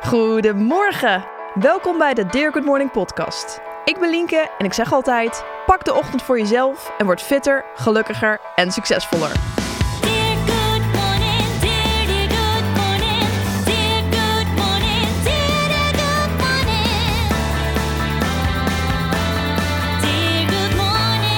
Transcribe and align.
Goedemorgen. 0.00 1.24
Welkom 1.54 1.98
bij 1.98 2.14
de 2.14 2.26
Dear 2.26 2.52
Good 2.52 2.64
Morning 2.64 2.90
podcast. 2.90 3.60
Ik 3.84 3.98
ben 3.98 4.10
Lienke 4.10 4.50
en 4.58 4.64
ik 4.64 4.72
zeg 4.72 4.92
altijd: 4.92 5.44
pak 5.66 5.84
de 5.84 5.94
ochtend 5.94 6.22
voor 6.22 6.38
jezelf 6.38 6.92
en 6.98 7.06
word 7.06 7.22
fitter, 7.22 7.64
gelukkiger 7.74 8.40
en 8.54 8.72
succesvoller. 8.72 9.32
Dear 10.00 10.36
good 10.46 10.82
morning, 10.92 11.60
dear 11.60 12.06
dear 12.06 12.28
good 12.28 12.64
morning, 12.76 13.28
dear 13.64 14.02
good 14.10 14.46
morning, 14.56 15.06
dear 15.24 15.68
dear 15.68 15.92
good 15.92 16.32
morning, 16.38 17.06
dear 20.00 20.48
good 20.48 20.76
morning. 20.76 21.34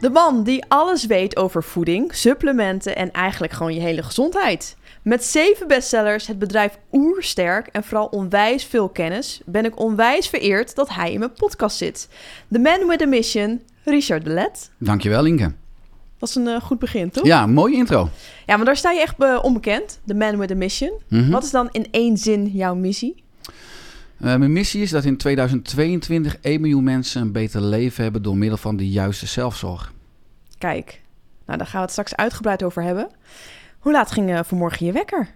De 0.00 0.10
man 0.12 0.42
die 0.42 0.64
alles 0.68 1.06
weet 1.06 1.36
over 1.36 1.62
voeding, 1.62 2.14
supplementen 2.14 2.96
en 2.96 3.10
eigenlijk 3.12 3.52
gewoon 3.52 3.74
je 3.74 3.80
hele 3.80 4.02
gezondheid. 4.02 4.76
Met 5.06 5.24
zeven 5.24 5.68
bestsellers, 5.68 6.26
het 6.26 6.38
bedrijf 6.38 6.78
oersterk 6.92 7.66
en 7.66 7.84
vooral 7.84 8.06
onwijs 8.06 8.64
veel 8.64 8.88
kennis, 8.88 9.40
ben 9.44 9.64
ik 9.64 9.80
onwijs 9.80 10.28
vereerd 10.28 10.74
dat 10.74 10.88
hij 10.88 11.12
in 11.12 11.18
mijn 11.18 11.32
podcast 11.32 11.76
zit. 11.76 12.08
The 12.52 12.58
Man 12.58 12.86
with 12.86 13.02
a 13.02 13.06
Mission, 13.06 13.62
Richard 13.84 14.24
de 14.24 14.30
Let. 14.30 14.70
Dankjewel, 14.78 15.24
Inke. 15.24 15.52
Dat 16.18 16.28
is 16.28 16.34
een 16.34 16.48
eh, 16.48 16.60
goed 16.60 16.78
begin, 16.78 17.10
toch? 17.10 17.24
Ja, 17.24 17.46
mooie 17.46 17.76
intro. 17.76 18.10
Ja, 18.46 18.56
maar 18.56 18.64
daar 18.64 18.76
sta 18.76 18.90
je 18.90 19.00
echt 19.00 19.14
eh, 19.18 19.38
onbekend. 19.42 20.00
The 20.06 20.14
Man 20.14 20.38
with 20.38 20.50
a 20.50 20.54
Mission. 20.54 20.92
Mhm. 21.08 21.30
Wat 21.30 21.44
is 21.44 21.50
dan 21.50 21.68
in 21.70 21.86
één 21.90 22.16
zin 22.16 22.46
jouw 22.46 22.74
missie? 22.74 23.24
Eh, 24.20 24.36
mijn 24.36 24.52
missie 24.52 24.82
is 24.82 24.90
dat 24.90 25.04
in 25.04 25.16
2022 25.16 26.38
1 26.40 26.60
miljoen 26.60 26.84
mensen 26.84 27.22
een 27.22 27.32
beter 27.32 27.60
leven 27.60 28.02
hebben 28.02 28.22
door 28.22 28.36
middel 28.36 28.58
van 28.58 28.76
de 28.76 28.88
juiste 28.88 29.26
zelfzorg. 29.26 29.92
Kijk, 30.58 31.00
nou 31.46 31.58
daar 31.58 31.66
gaan 31.66 31.76
we 31.80 31.84
het 31.84 31.90
straks 31.90 32.16
uitgebreid 32.16 32.62
over 32.62 32.82
hebben. 32.82 33.08
Hoe 33.86 33.94
laat 33.94 34.12
ging 34.12 34.30
eh, 34.30 34.40
vanmorgen 34.44 34.86
je 34.86 34.92
wekker? 34.92 35.28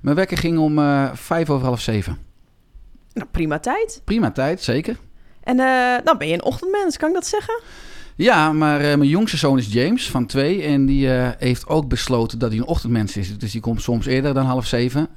Mijn 0.00 0.16
wekker 0.16 0.38
ging 0.38 0.58
om 0.58 0.78
eh 0.78 1.10
vijf 1.14 1.50
over 1.50 1.66
half 1.66 1.80
zeven. 1.80 2.18
Nou, 3.12 3.28
prima 3.30 3.58
tijd. 3.58 4.02
Prima 4.04 4.30
tijd, 4.30 4.62
zeker. 4.62 4.96
En 5.40 5.60
eh, 5.60 6.04
dan 6.04 6.18
ben 6.18 6.28
je 6.28 6.34
een 6.34 6.42
ochtendmens, 6.42 6.96
kan 6.96 7.08
ik 7.08 7.14
dat 7.14 7.26
zeggen? 7.26 7.60
Ja, 8.16 8.52
maar 8.52 8.80
mijn 8.80 9.08
jongste 9.08 9.36
zoon 9.36 9.58
is 9.58 9.72
James 9.72 10.10
van 10.10 10.26
twee. 10.26 10.62
En 10.62 10.86
die 10.86 11.08
heeft 11.38 11.68
ook 11.68 11.88
besloten 11.88 12.38
dat 12.38 12.50
hij 12.50 12.58
een 12.58 12.66
ochtendmens 12.66 13.16
is. 13.16 13.38
Dus 13.38 13.52
die 13.52 13.60
komt 13.60 13.82
soms 13.82 14.06
eerder 14.06 14.34
dan 14.34 14.46
half 14.46 14.66
zeven. 14.66 15.08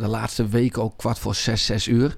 De 0.00 0.08
laatste 0.08 0.48
weken 0.48 0.82
ook 0.82 0.96
kwart 0.96 1.18
voor 1.18 1.34
zes, 1.34 1.64
zes 1.64 1.86
uur. 1.86 2.16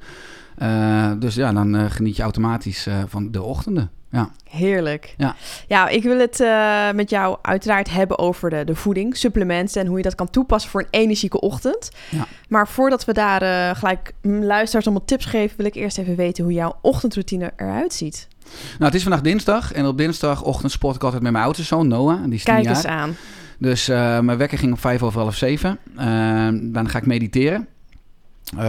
Dus 1.18 1.34
ja, 1.34 1.52
dan 1.52 1.90
geniet 1.90 2.16
je 2.16 2.22
automatisch 2.22 2.86
van 3.06 3.30
de 3.30 3.42
ochtenden. 3.42 3.90
Ja. 4.10 4.30
Heerlijk. 4.50 5.14
Ja. 5.16 5.36
ja, 5.66 5.88
ik 5.88 6.02
wil 6.02 6.18
het 6.18 6.40
eh, 6.40 6.90
met 6.90 7.10
jou 7.10 7.38
uiteraard 7.42 7.90
hebben 7.90 8.18
over 8.18 8.50
de, 8.50 8.64
de 8.64 8.74
voeding, 8.74 9.16
supplementen 9.16 9.80
en 9.80 9.86
hoe 9.86 9.96
je 9.96 10.02
dat 10.02 10.14
kan 10.14 10.30
toepassen 10.30 10.70
voor 10.70 10.80
een 10.80 11.00
energieke 11.00 11.40
ochtend. 11.40 11.90
Ja. 12.10 12.26
Maar 12.48 12.68
voordat 12.68 13.04
we 13.04 13.12
daar 13.12 13.42
eh, 13.42 13.76
gelijk 13.76 14.12
luisteraars 14.22 14.86
allemaal 14.86 15.04
tips 15.04 15.24
geven, 15.24 15.56
wil 15.56 15.66
ik 15.66 15.74
eerst 15.74 15.98
even 15.98 16.16
weten 16.16 16.44
hoe 16.44 16.52
jouw 16.52 16.78
ochtendroutine 16.82 17.52
eruit 17.56 17.94
ziet. 17.94 18.28
Nou, 18.72 18.84
het 18.84 18.94
is 18.94 19.02
vandaag 19.02 19.20
dinsdag. 19.20 19.72
En 19.72 19.86
op 19.86 19.98
dinsdagochtend 19.98 20.72
sport 20.72 20.96
ik 20.96 21.02
altijd 21.02 21.22
met 21.22 21.32
mijn 21.32 21.44
oudste 21.44 21.64
zoon, 21.64 21.88
Noah. 21.88 22.24
Die 22.24 22.34
is 22.34 22.42
Kijk 22.42 22.64
jaar. 22.64 22.74
eens 22.74 22.86
aan. 22.86 23.16
Dus 23.58 23.88
eh, 23.88 24.20
mijn 24.20 24.38
wekker 24.38 24.58
ging 24.58 24.72
om 24.72 24.78
vijf 24.78 25.02
over 25.02 25.20
half 25.20 25.36
zeven. 25.36 25.78
Eh, 25.96 26.48
dan 26.62 26.88
ga 26.88 26.98
ik 26.98 27.06
mediteren. 27.06 27.68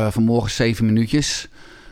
Vanmorgen 0.10 0.52
zeven 0.52 0.86
minuutjes. 0.86 1.50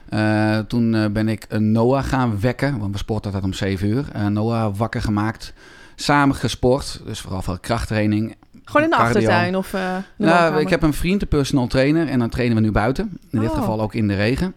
Eh, 0.09 0.57
toen 0.59 0.95
eh, 0.95 1.05
ben 1.11 1.27
ik 1.27 1.45
een 1.49 1.71
Noah 1.71 2.03
gaan 2.03 2.39
wekken. 2.39 2.77
Want 2.79 2.91
we 2.91 2.97
sporten 2.97 3.25
altijd 3.25 3.43
om 3.43 3.53
zeven 3.53 3.87
uur. 3.87 4.05
Eh, 4.13 4.25
Noah 4.25 4.77
wakker 4.77 5.01
gemaakt. 5.01 5.53
Samen 5.95 6.35
gesport. 6.35 7.01
Dus 7.05 7.19
vooral 7.19 7.41
veel 7.41 7.57
krachttraining. 7.59 8.35
Gewoon 8.65 8.83
in 8.83 8.89
de 8.89 8.95
Cardio. 8.97 9.15
achtertuin 9.19 9.55
of 9.55 9.69
de 9.69 9.97
Nou, 10.17 10.59
ik 10.59 10.69
heb 10.69 10.81
een 10.83 10.93
vriend, 10.93 11.21
een 11.21 11.27
personal 11.27 11.67
trainer. 11.67 12.07
En 12.07 12.19
dan 12.19 12.29
trainen 12.29 12.55
we 12.57 12.61
nu 12.63 12.71
buiten. 12.71 13.17
In 13.31 13.39
dit 13.39 13.49
Oh. 13.49 13.55
geval 13.55 13.81
ook 13.81 13.93
in 13.93 14.07
de 14.07 14.15
regen. 14.15 14.53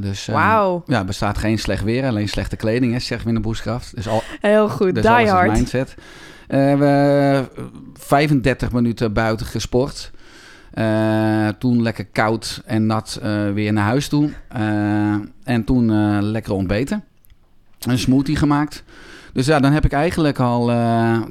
Dus 0.00 0.26
Wauw, 0.26 0.82
ja, 0.86 0.98
er 0.98 1.04
bestaat 1.04 1.38
geen 1.38 1.58
slecht 1.58 1.84
weer. 1.84 2.06
Alleen 2.06 2.28
slechte 2.28 2.56
kleding, 2.56 2.92
hè, 2.92 3.16
we 3.22 3.28
in 3.28 3.34
de 3.34 3.40
boeskraft. 3.40 3.94
Dus 3.94 4.08
al, 4.08 4.22
heel 4.40 4.68
goed. 4.68 4.94
dus 4.94 5.02
Die 5.04 5.28
hard. 5.30 5.52
mindset. 5.52 5.94
We 6.48 7.48
35 7.94 8.72
minuten 8.72 9.12
buiten 9.12 9.46
gesport. 9.46 10.10
Eh, 10.72 11.48
toen 11.48 11.82
lekker 11.82 12.06
koud 12.06 12.62
en 12.64 12.86
nat 12.86 13.18
eh, 13.22 13.50
weer 13.50 13.72
naar 13.72 13.84
huis 13.84 14.08
toe. 14.08 14.30
Eh, 14.48 15.14
en 15.44 15.64
toen 15.64 16.20
lekker 16.22 16.52
ontbeten. 16.52 17.04
Een 17.80 17.98
smoothie 17.98 18.36
gemaakt. 18.36 18.84
Dus 19.32 19.46
ja, 19.46 19.60
dan 19.60 19.72
heb 19.72 19.84
ik 19.84 19.92
eigenlijk 19.92 20.38
al... 20.38 20.66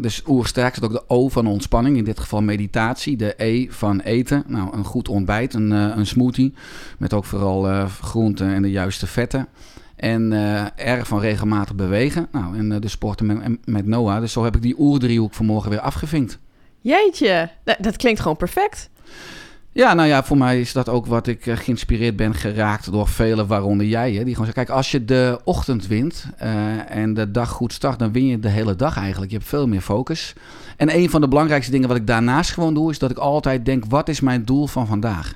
dus 0.02 0.24
oersterk 0.28 0.78
ook 0.84 0.92
de 0.92 1.04
O 1.08 1.30
van 1.30 1.48
ontspanning. 1.48 1.98
In 1.98 2.04
dit 2.04 2.20
geval 2.20 2.42
meditatie. 2.42 3.18
De 3.18 3.34
E 3.38 3.68
van 3.70 4.00
eten. 4.00 4.44
Nou, 4.48 4.78
een 4.78 4.84
goed 4.84 5.10
ontbijt. 5.10 5.54
Een, 5.54 5.72
een 5.72 6.06
smoothie. 6.06 6.54
Met 6.98 7.14
ook 7.14 7.26
vooral 7.26 7.88
groenten 7.88 8.54
en 8.54 8.62
de 8.62 8.72
juiste 8.72 9.08
vetten. 9.08 9.48
En 9.96 10.34
eh 10.34 11.00
R 11.00 11.06
van 11.06 11.20
regelmatig 11.20 11.76
bewegen. 11.76 12.28
Nou, 12.32 12.58
en 12.58 12.82
de 12.82 12.88
sporten 12.88 13.26
met, 13.26 13.58
met 13.66 13.86
Noah. 13.86 14.20
Dus 14.20 14.32
zo 14.32 14.44
heb 14.44 14.56
ik 14.56 14.62
die 14.62 14.80
oerdriehoek 14.80 15.34
vanmorgen 15.34 15.70
weer 15.70 15.80
afgevinkt. 15.80 16.40
Jeetje, 16.80 17.50
dat, 17.64 17.78
dat 17.80 17.96
klinkt 17.96 18.20
gewoon 18.20 18.38
perfect. 18.38 18.91
Ja, 19.74 19.94
nou 19.94 20.08
ja, 20.08 20.24
voor 20.24 20.38
mij 20.38 20.60
is 20.60 20.74
dat 20.74 20.90
ook 20.90 21.06
wat 21.06 21.28
ik 21.28 21.46
eh, 21.46 21.58
geïnspireerd 21.58 22.16
ben 22.16 22.36
geraakt 22.36 22.92
door 22.92 23.08
velen, 23.08 23.48
waaronder 23.48 23.88
jij. 23.88 24.14
Hè, 24.14 24.24
die 24.24 24.34
gewoon 24.34 24.46
zeggen, 24.46 24.66
kijk, 24.66 24.78
als 24.78 24.92
je 24.92 25.06
de 25.06 25.40
ochtend 25.44 25.88
wint 25.88 26.26
eh, 26.38 26.96
en 26.96 27.14
de 27.14 27.32
dag 27.32 27.50
goed 27.50 27.74
start, 27.74 28.00
dan 28.00 28.12
win 28.12 28.26
je 28.26 28.40
de 28.40 28.50
hele 28.50 28.76
dag 28.76 28.98
eigenlijk. 28.98 29.32
Je 29.32 29.38
hebt 29.38 29.50
veel 29.50 29.68
meer 29.68 29.82
focus. 29.82 30.34
En 30.78 30.96
een 30.96 31.10
van 31.10 31.22
de 31.22 31.28
belangrijkste 31.28 31.72
dingen 31.72 31.88
wat 31.88 31.98
ik 31.98 32.08
daarnaast 32.08 32.52
gewoon 32.52 32.74
doe, 32.74 32.92
is 32.92 33.00
dat 33.00 33.12
ik 33.12 33.18
altijd 33.18 33.66
denk, 33.66 33.84
wat 33.88 34.10
is 34.10 34.20
mijn 34.20 34.46
doel 34.46 34.68
van 34.68 34.88
vandaag? 34.88 35.36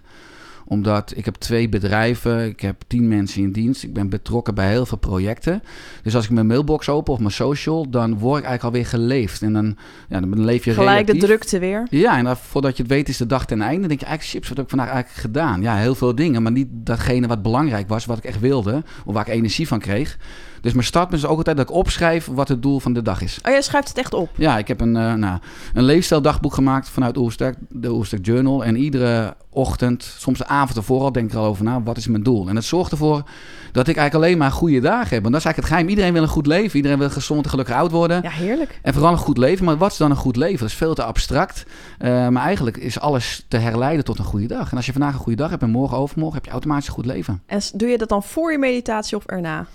Omdat 0.67 1.13
ik 1.15 1.25
heb 1.25 1.35
twee 1.35 1.69
bedrijven, 1.69 2.45
ik 2.45 2.59
heb 2.59 2.81
tien 2.87 3.07
mensen 3.07 3.41
in 3.41 3.51
dienst, 3.51 3.83
ik 3.83 3.93
ben 3.93 4.09
betrokken 4.09 4.55
bij 4.55 4.69
heel 4.69 4.85
veel 4.85 4.97
projecten. 4.97 5.61
Dus 6.03 6.15
als 6.15 6.25
ik 6.25 6.31
mijn 6.31 6.47
mailbox 6.47 6.89
open 6.89 7.13
of 7.13 7.19
mijn 7.19 7.31
social, 7.31 7.89
dan 7.89 8.17
word 8.17 8.39
ik 8.39 8.45
eigenlijk 8.45 8.63
alweer 8.63 8.89
geleefd. 8.89 9.41
En 9.41 9.53
dan, 9.53 9.77
ja, 10.09 10.19
dan 10.19 10.43
leef 10.43 10.65
je 10.65 10.73
Gelijk 10.73 11.07
de 11.07 11.17
drukte 11.17 11.59
weer. 11.59 11.87
Ja, 11.89 12.17
en 12.17 12.23
dan, 12.23 12.37
voordat 12.37 12.77
je 12.77 12.83
het 12.83 12.91
weet 12.91 13.09
is 13.09 13.17
de 13.17 13.25
dag 13.25 13.45
ten 13.45 13.61
einde. 13.61 13.79
Dan 13.79 13.87
denk 13.87 13.99
je 13.99 14.05
eigenlijk, 14.05 14.35
chips, 14.35 14.47
wat 14.47 14.57
heb 14.57 14.65
ik 14.65 14.71
vandaag 14.71 14.93
eigenlijk 14.93 15.21
gedaan? 15.21 15.61
Ja, 15.61 15.75
heel 15.75 15.95
veel 15.95 16.15
dingen, 16.15 16.43
maar 16.43 16.51
niet 16.51 16.67
datgene 16.71 17.27
wat 17.27 17.41
belangrijk 17.41 17.87
was, 17.87 18.05
wat 18.05 18.17
ik 18.17 18.23
echt 18.23 18.39
wilde. 18.39 18.83
Of 19.05 19.13
waar 19.13 19.27
ik 19.27 19.33
energie 19.33 19.67
van 19.67 19.79
kreeg. 19.79 20.17
Dus 20.65 20.73
mijn 20.73 20.85
start 20.85 21.13
is 21.13 21.25
ook 21.25 21.37
altijd 21.37 21.57
dat 21.57 21.69
ik 21.69 21.75
opschrijf 21.75 22.25
wat 22.31 22.47
het 22.47 22.61
doel 22.61 22.79
van 22.79 22.93
de 22.93 23.01
dag 23.01 23.21
is. 23.21 23.39
Oh, 23.43 23.51
jij 23.51 23.61
schrijft 23.61 23.87
het 23.87 23.97
echt 23.97 24.13
op. 24.13 24.29
Ja, 24.35 24.57
ik 24.57 24.67
heb 24.67 24.81
een, 24.81 24.95
eh 24.95 25.13
nou, 25.13 25.39
een 25.73 25.83
leefstijldagboek 25.83 26.53
gemaakt 26.53 26.89
vanuit 26.89 27.17
Oersterk, 27.17 27.57
de 27.69 27.91
Oersterk 27.91 28.25
Journal. 28.25 28.63
En 28.63 28.75
iedere 28.75 29.35
ochtend, 29.49 30.15
soms 30.17 30.37
de 30.37 30.47
avond 30.47 30.77
ervoor 30.77 31.01
al, 31.01 31.11
denk 31.11 31.27
ik 31.27 31.33
er 31.33 31.39
al 31.39 31.45
over 31.45 31.63
na, 31.63 31.81
wat 31.81 31.97
is 31.97 32.07
mijn 32.07 32.23
doel? 32.23 32.49
En 32.49 32.55
het 32.55 32.65
zorgt 32.65 32.91
ervoor 32.91 33.23
dat 33.71 33.87
ik 33.87 33.97
eigenlijk 33.97 34.13
alleen 34.13 34.37
maar 34.37 34.51
goede 34.51 34.79
dagen 34.79 35.13
heb. 35.13 35.21
Want 35.21 35.33
dat 35.33 35.41
is 35.41 35.45
eigenlijk 35.45 35.57
het 35.57 35.67
geheim. 35.67 35.89
Iedereen 35.89 36.13
wil 36.13 36.21
een 36.21 36.27
goed 36.27 36.47
leven. 36.47 36.75
Iedereen 36.75 36.99
wil 36.99 37.09
gezond 37.09 37.43
en 37.43 37.49
gelukkig 37.49 37.75
oud 37.75 37.91
worden. 37.91 38.21
Ja, 38.21 38.29
heerlijk. 38.29 38.79
En 38.81 38.93
vooral 38.93 39.11
een 39.11 39.17
goed 39.17 39.37
leven. 39.37 39.65
Maar 39.65 39.77
wat 39.77 39.91
is 39.91 39.97
dan 39.97 40.11
een 40.11 40.17
goed 40.17 40.35
leven? 40.35 40.59
Dat 40.59 40.69
is 40.69 40.75
veel 40.75 40.93
te 40.93 41.03
abstract. 41.03 41.65
Eh, 41.97 42.27
maar 42.27 42.43
eigenlijk 42.43 42.77
is 42.77 42.99
alles 42.99 43.45
te 43.47 43.57
herleiden 43.57 44.05
tot 44.05 44.19
een 44.19 44.25
goede 44.25 44.47
dag. 44.47 44.71
En 44.71 44.77
als 44.77 44.85
je 44.85 44.91
vandaag 44.91 45.13
een 45.13 45.19
goede 45.19 45.41
dag 45.41 45.49
hebt 45.49 45.61
en 45.61 45.69
morgen 45.69 45.97
overmorgen, 45.97 46.35
heb 46.35 46.45
je 46.45 46.51
automatisch 46.51 46.87
een 46.87 46.93
goed 46.93 47.05
leven. 47.05 47.41
En 47.45 47.61
doe 47.73 47.89
je 47.89 47.97
dat 47.97 48.09
dan 48.09 48.23
voor 48.23 48.51
je 48.51 48.57
meditatie 48.57 49.17
of 49.17 49.25
erna? 49.25 49.65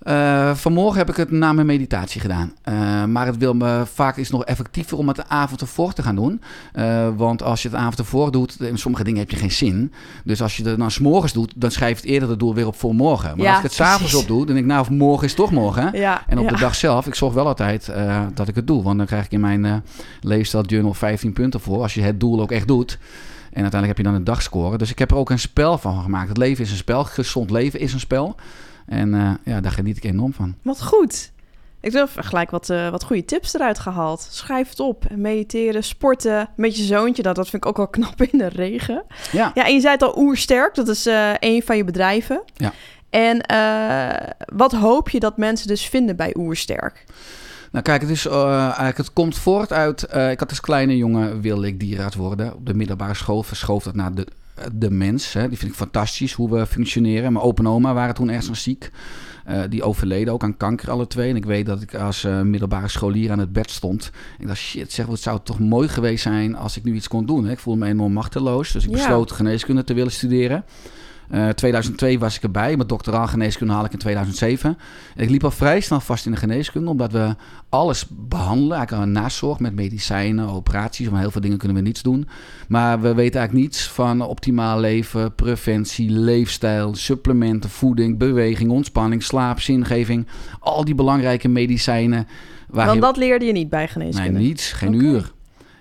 Eh, 0.00 0.54
vanmorgen 0.54 0.98
heb 0.98 1.08
ik 1.08 1.16
het 1.16 1.30
na 1.30 1.52
mijn 1.52 1.66
meditatie 1.66 2.20
gedaan. 2.20 2.52
Eh, 2.62 3.04
maar 3.04 3.26
het 3.26 3.36
wil 3.36 3.54
me 3.54 3.82
vaak 3.92 4.16
is 4.16 4.30
nog 4.30 4.44
effectiever 4.44 4.98
om 4.98 5.08
het 5.08 5.16
de 5.16 5.28
avond 5.28 5.60
ervoor 5.60 5.92
te 5.92 6.02
gaan 6.02 6.14
doen. 6.14 6.40
Eh, 6.72 7.08
want 7.16 7.42
als 7.42 7.62
je 7.62 7.68
het 7.68 7.76
de 7.76 7.82
avond 7.82 7.98
ervoor 7.98 8.32
doet, 8.32 8.60
in 8.60 8.78
sommige 8.78 9.04
dingen 9.04 9.18
heb 9.18 9.30
je 9.30 9.36
geen 9.36 9.50
zin. 9.50 9.92
Dus 10.24 10.42
als 10.42 10.56
je 10.56 10.68
het 10.68 10.78
dan 10.78 10.90
s'morgens 10.90 11.32
doet, 11.32 11.52
dan 11.56 11.70
schrijf 11.70 11.90
je 11.90 12.00
het 12.00 12.10
eerder 12.10 12.28
het 12.28 12.38
doel 12.38 12.54
weer 12.54 12.66
op 12.66 12.76
voor 12.76 12.94
morgen. 12.94 13.36
Maar 13.36 13.46
Ja, 13.46 13.48
als 13.48 13.58
ik 13.58 13.64
het 13.64 13.72
s'avonds 13.72 14.14
op 14.14 14.26
doe, 14.26 14.38
dan 14.38 14.46
denk 14.46 14.58
ik, 14.58 14.66
nou, 14.66 14.80
of 14.80 14.90
morgen 14.90 15.26
is 15.26 15.34
toch 15.34 15.50
morgen. 15.50 15.90
Ja. 15.92 16.22
En 16.26 16.38
op 16.38 16.44
ja. 16.44 16.50
de 16.50 16.60
dag 16.60 16.74
zelf, 16.74 17.06
ik 17.06 17.14
zorg 17.14 17.34
wel 17.34 17.46
altijd 17.46 17.92
dat 18.34 18.48
ik 18.48 18.54
het 18.54 18.66
doe. 18.66 18.82
Want 18.82 18.96
dan 18.96 19.06
krijg 19.06 19.24
ik 19.24 19.32
in 19.32 19.40
mijn 19.40 19.64
eh 19.64 19.74
leefstijl 20.20 20.64
journal 20.64 20.94
15 20.94 21.32
punten 21.32 21.60
voor. 21.60 21.82
Als 21.82 21.94
je 21.94 22.02
het 22.02 22.20
doel 22.20 22.40
ook 22.40 22.50
echt 22.50 22.68
doet. 22.68 22.98
En 23.52 23.62
uiteindelijk 23.62 23.86
heb 23.86 23.96
je 23.96 24.02
dan 24.02 24.14
een 24.14 24.24
dagscore. 24.24 24.78
Dus 24.78 24.90
ik 24.90 24.98
heb 24.98 25.10
er 25.10 25.16
ook 25.16 25.30
een 25.30 25.38
spel 25.38 25.78
van 25.78 26.02
gemaakt. 26.02 26.28
Het 26.28 26.36
leven 26.36 26.64
is 26.64 26.70
een 26.70 26.76
spel. 26.76 27.04
Gezond 27.04 27.50
leven 27.50 27.80
is 27.80 27.92
een 27.92 28.00
spel. 28.00 28.36
En 28.90 29.14
eh, 29.14 29.30
ja, 29.44 29.60
daar 29.60 29.72
geniet 29.72 29.96
ik 29.96 30.04
enorm 30.04 30.32
van. 30.32 30.54
Wat 30.62 30.82
goed. 30.82 31.32
Ik 31.80 31.92
heb 31.92 32.08
gelijk 32.14 32.50
wat, 32.50 32.70
eh, 32.70 32.90
wat 32.90 33.04
goede 33.04 33.24
tips 33.24 33.54
eruit 33.54 33.78
gehaald. 33.78 34.28
Schrijf 34.30 34.68
het 34.68 34.80
op. 34.80 35.04
Mediteren, 35.16 35.84
sporten. 35.84 36.48
Met 36.56 36.76
je 36.76 36.82
zoontje. 36.82 37.22
Dat, 37.22 37.36
dat 37.36 37.48
vind 37.48 37.64
ik 37.64 37.68
ook 37.68 37.76
wel 37.76 37.88
knap 37.98 38.22
in 38.22 38.38
de 38.38 38.46
regen. 38.46 39.04
Ja, 39.32 39.50
Ja, 39.54 39.66
en 39.66 39.74
je 39.74 39.80
zei 39.80 39.92
het 39.92 40.02
al, 40.02 40.18
Oersterk. 40.18 40.74
Dat 40.74 40.88
is 40.88 41.06
eh 41.06 41.32
een 41.38 41.62
van 41.62 41.76
je 41.76 41.84
bedrijven. 41.84 42.42
Ja. 42.54 42.72
En 43.10 43.46
wat 44.54 44.72
hoop 44.72 45.08
je 45.08 45.20
dat 45.20 45.36
mensen 45.36 45.68
dus 45.68 45.88
vinden 45.88 46.16
bij 46.16 46.34
Oersterk? 46.38 47.04
nou 47.72 47.84
kijk, 47.84 48.00
het, 48.00 48.10
is, 48.10 48.26
eigenlijk, 48.26 48.96
het 48.96 49.12
komt 49.12 49.38
voort 49.38 49.72
uit... 49.72 50.02
ik 50.02 50.40
had 50.40 50.48
als 50.48 50.60
kleine 50.60 50.96
jongen 50.96 51.40
wilde 51.40 51.66
ik 51.66 51.80
dierenarts 51.80 52.16
worden. 52.16 52.54
Op 52.54 52.66
de 52.66 52.74
middelbare 52.74 53.14
school 53.14 53.42
verschoof 53.42 53.82
dat 53.82 53.94
naar 53.94 54.14
de, 54.14 54.26
de 54.72 54.90
mens. 54.90 55.32
Hè. 55.32 55.48
Die 55.48 55.58
vind 55.58 55.70
ik 55.70 55.76
fantastisch, 55.76 56.32
hoe 56.32 56.50
we 56.50 56.66
functioneren. 56.66 57.32
Mijn 57.32 57.44
opa 57.44 57.62
en 57.62 57.68
oma 57.68 57.94
waren 57.94 58.14
toen 58.14 58.30
ergens 58.30 58.62
ziek. 58.62 58.90
Eh, 59.44 59.62
die 59.68 59.82
overleden 59.82 60.32
ook 60.32 60.42
aan 60.42 60.56
kanker, 60.56 60.90
alle 60.90 61.06
twee. 61.06 61.30
En 61.30 61.36
ik 61.36 61.44
weet 61.44 61.66
dat 61.66 61.82
ik 61.82 61.94
als 61.94 62.24
eh, 62.24 62.40
middelbare 62.40 62.88
scholier 62.88 63.30
aan 63.30 63.38
het 63.38 63.52
bed 63.52 63.70
stond. 63.70 64.10
Ik 64.38 64.46
dacht, 64.46 64.58
shit, 64.58 64.92
zeg, 64.92 65.06
wat 65.06 65.20
zou 65.20 65.36
het 65.36 65.44
toch 65.44 65.58
mooi 65.58 65.88
geweest 65.88 66.22
zijn 66.22 66.56
als 66.56 66.76
ik 66.76 66.84
nu 66.84 66.94
iets 66.94 67.08
kon 67.08 67.26
doen. 67.26 67.44
Hè? 67.44 67.50
Ik 67.52 67.58
voelde 67.58 67.80
me 67.80 67.86
enorm 67.86 68.12
machteloos. 68.12 68.72
Dus 68.72 68.84
ik 68.84 68.90
Ja. 68.90 68.96
besloot 68.96 69.32
geneeskunde 69.32 69.84
te 69.84 69.94
willen 69.94 70.12
studeren. 70.12 70.64
Eh 71.30 71.48
2002 71.48 72.18
was 72.18 72.36
ik 72.36 72.42
erbij. 72.42 72.76
Mijn 72.76 72.88
doctoraal 72.88 73.26
geneeskunde 73.26 73.72
haal 73.72 73.84
ik 73.84 73.92
in 73.92 73.98
2007. 73.98 74.78
En 75.16 75.22
ik 75.22 75.30
liep 75.30 75.44
al 75.44 75.50
vrij 75.50 75.80
snel 75.80 76.00
vast 76.00 76.26
in 76.26 76.32
de 76.32 76.38
geneeskunde, 76.38 76.90
omdat 76.90 77.12
we 77.12 77.34
alles 77.68 78.06
behandelen. 78.10 78.76
Eigenlijk 78.76 79.06
een 79.06 79.12
nazorg 79.12 79.58
met 79.58 79.74
medicijnen, 79.74 80.48
operaties. 80.48 81.08
Van 81.08 81.18
heel 81.18 81.30
veel 81.30 81.40
dingen 81.40 81.58
kunnen 81.58 81.76
we 81.76 81.82
niets 81.82 82.02
doen. 82.02 82.28
Maar 82.68 83.00
we 83.00 83.14
weten 83.14 83.38
eigenlijk 83.40 83.52
niets 83.68 83.88
van 83.88 84.22
optimaal 84.22 84.80
leven, 84.80 85.34
preventie, 85.34 86.10
leefstijl, 86.10 86.94
supplementen, 86.94 87.70
voeding, 87.70 88.18
beweging, 88.18 88.70
ontspanning, 88.70 89.22
slaap, 89.22 89.60
zingeving. 89.60 90.26
Al 90.60 90.84
die 90.84 90.94
belangrijke 90.94 91.48
medicijnen. 91.48 92.26
Waar 92.68 92.86
Want 92.86 93.00
dat 93.00 93.16
leerde 93.16 93.44
je 93.44 93.52
niet 93.52 93.68
bij 93.68 93.78
Nee, 93.80 93.88
geneeskunde. 93.88 94.38
niets. 94.38 94.72
Geen 94.72 94.92
uur. 94.94 95.32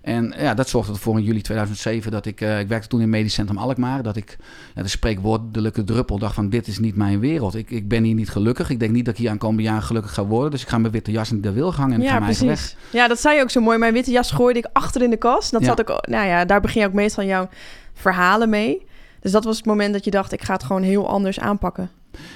En 0.10 0.34
ja, 0.38 0.54
dat 0.54 0.70
zorgde 0.70 0.92
ervoor 0.94 1.18
in 1.18 1.24
juli 1.24 1.42
2007 1.42 2.12
dat 2.12 2.26
ik... 2.26 2.42
eh, 2.42 2.60
ik 2.60 2.68
werkte 2.68 2.88
toen 2.88 3.02
in 3.02 3.10
Medisch 3.10 3.34
Centrum 3.34 3.58
Alkmaar. 3.58 4.04
Dat 4.04 4.16
ik 4.16 4.38
ja, 4.76 4.82
de 4.82 4.88
spreekwoordelijke 4.88 5.84
druppel 5.84 6.18
dacht 6.20 6.34
van... 6.36 6.50
dit 6.50 6.68
is 6.68 6.80
niet 6.80 6.96
mijn 6.96 7.20
wereld. 7.20 7.56
Ik, 7.56 7.70
ik 7.72 7.88
ben 7.88 8.04
hier 8.04 8.14
niet 8.16 8.30
gelukkig. 8.30 8.70
Ik 8.70 8.80
denk 8.80 8.92
niet 8.92 9.06
dat 9.06 9.14
ik 9.14 9.20
hier 9.20 9.30
aankomende 9.30 9.64
jaar 9.64 9.82
gelukkig 9.82 10.14
ga 10.14 10.26
worden. 10.26 10.52
Dus 10.52 10.62
ik 10.62 10.68
ga 10.68 10.78
mijn 10.78 10.94
witte 10.94 11.12
jas 11.12 11.32
niet 11.32 11.44
de 11.44 11.52
wil 11.52 11.74
hangen 11.74 11.94
en 11.94 12.02
ik 12.02 12.08
ga 12.08 12.14
Ja, 12.14 12.20
mijn 12.20 12.32
eigen 12.32 12.48
weg. 12.48 12.56
precies. 12.58 12.92
Ja, 12.92 13.08
dat 13.08 13.20
zei 13.20 13.36
je 13.36 13.42
ook 13.42 13.50
zo 13.50 13.62
mooi. 13.62 13.78
Mijn 13.78 13.94
witte 13.94 14.12
jas 14.12 14.32
gooide 14.32 14.60
ik 14.60 14.68
achter 14.74 15.02
in 15.02 15.10
de 15.10 15.18
kast. 15.18 15.52
Dat 15.52 15.62
Ja. 15.62 15.68
zat 15.68 15.80
ook, 15.92 16.08
nou 16.08 16.28
ja, 16.28 16.46
daar 16.46 16.62
begin 16.62 16.82
je 16.82 16.88
ook 16.88 16.94
meestal 16.94 17.24
jouw 17.24 17.50
verhalen 17.94 18.50
mee. 18.50 18.86
Dus 19.20 19.32
dat 19.32 19.44
was 19.44 19.58
het 19.58 19.66
moment 19.66 19.94
dat 19.94 20.04
je 20.06 20.12
dacht, 20.12 20.32
ik 20.32 20.44
ga 20.44 20.54
het 20.54 20.64
gewoon 20.64 20.82
heel 20.84 21.08
anders 21.10 21.40
aanpakken. 21.40 21.90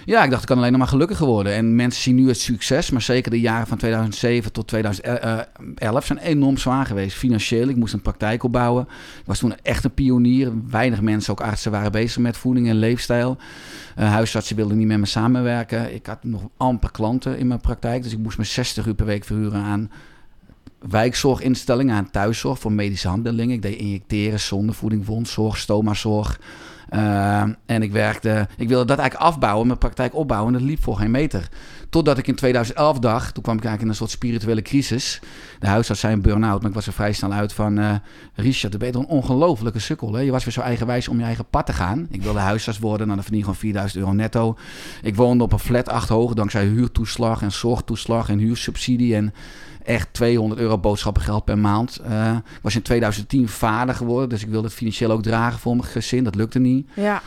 Ja, 0.06 0.24
ik 0.24 0.30
dacht, 0.30 0.42
ik 0.42 0.48
kan 0.48 0.58
alleen 0.58 0.72
nog 0.72 0.80
maar 0.80 0.90
gelukkiger 0.90 1.26
worden. 1.26 1.54
En 1.54 1.76
mensen 1.76 2.02
zien 2.02 2.16
nu 2.16 2.28
het 2.28 2.40
succes, 2.40 2.90
maar 2.90 3.02
zeker 3.02 3.32
de 3.32 3.40
jaren 3.40 3.68
van 3.68 3.78
2007 3.78 4.52
tot 4.52 4.68
2011 4.68 6.06
zijn 6.06 6.20
enorm 6.20 6.58
zwaar 6.58 6.86
geweest. 6.86 7.18
Financieel, 7.18 7.68
ik 7.68 7.76
moest 7.76 7.94
een 7.94 8.02
praktijk 8.02 8.44
opbouwen. 8.44 8.88
Ik 9.20 9.26
was 9.26 9.40
toen 9.40 9.56
echt 9.62 9.84
een 9.84 9.94
pionier. 9.94 10.52
Weinig 10.70 11.02
mensen, 11.02 11.32
ook 11.32 11.42
artsen, 11.42 11.72
waren 11.72 11.92
bezig 11.92 12.22
met 12.22 12.38
voeding 12.38 12.70
en 12.70 12.76
leefstijl. 12.76 13.38
Eh, 13.96 14.10
huisartsen 14.10 14.56
wilden 14.56 14.78
niet 14.78 14.88
met 14.88 15.00
me 15.00 15.06
samenwerken. 15.06 15.94
Ik 15.94 16.06
had 16.06 16.24
nog 16.24 16.42
amper 16.58 16.92
klanten 16.92 17.38
in 17.38 17.48
mijn 17.48 17.62
praktijk, 17.62 18.04
dus 18.04 18.12
ik 18.12 18.20
moest 18.20 18.38
me 18.38 18.44
60 18.44 18.86
uur 18.86 18.96
per 18.96 19.06
week 19.06 19.24
verhuren 19.24 19.62
aan 19.62 19.92
wijkzorginstellingen, 20.90 21.96
aan 21.96 22.12
thuiszorg 22.12 22.60
voor 22.60 22.72
medische 22.72 23.08
handelingen. 23.08 23.56
Ik 23.56 23.62
deed 23.62 23.78
injecteren, 23.78 24.40
zondevoeding, 24.40 25.06
wondzorg, 25.06 25.58
stomazorg. 25.58 26.40
Uh, 26.90 27.42
en 27.66 27.82
ik 27.82 27.92
werkte, 27.92 28.48
ik 28.58 28.68
wilde 28.68 28.86
dat 28.86 28.98
eigenlijk 28.98 29.30
afbouwen, 29.30 29.68
mijn 29.68 29.80
praktijk 29.80 30.16
opbouwen. 30.16 30.54
En 30.54 30.60
dat 30.60 30.70
liep 30.70 30.84
voor 30.84 30.98
geen 30.98 31.12
meter. 31.12 31.50
Totdat 31.90 32.18
ik 32.18 32.28
in 32.28 32.36
2011 32.36 33.00
dacht, 33.00 33.34
toen 33.34 33.44
kwam 33.44 33.58
ik 33.58 33.64
eigenlijk 33.64 33.82
in 33.82 33.88
een 33.88 33.96
soort 33.96 34.10
spirituele 34.10 34.62
crisis. 34.62 35.20
De 35.60 35.68
huisarts 35.68 36.02
zei 36.02 36.14
een 36.14 36.22
burn-out, 36.22 36.60
maar 36.62 36.70
ik 36.70 36.76
was 36.76 36.88
er 36.88 36.94
vrij 36.94 37.14
snel 37.14 37.32
uit 37.32 37.54
van... 37.54 37.80
Uh, 37.80 37.94
Richard, 38.36 38.72
dan 38.72 38.80
ben 38.80 38.92
je 38.92 38.98
een 38.98 39.16
ongelofelijke 39.16 39.80
sukkel. 39.80 40.14
Hè? 40.14 40.22
Je 40.22 40.32
was 40.32 40.44
weer 40.44 40.54
zo 40.54 40.62
eigenwijs 40.62 41.08
om 41.08 41.18
je 41.18 41.24
eigen 41.24 41.46
pad 41.50 41.66
te 41.66 41.74
gaan. 41.74 42.08
Ik 42.10 42.22
wilde 42.22 42.40
huisarts 42.40 42.80
worden, 42.80 43.08
nou, 43.08 43.14
dan 43.14 43.24
verdien 43.24 43.40
je 43.40 43.46
gewoon 43.46 43.60
4000 43.60 44.00
euro 44.00 44.14
netto. 44.14 44.58
Ik 45.02 45.16
woonde 45.16 45.44
op 45.44 45.54
een 45.54 45.60
flat 45.60 45.90
acht 45.90 46.10
hoog, 46.10 46.34
dankzij 46.34 46.66
huurtoeslag 46.66 47.42
en 47.42 47.52
zorgtoeslag 47.52 48.30
en 48.30 48.38
huursubsidie... 48.38 49.16
en 49.16 49.34
echt 49.86 50.08
200 50.12 50.62
euro 50.62 50.78
boodschappengeld 50.78 51.46
per 51.46 51.58
maand. 51.58 52.02
Ik 52.56 52.62
was 52.62 52.76
in 52.76 52.82
2010 52.82 53.50
vader 53.50 53.96
geworden, 53.96 54.30
dus 54.30 54.44
ik 54.44 54.50
wilde 54.50 54.68
het 54.68 54.76
financieel 54.76 55.12
ook 55.12 55.24
dragen 55.24 55.60
voor 55.60 55.76
mijn 55.76 55.88
gezin. 55.88 56.24
Dat 56.24 56.36
lukte 56.36 56.60
niet. 56.60 56.90
Ja. 56.94 57.22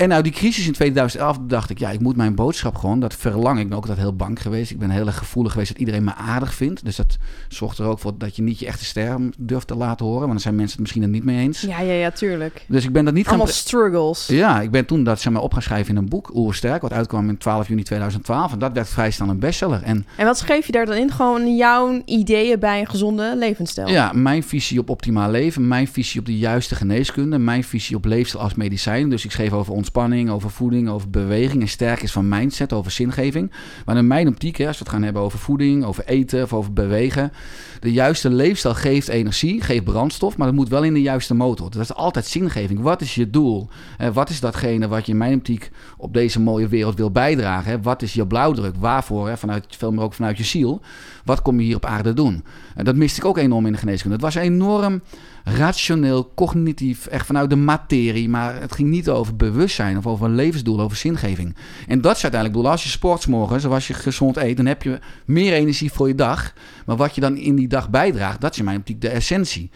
En 0.00 0.08
nou, 0.08 0.22
die 0.22 0.32
crisis 0.32 0.66
in 0.66 0.72
2011 0.72 1.38
dacht 1.40 1.70
ik, 1.70 1.78
ja, 1.78 1.90
ik 1.90 2.00
moet 2.00 2.16
mijn 2.16 2.34
boodschap 2.34 2.76
gewoon, 2.76 3.00
dat 3.00 3.14
verlang 3.14 3.58
ik. 3.58 3.68
Ben 3.68 3.76
ook 3.76 3.82
altijd 3.82 4.00
heel 4.00 4.16
bang 4.16 4.42
geweest. 4.42 4.70
Ik 4.70 4.78
ben 4.78 4.90
heel 4.90 5.06
erg 5.06 5.18
gevoelig 5.18 5.52
geweest 5.52 5.70
dat 5.70 5.80
iedereen 5.80 6.04
me 6.04 6.14
aardig 6.14 6.54
vindt. 6.54 6.84
Dus 6.84 6.96
dat 6.96 7.16
zorgt 7.48 7.78
er 7.78 7.84
ook 7.84 7.98
voor 7.98 8.18
dat 8.18 8.36
je 8.36 8.42
niet 8.42 8.58
je 8.58 8.66
echte 8.66 8.84
ster 8.84 9.18
durft 9.38 9.66
te 9.66 9.74
laten 9.74 10.04
horen. 10.06 10.20
Want 10.20 10.32
dan 10.32 10.40
zijn 10.40 10.54
mensen 10.54 10.72
het 10.72 10.80
misschien 10.80 11.02
er 11.02 11.08
niet 11.08 11.24
mee 11.24 11.38
eens. 11.38 11.60
Ja, 11.60 11.80
ja, 11.80 11.92
ja, 11.92 12.10
tuurlijk. 12.10 12.64
Dus 12.68 12.84
ik 12.84 12.92
ben 12.92 13.04
dat 13.04 13.14
niet 13.14 13.26
Allemaal 13.26 13.46
gaan... 13.46 13.54
struggles. 13.54 14.26
Ja, 14.26 14.60
ik 14.60 14.70
ben 14.70 14.86
toen 14.86 15.04
dat 15.04 15.20
zeg 15.20 15.32
maar, 15.32 15.42
op 15.42 15.52
gaan 15.52 15.62
schrijven 15.62 15.94
in 15.94 15.96
een 15.96 16.08
boek, 16.08 16.34
Oersterk, 16.34 16.82
wat 16.82 16.92
uitkwam 16.92 17.28
in 17.28 17.38
12 17.38 17.68
juni 17.68 17.82
2012. 17.82 18.52
En 18.52 18.58
dat 18.58 18.72
werd 18.72 18.88
vrij 18.88 19.10
snel 19.10 19.28
een 19.28 19.38
bestseller. 19.38 19.82
En 19.82 20.06
En 20.16 20.26
wat 20.26 20.38
schreef 20.38 20.66
je 20.66 20.72
daar 20.72 20.86
dan 20.86 20.96
in? 20.96 21.10
Gewoon 21.10 21.56
jouw 21.56 22.02
ideeën 22.04 22.58
bij 22.58 22.80
een 22.80 22.86
gezonde 22.86 23.34
levensstijl? 23.36 23.88
Ja, 23.88 24.12
mijn 24.14 24.42
visie 24.42 24.78
op 24.78 24.90
optimaal 24.90 25.30
leven, 25.30 25.68
mijn 25.68 25.88
visie 25.88 26.20
op 26.20 26.26
de 26.26 26.38
juiste 26.38 26.74
geneeskunde, 26.74 27.38
mijn 27.38 27.64
visie 27.64 27.96
op 27.96 28.04
leefstijl 28.04 28.42
als 28.42 28.54
medicijn. 28.54 29.08
Dus 29.10 29.24
ik 29.24 29.30
schreef 29.30 29.52
over 29.52 29.72
ontspanning, 29.90 30.30
over 30.30 30.50
voeding, 30.50 30.88
over 30.88 31.10
beweging 31.10 31.62
en 31.62 31.68
sterk 31.68 32.02
is 32.02 32.12
van 32.12 32.28
mindset, 32.28 32.72
over 32.72 32.90
zingeving. 32.90 33.50
Maar 33.84 33.96
in 33.96 34.06
mijn 34.06 34.28
optiek, 34.28 34.56
hè, 34.56 34.66
als 34.66 34.78
we 34.78 34.84
het 34.84 34.92
gaan 34.92 35.02
hebben 35.02 35.22
over 35.22 35.38
voeding, 35.38 35.84
over 35.84 36.04
eten 36.04 36.42
of 36.42 36.52
over 36.52 36.72
bewegen, 36.72 37.32
de 37.80 37.92
juiste 37.92 38.30
leefstijl 38.30 38.74
geeft 38.74 39.08
energie, 39.08 39.60
geeft 39.60 39.84
brandstof, 39.84 40.36
maar 40.36 40.46
dat 40.46 40.56
moet 40.56 40.68
wel 40.68 40.82
in 40.82 40.94
de 40.94 41.02
juiste 41.02 41.34
motor. 41.34 41.70
Dat 41.70 41.82
is 41.82 41.94
altijd 41.94 42.26
zingeving. 42.26 42.80
Wat 42.80 43.00
is 43.00 43.14
je 43.14 43.30
doel? 43.30 43.68
Wat 44.12 44.28
is 44.28 44.40
datgene 44.40 44.88
wat 44.88 45.06
je 45.06 45.12
in 45.12 45.18
mijn 45.18 45.34
optiek 45.34 45.70
op 45.96 46.14
deze 46.14 46.40
mooie 46.40 46.68
wereld 46.68 46.96
wil 46.96 47.10
bijdragen? 47.10 47.82
Wat 47.82 48.02
is 48.02 48.12
je 48.12 48.26
blauwdruk? 48.26 48.74
Waarvoor? 48.78 49.28
Hè? 49.28 49.36
Vanuit, 49.36 49.64
veel 49.68 49.92
meer 49.92 50.04
ook 50.04 50.14
vanuit 50.14 50.38
je 50.38 50.44
ziel. 50.44 50.80
Wat 51.24 51.42
kom 51.42 51.60
je 51.60 51.66
hier 51.66 51.76
op 51.76 51.84
aarde 51.84 52.12
doen? 52.12 52.44
En 52.74 52.84
dat 52.84 52.96
miste 52.96 53.20
ik 53.20 53.26
ook 53.26 53.38
enorm 53.38 53.66
in 53.66 53.72
de 53.72 53.78
geneeskunde. 53.78 54.16
Het 54.16 54.24
was 54.24 54.34
enorm 54.34 55.02
rationeel, 55.44 56.32
cognitief, 56.34 57.06
echt 57.06 57.26
vanuit 57.26 57.50
de 57.50 57.56
materie. 57.56 58.28
Maar 58.28 58.60
het 58.60 58.74
ging 58.74 58.88
niet 58.88 59.08
over 59.08 59.36
bewustzijn 59.36 59.98
of 59.98 60.06
over 60.06 60.26
een 60.26 60.34
levensdoel, 60.34 60.80
over 60.80 60.96
zingeving. 60.96 61.56
En 61.88 62.00
dat 62.00 62.16
is 62.16 62.22
uiteindelijk 62.22 62.62
doel. 62.62 62.70
Als 62.70 62.82
je 62.82 62.88
sport 62.88 63.22
's 63.22 63.26
morgens, 63.26 63.64
of 63.64 63.72
als 63.72 63.86
je 63.86 63.94
gezond 63.94 64.36
eet, 64.36 64.56
dan 64.56 64.66
heb 64.66 64.82
je 64.82 64.98
meer 65.24 65.52
energie 65.52 65.92
voor 65.92 66.08
je 66.08 66.14
dag. 66.14 66.52
Maar 66.86 66.96
wat 66.96 67.14
je 67.14 67.20
dan 67.20 67.36
in 67.36 67.54
die 67.54 67.68
dag 67.68 67.90
bijdraagt, 67.90 68.40
dat 68.40 68.52
is 68.52 68.58
in 68.58 68.64
mijn 68.64 68.78
optiek 68.78 69.00
de 69.00 69.08
essentie. 69.08 69.70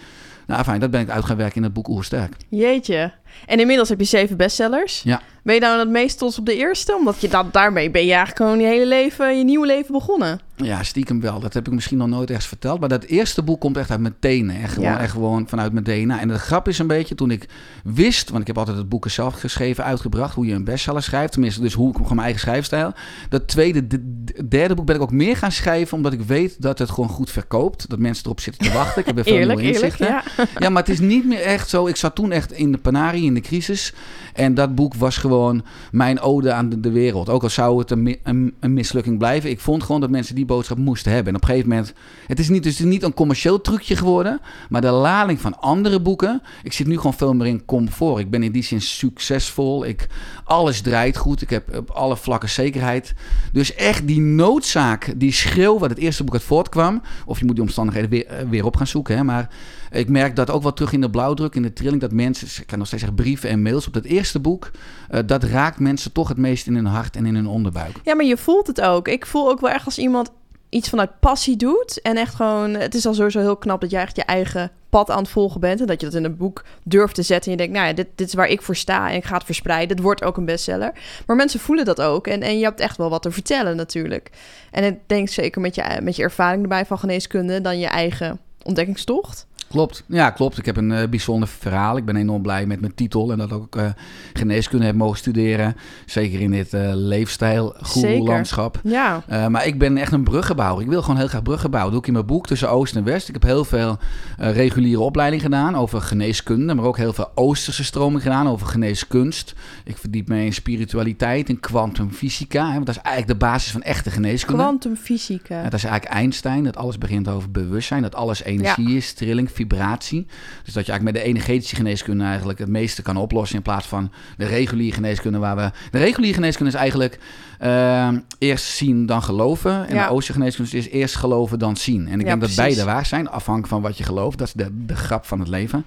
Nou, 0.46 0.64
fijn, 0.64 0.80
dat 0.80 0.90
ben 0.90 1.00
ik 1.00 1.10
uit 1.10 1.24
gaan 1.24 1.36
werken 1.36 1.56
in 1.56 1.62
het 1.62 1.72
boek 1.72 1.88
Oersterk. 1.88 2.36
Jeetje. 2.48 3.12
En 3.46 3.60
inmiddels 3.60 3.88
heb 3.88 3.98
je 3.98 4.04
zeven 4.04 4.36
bestsellers. 4.36 5.02
Ja. 5.02 5.20
Ben 5.42 5.54
je 5.54 5.60
nou 5.60 5.78
het 5.78 5.88
meest 5.88 6.18
trots 6.18 6.38
op 6.38 6.46
de 6.46 6.56
eerste? 6.56 6.94
Omdat 6.96 7.20
je 7.20 7.28
dat, 7.28 7.52
daarmee 7.52 7.90
ben 7.90 8.06
je 8.06 8.12
eigenlijk 8.12 8.36
gewoon 8.36 8.60
je 8.60 8.66
hele 8.66 8.86
leven, 8.86 9.38
je 9.38 9.44
nieuwe 9.44 9.66
leven 9.66 9.92
begonnen. 9.92 10.40
Ja, 10.56 10.82
stiekem 10.82 11.20
wel. 11.20 11.40
Dat 11.40 11.54
heb 11.54 11.66
ik 11.66 11.72
misschien 11.72 11.98
nog 11.98 12.08
nooit 12.08 12.28
ergens 12.28 12.46
verteld. 12.46 12.80
Maar 12.80 12.88
dat 12.88 13.04
eerste 13.04 13.42
boek 13.42 13.60
komt 13.60 13.76
echt 13.76 13.90
uit 13.90 14.00
mijn 14.00 14.14
tenen. 14.20 14.62
Echt 14.62 14.72
gewoon, 14.74 14.88
Ja. 14.90 15.00
echt 15.00 15.12
gewoon 15.12 15.48
vanuit 15.48 15.72
mijn 15.72 15.84
DNA. 15.84 16.20
En 16.20 16.28
de 16.28 16.38
grap 16.38 16.68
is 16.68 16.78
een 16.78 16.86
beetje, 16.86 17.14
toen 17.14 17.30
ik 17.30 17.48
wist... 17.84 18.28
want 18.28 18.40
ik 18.40 18.46
heb 18.46 18.58
altijd 18.58 18.76
het 18.76 18.88
boeken 18.88 19.10
zelf 19.10 19.34
geschreven, 19.40 19.84
uitgebracht... 19.84 20.34
hoe 20.34 20.46
je 20.46 20.54
een 20.54 20.64
bestseller 20.64 21.02
schrijft. 21.02 21.32
Tenminste, 21.32 21.60
dus 21.60 21.72
hoe 21.74 21.88
ik 21.88 21.92
gewoon 21.94 22.08
mijn 22.10 22.20
eigen 22.20 22.40
schrijfstijl. 22.40 22.92
Dat 23.28 23.48
tweede, 23.48 23.86
de- 23.86 24.22
de- 24.24 24.48
derde 24.48 24.74
boek 24.74 24.86
ben 24.86 24.96
ik 24.96 25.02
ook 25.02 25.12
meer 25.12 25.36
gaan 25.36 25.52
schrijven... 25.52 25.96
omdat 25.96 26.12
ik 26.12 26.20
weet 26.20 26.62
dat 26.62 26.78
het 26.78 26.90
gewoon 26.90 27.10
goed 27.10 27.30
verkoopt. 27.30 27.88
Dat 27.90 27.98
mensen 27.98 28.24
erop 28.24 28.40
zitten 28.40 28.66
te 28.66 28.72
wachten. 28.72 29.00
Ik 29.00 29.06
heb 29.06 29.18
er 29.18 29.24
veel 29.32 29.34
Eerlijk, 29.36 29.60
inzichten. 29.60 30.06
ja. 30.06 30.22
Ja, 30.58 30.68
maar 30.68 30.82
het 30.82 30.90
is 30.92 31.00
niet 31.00 31.24
meer 31.26 31.40
echt 31.42 31.68
zo. 31.68 31.86
Ik 31.86 31.96
zat 31.96 32.14
toen 32.14 32.32
echt 32.32 32.52
in 32.52 32.72
de 32.72 32.78
panarie, 32.78 33.24
in 33.24 33.34
de 33.34 33.40
crisis. 33.40 33.92
En 34.34 34.54
dat 34.54 34.74
boek 34.74 34.94
was 34.94 35.16
gewoon 35.16 35.64
mijn 35.92 36.20
ode 36.20 36.52
aan 36.52 36.68
de, 36.68 36.80
de 36.80 36.90
wereld. 36.90 37.28
Ook 37.28 37.42
al 37.42 37.50
zou 37.50 37.78
het 37.78 37.90
een, 37.90 38.16
een, 38.22 38.54
een 38.60 38.72
mislukking 38.74 39.18
blijven. 39.18 39.50
Ik 39.50 39.60
vond 39.60 39.82
gewoon 39.82 40.00
dat 40.00 40.10
mensen 40.10 40.34
die 40.34 40.43
boodschap 40.46 40.78
moesten 40.78 41.12
hebben. 41.12 41.32
En 41.32 41.38
op 41.38 41.42
een 41.42 41.48
gegeven 41.48 41.68
moment... 41.68 41.92
Het 42.26 42.38
is 42.38 42.48
niet, 42.48 42.62
dus 42.62 42.78
niet 42.78 43.02
een 43.02 43.14
commercieel 43.14 43.60
trucje 43.60 43.96
geworden. 43.96 44.40
Maar 44.68 44.80
de 44.80 44.90
lading 44.90 45.40
van 45.40 45.60
andere 45.60 46.00
boeken... 46.00 46.42
Ik 46.62 46.72
zit 46.72 46.86
nu 46.86 46.96
gewoon 46.96 47.14
veel 47.14 47.34
meer 47.34 47.46
in 47.46 47.64
comfort. 47.64 48.18
Ik 48.18 48.30
ben 48.30 48.42
in 48.42 48.52
die 48.52 48.62
zin 48.62 48.80
succesvol. 48.80 49.86
Ik, 49.86 50.06
alles 50.44 50.80
draait 50.80 51.16
goed. 51.16 51.42
Ik 51.42 51.50
heb 51.50 51.76
op 51.76 51.90
alle 51.90 52.16
vlakken 52.16 52.48
zekerheid. 52.48 53.14
Dus 53.52 53.74
echt 53.74 54.06
die 54.06 54.20
noodzaak, 54.20 55.12
die 55.16 55.32
schreeuw... 55.32 55.78
wat 55.78 55.90
het 55.90 55.98
eerste 55.98 56.24
boek 56.24 56.34
uit 56.34 56.42
voortkwam... 56.42 57.02
of 57.26 57.38
je 57.38 57.44
moet 57.44 57.54
die 57.54 57.64
omstandigheden 57.64 58.10
weer, 58.10 58.26
eh, 58.26 58.48
weer 58.48 58.64
op 58.64 58.76
gaan 58.76 58.86
zoeken. 58.86 59.16
Hè, 59.16 59.24
maar 59.24 59.48
ik 59.94 60.08
merk 60.08 60.36
dat 60.36 60.50
ook 60.50 60.62
wel 60.62 60.72
terug 60.72 60.92
in 60.92 61.00
de 61.00 61.10
blauwdruk, 61.10 61.54
in 61.54 61.62
de 61.62 61.72
trilling, 61.72 62.00
dat 62.00 62.12
mensen, 62.12 62.48
ik 62.60 62.66
kan 62.66 62.78
nog 62.78 62.86
steeds 62.86 63.02
zeggen 63.02 63.22
brieven 63.22 63.48
en 63.48 63.62
mails 63.62 63.86
op 63.86 63.92
dat 63.92 64.04
eerste 64.04 64.40
boek, 64.40 64.70
eh, 65.08 65.20
dat 65.26 65.42
raakt 65.42 65.78
mensen 65.78 66.12
toch 66.12 66.28
het 66.28 66.36
meest 66.36 66.66
in 66.66 66.74
hun 66.74 66.86
hart 66.86 67.16
en 67.16 67.26
in 67.26 67.34
hun 67.34 67.46
onderbuik. 67.46 67.96
Ja, 68.04 68.14
maar 68.14 68.24
je 68.24 68.36
voelt 68.36 68.66
het 68.66 68.80
ook. 68.80 69.08
Ik 69.08 69.26
voel 69.26 69.50
ook 69.50 69.60
wel 69.60 69.70
echt 69.70 69.84
als 69.84 69.98
iemand 69.98 70.30
iets 70.74 70.88
vanuit 70.88 71.20
passie 71.20 71.56
doet. 71.56 72.00
En 72.02 72.16
echt 72.16 72.34
gewoon, 72.34 72.74
het 72.74 72.94
is 72.94 73.06
al 73.06 73.14
sowieso 73.14 73.40
heel 73.40 73.56
knap 73.56 73.80
dat 73.80 73.90
jij 73.90 74.02
echt 74.02 74.16
je 74.16 74.24
eigen 74.24 74.70
pad 74.88 75.10
aan 75.10 75.22
het 75.22 75.28
volgen 75.28 75.60
bent. 75.60 75.80
En 75.80 75.86
dat 75.86 76.00
je 76.00 76.06
dat 76.06 76.14
in 76.14 76.24
een 76.24 76.36
boek 76.36 76.64
durft 76.82 77.14
te 77.14 77.22
zetten. 77.22 77.44
En 77.44 77.58
je 77.58 77.62
denkt, 77.62 77.74
nou 77.74 77.86
ja, 77.86 77.94
dit, 77.94 78.06
dit 78.14 78.26
is 78.26 78.34
waar 78.34 78.48
ik 78.48 78.62
voor 78.62 78.76
sta 78.76 79.10
en 79.10 79.16
ik 79.16 79.24
ga 79.24 79.34
het 79.34 79.44
verspreiden. 79.44 79.96
Het 79.96 80.04
wordt 80.04 80.22
ook 80.22 80.36
een 80.36 80.44
bestseller. 80.44 80.92
Maar 81.26 81.36
mensen 81.36 81.60
voelen 81.60 81.84
dat 81.84 82.00
ook. 82.00 82.26
En, 82.26 82.42
en 82.42 82.58
je 82.58 82.64
hebt 82.64 82.80
echt 82.80 82.96
wel 82.96 83.10
wat 83.10 83.22
te 83.22 83.30
vertellen 83.30 83.76
natuurlijk. 83.76 84.30
En 84.70 84.84
ik 84.84 84.98
denk 85.06 85.28
zeker 85.28 85.60
met 85.60 85.74
je, 85.74 85.98
met 86.02 86.16
je 86.16 86.22
ervaring 86.22 86.62
erbij 86.62 86.86
van 86.86 86.98
geneeskunde... 86.98 87.60
dan 87.60 87.78
je 87.78 87.86
eigen 87.86 88.40
ontdekkingstocht. 88.62 89.46
Klopt. 89.74 90.04
Ja, 90.06 90.30
klopt. 90.30 90.58
Ik 90.58 90.66
heb 90.66 90.76
een 90.76 90.92
eh, 90.92 91.08
bijzonder 91.08 91.48
verhaal. 91.48 91.96
Ik 91.96 92.04
ben 92.04 92.16
enorm 92.16 92.42
blij 92.42 92.66
met 92.66 92.80
mijn 92.80 92.94
titel 92.94 93.32
en 93.32 93.38
dat 93.38 93.50
ik 93.50 93.54
ook 93.54 93.76
eh, 93.76 93.86
geneeskunde 94.32 94.86
heb 94.86 94.94
mogen 94.94 95.18
studeren. 95.18 95.76
Zeker 96.06 96.40
in 96.40 96.50
dit 96.50 96.74
eh 96.74 96.90
leefstijl, 96.94 97.76
landschap. 98.24 98.80
Ja, 98.84 99.22
maar 99.48 99.66
ik 99.66 99.78
ben 99.78 99.96
echt 99.96 100.12
een 100.12 100.24
bruggenbouwer. 100.24 100.82
Ik 100.82 100.88
wil 100.88 101.02
gewoon 101.02 101.16
heel 101.16 101.28
graag 101.28 101.42
bruggen 101.42 101.70
bouwen. 101.70 101.92
Dat 101.92 102.02
doe 102.02 102.10
ik 102.10 102.16
in 102.16 102.24
mijn 102.24 102.36
boek 102.36 102.46
tussen 102.46 102.70
Oost 102.70 102.96
en 102.96 103.04
West. 103.04 103.28
Ik 103.28 103.34
heb 103.34 103.42
heel 103.42 103.64
veel 103.64 103.98
reguliere 104.36 105.00
opleiding 105.00 105.42
gedaan 105.42 105.76
over 105.76 106.00
geneeskunde, 106.00 106.74
maar 106.74 106.84
ook 106.84 106.96
heel 106.96 107.12
veel 107.12 107.30
Oosterse 107.34 107.84
stroming 107.84 108.22
gedaan 108.22 108.48
over 108.48 108.66
geneeskunst. 108.66 109.54
Ik 109.84 109.98
verdiep 109.98 110.28
me 110.28 110.44
in 110.44 110.52
spiritualiteit, 110.52 111.48
in 111.48 111.60
kwantumfysica. 111.60 112.72
Want 112.72 112.86
dat 112.86 112.96
is 112.96 113.02
eigenlijk 113.02 113.40
de 113.40 113.46
basis 113.46 113.72
van 113.72 113.82
echte 113.82 114.10
geneeskunde. 114.10 114.62
kwantumfysica. 114.62 115.56
Ja, 115.56 115.62
dat 115.62 115.74
is 115.74 115.84
eigenlijk 115.84 116.14
Einstein, 116.14 116.64
dat 116.64 116.76
alles 116.76 116.98
begint 116.98 117.28
over 117.28 117.50
bewustzijn, 117.50 118.02
dat 118.02 118.14
alles 118.14 118.42
energie 118.42 118.96
is, 118.96 119.12
trilling, 119.12 119.50
vibratie. 119.68 120.26
Dus 120.64 120.74
dat 120.74 120.86
je 120.86 120.92
eigenlijk 120.92 121.04
met 121.04 121.14
de 121.14 121.22
energetische 121.28 121.76
geneeskunde 121.76 122.24
eigenlijk 122.24 122.58
het 122.58 122.68
meeste 122.68 123.02
kan 123.02 123.16
oplossen 123.16 123.56
in 123.56 123.62
plaats 123.62 123.86
van 123.86 124.12
de 124.36 124.46
reguliere 124.46 124.94
geneeskunde 124.94 125.38
waar 125.38 125.56
we... 125.56 125.70
De 125.90 125.98
reguliere 125.98 126.34
geneeskunde 126.34 126.72
is 126.72 126.78
eigenlijk 126.78 127.18
eh, 127.58 128.08
eerst 128.38 128.64
zien 128.64 129.06
dan 129.06 129.22
geloven 129.22 129.88
en 129.88 129.94
Ja. 129.94 130.02
de 130.06 130.12
Oosterse 130.12 130.32
geneeskunde 130.32 130.76
is 130.76 130.88
eerst 130.88 131.16
geloven 131.16 131.58
dan 131.58 131.76
zien. 131.76 132.08
En 132.08 132.14
ik 132.14 132.26
Ja, 132.26 132.26
denk 132.26 132.40
dat 132.40 132.54
beide 132.56 132.84
waar 132.84 133.06
zijn, 133.06 133.28
afhankelijk 133.28 133.72
van 133.72 133.82
wat 133.82 133.98
je 133.98 134.04
gelooft. 134.04 134.38
Dat 134.38 134.46
is 134.46 134.52
de, 134.52 134.84
de 134.86 134.96
grap 134.96 135.24
van 135.26 135.38
het 135.38 135.48
leven. 135.48 135.84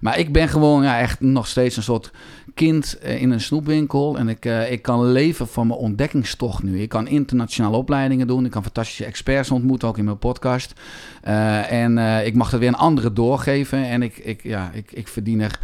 Maar 0.00 0.18
ik 0.18 0.32
ben 0.32 0.48
gewoon 0.48 0.82
ja, 0.82 0.98
echt 0.98 1.20
nog 1.20 1.46
steeds 1.46 1.76
een 1.76 1.82
soort 1.82 2.10
kind 2.56 2.98
eh, 2.98 3.22
in 3.22 3.30
een 3.30 3.40
snoepwinkel. 3.40 4.18
En 4.18 4.28
ik, 4.28 4.44
eh, 4.44 4.72
ik 4.72 4.82
kan 4.82 5.12
leven 5.12 5.48
van 5.48 5.66
mijn 5.66 5.78
ontdekkingstocht 5.78 6.62
nu. 6.62 6.80
Ik 6.80 6.88
kan 6.88 7.08
internationale 7.08 7.76
opleidingen 7.76 8.26
doen. 8.26 8.44
Ik 8.44 8.50
kan 8.50 8.62
fantastische 8.62 9.04
experts 9.04 9.50
ontmoeten, 9.50 9.88
ook 9.88 9.98
in 9.98 10.04
mijn 10.04 10.18
podcast. 10.18 10.72
Eh, 11.22 11.72
en 11.72 11.98
ik 12.26 12.34
mag 12.34 12.52
er 12.52 12.58
weer 12.58 12.68
een 12.68 12.74
andere 12.74 13.12
doorgeven. 13.12 13.84
En 13.84 14.02
ik, 14.02 14.16
ik, 14.16 14.42
ja, 14.42 14.70
ik, 14.72 14.92
ik 14.92 15.08
verdien 15.08 15.40
er 15.40 15.58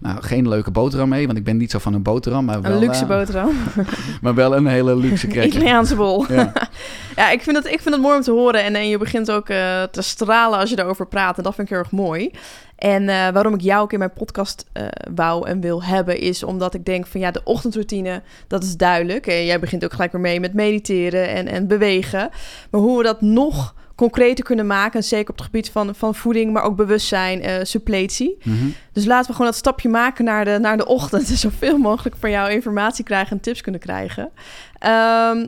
nou, 0.00 0.22
geen 0.22 0.48
leuke 0.48 0.70
boterham 0.70 1.08
mee. 1.08 1.26
Want 1.26 1.38
ik 1.38 1.44
ben 1.44 1.56
niet 1.56 1.70
zo 1.70 1.78
van 1.78 1.94
een 1.94 2.02
boterham. 2.02 2.44
Maar 2.44 2.62
wel, 2.62 2.72
Een 2.72 2.78
luxe 2.78 3.06
boterham. 3.06 3.50
Maar 4.22 4.34
wel 4.34 4.56
een 4.56 4.66
hele 4.66 4.96
luxe 4.96 5.26
cracker. 5.32 5.54
Italiaanse 5.54 5.94
bol. 5.94 6.32
Ja. 6.32 6.52
Ja, 7.16 7.30
ik 7.30 7.42
vind 7.42 7.56
het, 7.56 7.66
ik 7.66 7.80
vind 7.80 7.94
het 7.94 8.02
mooi 8.02 8.16
om 8.16 8.22
te 8.22 8.30
horen. 8.30 8.64
En, 8.64 8.74
en 8.74 8.88
je 8.88 8.98
begint 8.98 9.30
ook 9.30 9.46
te 9.46 10.02
stralen 10.02 10.58
als 10.58 10.70
je 10.70 10.78
erover 10.78 11.06
praat. 11.06 11.36
En 11.36 11.42
dat 11.42 11.54
vind 11.54 11.68
ik 11.68 11.74
heel 11.74 11.82
erg 11.82 11.92
mooi. 11.92 12.30
En 12.76 13.08
eh, 13.08 13.28
waarom 13.28 13.54
ik 13.54 13.60
jou 13.60 13.82
ook 13.82 13.92
in 13.92 13.98
mijn 13.98 14.12
podcast 14.12 14.66
eh, 14.72 14.86
wou 15.14 15.48
en 15.48 15.60
wil 15.60 15.82
hebben... 15.82 16.18
is 16.18 16.42
omdat 16.42 16.74
ik 16.74 16.84
denk 16.84 17.06
van 17.06 17.20
ja, 17.20 17.30
de 17.30 17.40
ochtendroutine, 17.44 18.22
dat 18.46 18.62
is 18.62 18.76
duidelijk. 18.76 19.26
En 19.26 19.44
jij 19.44 19.60
begint 19.60 19.84
ook 19.84 19.92
gelijk 19.92 20.12
weer 20.12 20.20
mee 20.20 20.40
met 20.40 20.54
mediteren 20.54 21.28
en, 21.28 21.48
en 21.48 21.66
bewegen. 21.66 22.30
Maar 22.70 22.80
hoe 22.80 22.96
we 22.98 23.02
dat 23.02 23.20
nog 23.20 23.74
concreter 23.94 24.44
kunnen 24.44 24.66
maken... 24.66 25.00
en 25.00 25.04
zeker 25.04 25.30
op 25.30 25.36
het 25.36 25.44
gebied 25.44 25.70
van, 25.70 25.94
van 25.94 26.14
voeding, 26.14 26.52
maar 26.52 26.62
ook 26.62 26.76
bewustzijn, 26.76 27.42
eh, 27.42 27.54
suppletie... 27.62 28.38
Mhm. 28.42 28.66
Dus 28.92 29.04
laten 29.04 29.26
we 29.26 29.32
gewoon 29.32 29.50
dat 29.50 29.60
stapje 29.60 29.88
maken 29.88 30.24
naar 30.24 30.44
de, 30.44 30.58
naar 30.60 30.76
de 30.76 30.86
ochtend. 30.86 31.28
En 31.30 31.36
zoveel 31.36 31.78
mogelijk 31.78 32.16
van 32.18 32.30
jou 32.30 32.50
informatie 32.50 33.04
krijgen 33.04 33.36
en 33.36 33.42
tips 33.42 33.60
kunnen 33.60 33.80
krijgen. 33.80 34.30
Ehm, 34.78 35.46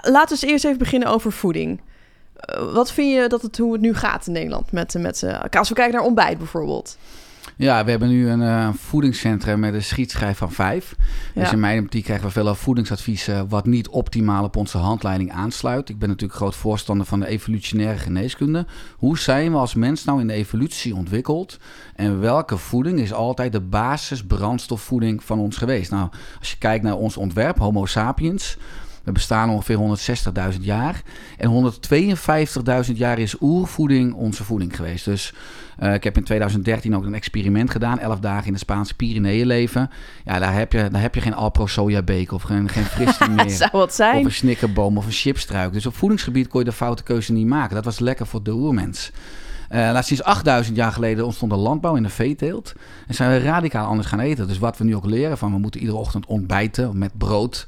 laten 0.00 0.36
we 0.36 0.42
eens 0.42 0.42
eerst 0.42 0.64
even 0.64 0.78
beginnen 0.78 1.08
over 1.08 1.32
voeding. 1.32 1.80
Eh, 2.42 2.72
wat 2.72 2.92
vind 2.92 3.12
je 3.12 3.28
dat 3.28 3.42
het, 3.42 3.58
hoe 3.58 3.72
het 3.72 3.80
nu 3.80 3.94
gaat 3.94 4.26
in 4.26 4.32
Nederland? 4.32 4.72
Met, 4.72 4.94
met, 4.98 5.22
eh, 5.22 5.40
als 5.50 5.68
we 5.68 5.74
kijken 5.74 5.94
naar 5.94 6.04
ontbijt 6.04 6.38
bijvoorbeeld. 6.38 6.96
Ja, 7.56 7.84
we 7.84 7.90
hebben 7.90 8.08
nu 8.08 8.28
een 8.28 8.42
eh, 8.42 8.68
voedingscentrum 8.74 9.60
met 9.60 9.74
een 9.74 9.82
schietschijf 9.82 10.38
van 10.38 10.52
vijf. 10.52 10.96
Dus 11.34 11.52
in 11.52 11.60
mijn 11.60 11.82
optiek 11.82 12.04
krijgen 12.04 12.26
we 12.26 12.32
veel 12.32 12.54
voedingsadviezen 12.54 13.48
wat 13.48 13.66
niet 13.66 13.88
optimaal 13.88 14.44
op 14.44 14.56
onze 14.56 14.78
handleiding 14.78 15.32
aansluit. 15.32 15.88
Ik 15.88 15.98
ben 15.98 16.08
natuurlijk 16.08 16.38
groot 16.38 16.56
voorstander 16.56 17.06
van 17.06 17.20
de 17.20 17.26
evolutionaire 17.26 17.98
geneeskunde. 17.98 18.66
Hoe 18.96 19.18
zijn 19.18 19.52
we 19.52 19.58
als 19.58 19.74
mens 19.74 20.04
nou 20.04 20.20
in 20.20 20.26
de 20.26 20.32
evolutie 20.32 20.94
ontwikkeld? 20.94 21.58
En 21.94 22.20
welke 22.20 22.56
voeding 22.56 23.00
is 23.00 23.12
altijd 23.12 23.52
de 23.52 23.60
basis 23.60 24.24
brandstofvoeding 24.24 25.24
van 25.24 25.38
ons 25.38 25.56
geweest? 25.56 25.90
Nou, 25.90 26.08
als 26.38 26.50
je 26.50 26.58
kijkt 26.58 26.84
naar 26.84 26.96
ons 26.96 27.16
ontwerp, 27.16 27.58
Homo 27.58 27.86
sapiens... 27.86 28.56
We 29.04 29.12
bestaan 29.12 29.50
ongeveer 29.50 29.98
160.000 30.54 30.60
jaar. 30.60 31.02
En 31.38 31.72
152.000 32.86 32.92
jaar 32.94 33.18
is 33.18 33.34
oervoeding 33.40 34.14
onze 34.14 34.44
voeding 34.44 34.76
geweest. 34.76 35.04
Dus 35.04 35.34
eh, 35.78 35.94
ik 35.94 36.04
heb 36.04 36.16
in 36.16 36.24
2013 36.24 36.96
ook 36.96 37.04
een 37.04 37.14
experiment 37.14 37.70
gedaan. 37.70 37.98
11 37.98 38.18
dagen 38.20 38.46
in 38.46 38.52
de 38.52 38.58
Spaanse 38.58 38.94
Pyreneeën 38.94 39.46
leven. 39.46 39.90
Ja, 40.24 40.38
daar 40.38 40.54
heb 40.54 40.72
je, 40.72 40.88
daar 40.90 41.02
heb 41.02 41.14
je 41.14 41.20
geen 41.20 41.34
Alpro 41.34 41.66
sojabeek 41.66 42.32
of 42.32 42.42
geen, 42.42 42.68
geen 42.68 42.84
fristie 42.84 43.26
Het 43.26 43.36
meer. 43.46 43.50
zou 43.50 43.70
wat 43.72 43.94
zijn. 43.94 44.18
Of 44.18 44.24
een 44.24 44.32
snikkerboom 44.32 44.96
of 44.96 45.06
een 45.06 45.12
chipstruik. 45.12 45.72
Dus 45.72 45.86
op 45.86 45.96
voedingsgebied 45.96 46.48
kon 46.48 46.60
je 46.60 46.66
de 46.66 46.72
foute 46.72 47.02
keuze 47.02 47.32
niet 47.32 47.46
maken. 47.46 47.74
Dat 47.74 47.84
was 47.84 47.98
lekker 47.98 48.26
voor 48.26 48.42
de 48.42 48.52
oermens. 48.52 49.10
Eh 49.72 49.90
laat 49.92 50.06
sinds 50.06 50.22
8000 50.22 50.76
jaar 50.76 50.92
geleden 50.92 51.24
ontstond 51.24 51.50
de 51.52 51.56
landbouw 51.58 51.96
en 51.96 52.02
de 52.02 52.08
veeteelt. 52.08 52.72
En 53.06 53.14
zijn 53.14 53.30
we 53.30 53.46
radicaal 53.46 53.86
anders 53.86 54.08
gaan 54.08 54.20
eten. 54.20 54.48
Dus 54.48 54.58
wat 54.58 54.78
we 54.78 54.84
nu 54.84 54.96
ook 54.96 55.04
leren 55.04 55.38
van 55.38 55.52
we 55.52 55.58
moeten 55.58 55.80
iedere 55.80 55.98
ochtend 55.98 56.26
ontbijten 56.26 56.98
met 56.98 57.18
brood. 57.18 57.66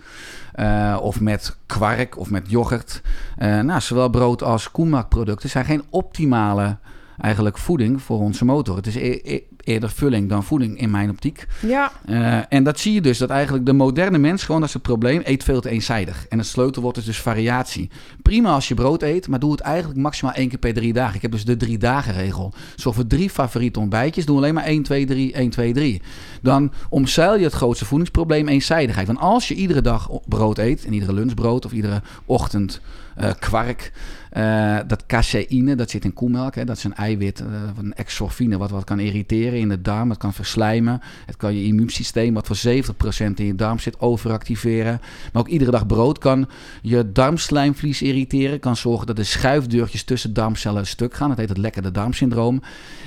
eh, 0.52 0.99
of 1.02 1.20
met 1.20 1.56
kwark 1.66 2.18
of 2.18 2.30
met 2.30 2.50
yoghurt. 2.50 3.02
Eh, 3.37 3.61
nou, 3.61 3.80
zowel 3.80 4.08
brood 4.08 4.42
als 4.42 4.70
koemelkproducten 4.70 5.50
zijn 5.50 5.64
geen 5.64 5.82
optimale 5.90 6.76
eigenlijk 7.20 7.58
voeding 7.58 8.02
voor 8.02 8.18
onze 8.18 8.44
motor. 8.44 8.76
Het 8.76 8.87
is 8.87 8.94
e- 8.94 9.20
e- 9.23 9.42
eerder 9.64 9.90
vulling 9.90 10.28
dan 10.28 10.44
voeding 10.44 10.80
in 10.80 10.90
mijn 10.90 11.11
optiek. 11.11 11.47
Ja, 11.61 11.92
Eh, 12.04 12.38
en 12.49 12.64
dat 12.64 12.80
zie 12.80 12.92
je 12.92 13.00
dus, 13.00 13.18
dat 13.18 13.30
eigenlijk 13.30 13.66
de 13.66 13.73
moderne 13.73 14.18
mens, 14.18 14.42
gewoon 14.42 14.61
dat 14.61 14.68
is 14.68 14.75
het 14.75 14.83
probleem, 14.83 15.21
eet 15.25 15.44
veel 15.44 15.61
te 15.61 15.68
eenzijdig. 15.68 16.26
En 16.28 16.38
het 16.38 16.47
sleutelwoord 16.47 16.97
is 16.97 17.04
dus 17.04 17.21
variatie. 17.21 17.90
Prima 18.23 18.52
als 18.52 18.68
je 18.68 18.75
brood 18.75 19.02
eet, 19.02 19.28
maar 19.28 19.38
doe 19.38 19.50
het 19.52 19.61
eigenlijk 19.61 20.00
maximaal 20.00 20.35
één 20.35 20.49
keer 20.49 20.59
per 20.59 20.75
drie 20.75 20.92
dagen. 20.92 21.14
Ik 21.14 21.23
heb 21.23 21.30
dus 21.30 21.44
de 21.44 21.56
drie 21.56 21.78
dagen 21.78 22.12
regel. 22.14 22.52
Zorg 22.76 22.94
voor 22.94 23.06
drie 23.06 23.30
favoriete 23.30 23.80
ontbijtjes, 23.80 24.26
doe 24.26 24.37
alleen 24.37 24.54
maar 24.54 24.64
1, 24.64 24.83
2, 24.83 25.06
3, 25.06 25.33
1, 25.33 25.50
2, 25.50 25.73
3. 25.73 26.02
Dan 26.42 26.73
omzeil 26.88 27.37
je 27.37 27.44
het 27.44 27.52
grootste 27.52 27.85
voedingsprobleem, 27.85 28.49
eenzijdigheid. 28.49 29.06
Want 29.06 29.18
als 29.18 29.49
je 29.49 29.54
iedere 29.54 29.80
dag 29.80 30.11
brood 30.28 30.59
eet, 30.59 30.85
en 30.85 30.92
iedere 30.92 31.12
lunchbrood 31.12 31.64
of 31.64 31.73
iedere 31.73 32.02
ochtend 32.25 32.80
eh, 33.16 33.30
kwark, 33.38 33.92
eh, 34.35 34.79
dat 34.87 35.07
caseïne, 35.07 35.75
dat 35.75 35.91
zit 35.91 36.05
in 36.05 36.12
koemelk. 36.12 36.55
Hè, 36.55 36.64
dat 36.64 36.76
is 36.76 36.85
een 36.85 36.95
eiwit, 36.95 37.41
eh, 37.41 37.47
een 37.79 37.95
exorfine, 37.95 38.59
wat 38.59 38.71
wat 38.71 38.85
kan 38.85 39.00
irriteren 39.00 39.59
in 39.59 39.69
de 39.69 39.81
darm. 39.81 40.11
Het 40.11 40.19
kan 40.19 40.33
verslijmen. 40.33 41.00
Het 41.26 41.37
kan 41.37 41.55
je 41.55 41.64
immuunsysteem, 41.64 42.35
wat 42.35 42.47
voor 42.47 42.57
70% 42.57 43.41
in 43.41 43.47
je 43.47 43.55
darm 43.55 43.79
zit, 43.79 44.00
overactiveren. 44.00 45.00
Maar 45.33 45.43
ook 45.43 45.49
iedere 45.49 45.71
dag 45.71 45.87
brood 45.87 46.19
kan 46.19 46.49
je 46.83 47.12
darmslijmvlies 47.12 48.03
irriteren. 48.03 48.61
Kan 48.61 48.76
zorgen 48.76 49.07
dat 49.07 49.17
de 49.17 49.25
schuifdeurtjes 49.25 50.05
tussen 50.05 50.33
darmcellen 50.35 50.87
stuk 50.87 51.14
gaan. 51.14 51.29
Dat 51.29 51.38
heet 51.38 51.49
het 51.49 51.59
lekkere 51.59 51.91
darmsyndroom. 51.91 52.62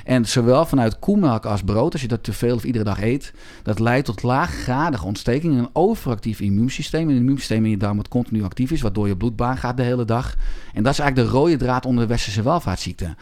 En 0.08 0.26
zowel 0.26 0.66
vanuit 0.66 1.00
koemelk 1.00 1.46
als 1.46 1.62
brood, 1.64 1.92
als 1.94 2.02
je 2.02 2.08
dat 2.08 2.24
te 2.24 2.34
veel 2.34 2.56
of 2.56 2.64
iedere 2.64 2.84
dag 2.84 3.02
eet, 3.02 3.34
dat 3.64 3.80
leidt 3.80 4.06
tot 4.06 4.24
laaggradige 4.24 5.06
ontsteking 5.06 5.54
en 5.54 5.60
een 5.60 5.70
overactief 5.74 6.40
immuunsysteem. 6.40 7.10
Een 7.10 7.16
immuunsysteem 7.16 7.64
in 7.66 7.70
je 7.72 7.78
darm 7.78 7.98
wat 7.98 8.08
continu 8.08 8.44
actief 8.44 8.72
is, 8.72 8.82
waardoor 8.82 9.08
je 9.08 9.18
bloedbaan 9.18 9.58
gaat 9.58 9.78
de 9.78 9.84
hele 9.84 10.06
dag. 10.06 10.36
En 10.74 10.84
dat 10.84 10.94
is 10.94 11.00
eigenlijk 11.00 11.30
de 11.32 11.38
rode 11.38 11.58
draad 11.58 11.86
onder 11.86 12.04
de 12.04 12.10
westerse 12.10 12.42
welvaartsziekte. 12.42 13.16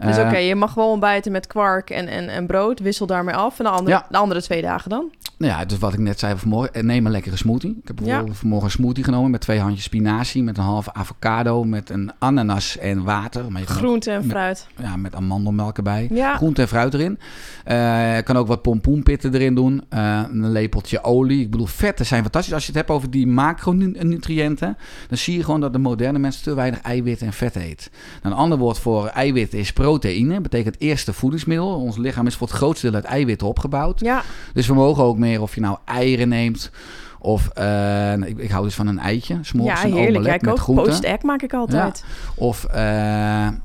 dus 0.00 0.16
Eh, 0.16 0.26
oké, 0.26 0.36
je 0.36 0.54
mag 0.54 0.74
wel 0.74 0.90
ontbijten 0.90 1.32
met 1.32 1.46
kwark 1.46 1.90
en, 1.90 2.08
en, 2.08 2.28
en 2.28 2.46
brood. 2.46 2.80
Wissel 2.80 3.06
daarmee 3.06 3.34
af. 3.34 3.58
En 3.58 3.64
de 3.64 3.70
andere, 3.70 3.96
Ja. 3.96 4.06
de 4.10 4.16
andere 4.18 4.42
twee 4.42 4.62
dagen 4.62 4.90
dan? 4.90 5.10
Nou 5.38 5.52
ja, 5.52 5.64
dus 5.64 5.78
wat 5.78 5.92
ik 5.92 5.98
net 5.98 6.18
zei 6.18 6.38
vanmorgen, 6.38 6.74
eh, 6.74 6.82
neem 6.82 7.06
een 7.06 7.12
lekkere 7.12 7.36
smoothie. 7.36 7.70
Ik 7.82 7.86
heb 7.88 7.96
bijvoorbeeld 7.96 8.36
vanmorgen 8.36 8.66
een 8.66 8.72
smoothie 8.74 9.04
genomen 9.04 9.30
met 9.30 9.40
twee 9.40 9.60
handjes 9.60 9.84
spinazie, 9.84 10.42
met 10.42 10.58
een 10.58 10.64
halve 10.64 10.94
avocado, 10.94 11.64
met 11.64 11.90
een 11.90 12.10
ananas 12.18 12.78
en 12.78 13.02
water. 13.04 13.52
Maar 13.52 13.62
Groente 13.62 14.10
en 14.10 14.20
met- 14.20 14.30
fruit. 14.30 14.66
ja, 14.80 14.96
met 14.96 15.14
amandelmelk 15.14 15.76
erbij. 15.76 16.08
Ja. 16.12 16.36
Groente 16.36 16.62
en 16.62 16.68
fruit 16.68 16.94
erin. 16.94 17.18
Je 18.16 18.22
kan 18.24 18.36
ook 18.36 18.46
wat 18.46 18.62
pompoenpitten 18.62 19.34
erin 19.34 19.54
doen. 19.54 19.82
Eh, 19.88 20.22
een 20.30 20.50
lepeltje 20.52 21.04
olie. 21.04 21.40
Ik 21.40 21.50
bedoel, 21.50 21.66
vetten 21.66 22.06
zijn 22.06 22.22
fantastisch. 22.22 22.52
Als 22.54 22.62
je 22.62 22.68
het 22.68 22.76
hebt 22.78 22.90
over 22.90 23.10
die 23.10 23.26
macronutriënten, 23.26 24.76
dan 25.08 25.18
zie 25.18 25.36
je 25.36 25.44
gewoon 25.44 25.60
dat 25.60 25.72
de 25.72 25.78
moderne 25.78 26.18
mens 26.18 26.40
te 26.40 26.54
weinig 26.54 26.80
eiwit 26.80 27.22
en 27.22 27.32
vet 27.32 27.56
eet. 27.56 27.90
Een 28.22 28.32
ander 28.32 28.58
woord 28.58 28.78
voor 28.78 29.06
eiwit 29.06 29.54
is 29.54 29.72
proteïne. 29.72 30.40
Betekent 30.40 30.76
eerste 30.78 31.12
voedingsmiddel. 31.12 31.68
Ons 31.80 31.96
lichaam 31.96 32.26
is 32.26 32.34
voor 32.34 32.46
het 32.46 32.56
grootste 32.56 32.86
deel 32.86 32.94
uit 32.94 33.04
eiwitten 33.04 33.46
opgebouwd. 33.46 34.00
Ja, 34.00 34.22
Dus 34.52 34.66
we 34.66 34.74
mogen 34.74 35.04
ook 35.04 35.18
meer 35.18 35.26
of 35.36 35.54
je 35.54 35.60
nou 35.60 35.78
eieren 35.84 36.28
neemt. 36.28 36.70
Of 37.20 37.48
eh, 37.48 38.12
ik, 38.12 38.38
ik 38.38 38.50
hou 38.50 38.64
dus 38.64 38.74
van 38.74 38.86
een 38.86 38.98
eitje. 38.98 39.38
's 39.42 39.52
ja 39.52 39.76
heerlijk. 39.76 40.24
Jij 40.24 40.38
met 40.40 40.58
groenten. 40.58 40.84
Poached 40.84 41.04
egg 41.04 41.22
maak 41.22 41.42
ik 41.42 41.52
altijd. 41.52 42.04
Of 42.34 42.64
eh, 42.64 42.78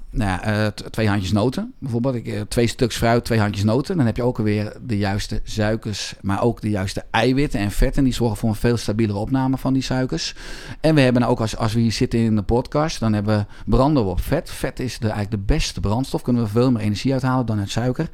nou 0.10 0.30
ja, 0.30 0.44
eh, 0.44 0.68
twee 0.68 1.08
handjes 1.08 1.32
noten. 1.32 1.74
Bijvoorbeeld 1.80 2.16
ik, 2.16 2.46
twee 2.48 2.68
stuks 2.68 2.98
fruit, 2.98 3.26
twee 3.26 3.40
handjes 3.40 3.64
noten. 3.64 3.98
Dan 3.98 4.06
heb 4.06 4.16
je 4.16 4.24
ook 4.24 4.38
alweer 4.38 4.74
de 4.82 4.98
juiste 4.98 5.42
suikers, 5.44 6.16
maar 6.22 6.44
ook 6.44 6.62
de 6.62 6.70
juiste 6.70 7.04
eiwitten 7.12 7.60
en 7.60 7.72
vetten. 7.72 8.04
Die 8.04 8.14
zorgen 8.14 8.38
voor 8.38 8.50
een 8.50 8.56
veel 8.56 8.78
stabielere 8.78 9.20
opname 9.20 9.58
van 9.58 9.74
die 9.74 9.84
suikers. 9.84 10.36
En 10.82 10.96
we 10.96 11.02
hebben 11.02 11.24
ook, 11.24 11.40
als, 11.40 11.58
als 11.58 11.74
we 11.74 11.80
hier 11.80 11.92
zitten 11.92 12.20
in 12.20 12.36
de 12.36 12.42
podcast, 12.42 13.00
dan 13.00 13.14
hebben 13.14 13.38
we, 13.38 13.72
branden 13.72 14.06
op 14.06 14.22
vet. 14.22 14.50
Vet 14.50 14.80
is 14.80 15.00
de, 15.00 15.08
eigenlijk 15.08 15.32
de 15.48 15.54
beste 15.54 15.80
brandstof. 15.80 16.22
Kunnen 16.22 16.44
we 16.44 16.50
veel 16.50 16.72
meer 16.72 16.82
energie 16.82 17.12
uithalen 17.12 17.46
dan 17.46 17.60
uit 17.60 17.70
suiker. 17.70 18.10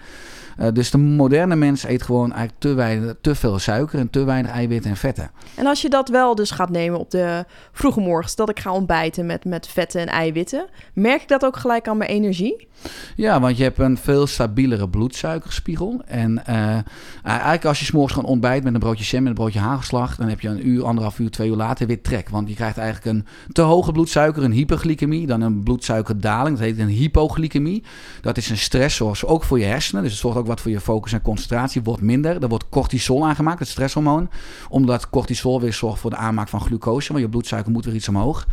Eh, 0.59 0.67
dus 0.73 0.91
de 0.91 0.97
moderne 0.97 1.55
mens 1.55 1.83
eet 1.83 2.03
gewoon 2.03 2.31
eigenlijk 2.31 2.59
te, 2.59 2.73
weinig, 2.73 3.15
te 3.21 3.35
veel 3.35 3.59
suiker 3.59 3.99
en 3.99 4.09
te 4.09 4.23
weinig 4.23 4.51
eiwitten 4.51 4.89
en 4.91 4.97
vetten. 4.97 5.31
En 5.55 5.65
als 5.65 5.81
je 5.81 5.89
dat 5.89 6.09
wel 6.09 6.35
dus 6.35 6.51
gaat 6.51 6.69
nemen 6.69 6.99
op 6.99 7.11
de 7.11 7.45
vroege 7.71 7.99
morgens, 7.99 8.35
dat 8.35 8.49
ik 8.49 8.59
ga 8.59 8.71
ontbijten 8.71 9.25
met, 9.25 9.45
met 9.45 9.67
vetten 9.67 10.01
en 10.01 10.07
eiwitten, 10.07 10.67
merk 10.93 11.21
ik 11.21 11.27
dat 11.27 11.45
ook 11.45 11.57
gelijk 11.57 11.87
aan 11.87 11.97
mijn 11.97 12.09
energie? 12.09 12.67
Ja, 13.15 13.39
want 13.39 13.57
je 13.57 13.63
hebt 13.63 13.79
een 13.79 13.97
veel 13.97 14.27
stabielere 14.27 14.89
bloedsuikerspiegel. 14.89 16.01
En 16.05 16.45
eh, 16.45 16.77
eigenlijk 17.23 17.65
als 17.65 17.79
je 17.79 17.85
s'morgens 17.85 18.13
gewoon 18.13 18.29
ontbijt 18.29 18.63
met 18.63 18.73
een 18.73 18.79
broodje 18.79 19.03
jam 19.03 19.21
en 19.21 19.27
een 19.27 19.33
broodje 19.33 19.59
hagelslag... 19.59 20.15
dan 20.15 20.27
heb 20.27 20.39
je 20.39 20.47
een 20.47 20.67
uur, 20.67 20.85
anderhalf 20.85 21.19
uur, 21.19 21.29
twee 21.29 21.49
uur 21.49 21.55
later 21.55 21.87
weer 21.87 22.01
trek. 22.01 22.29
Want 22.29 22.49
je 22.49 22.55
krijgt 22.55 22.77
eigenlijk 22.77 23.17
een 23.17 23.25
te 23.53 23.61
hoge 23.61 23.91
bloedsuiker, 23.91 24.43
een 24.43 24.51
hyperglycemie... 24.51 25.27
dan 25.27 25.41
een 25.41 25.63
bloedsuikerdaling, 25.63 26.57
dat 26.57 26.65
heet 26.65 26.79
een 26.79 26.87
hypoglycemie. 26.87 27.83
Dat 28.21 28.37
is 28.37 28.49
een 28.49 28.57
stressor, 28.57 29.19
ook 29.25 29.43
voor 29.43 29.59
je 29.59 29.65
hersenen. 29.65 30.03
Dus 30.03 30.11
het 30.11 30.21
zorgt 30.21 30.37
ook 30.37 30.47
wat 30.49 30.61
voor 30.61 30.71
je 30.71 30.79
focus 30.79 31.13
en 31.13 31.21
concentratie. 31.21 31.83
Wordt 31.83 32.01
minder. 32.01 32.41
Er 32.41 32.49
wordt 32.49 32.69
cortisol 32.69 33.27
aangemaakt, 33.27 33.59
het 33.59 33.67
stresshormoon. 33.67 34.29
Omdat 34.69 35.09
cortisol 35.09 35.61
weer 35.61 35.73
zorgt 35.73 35.99
voor 35.99 36.09
de 36.09 36.15
aanmaak 36.15 36.47
van 36.47 36.61
glucose. 36.61 37.11
Want 37.11 37.23
je 37.23 37.29
bloedsuiker 37.29 37.71
moet 37.71 37.85
weer 37.85 37.95
iets 37.95 38.09
omhoog. 38.09 38.47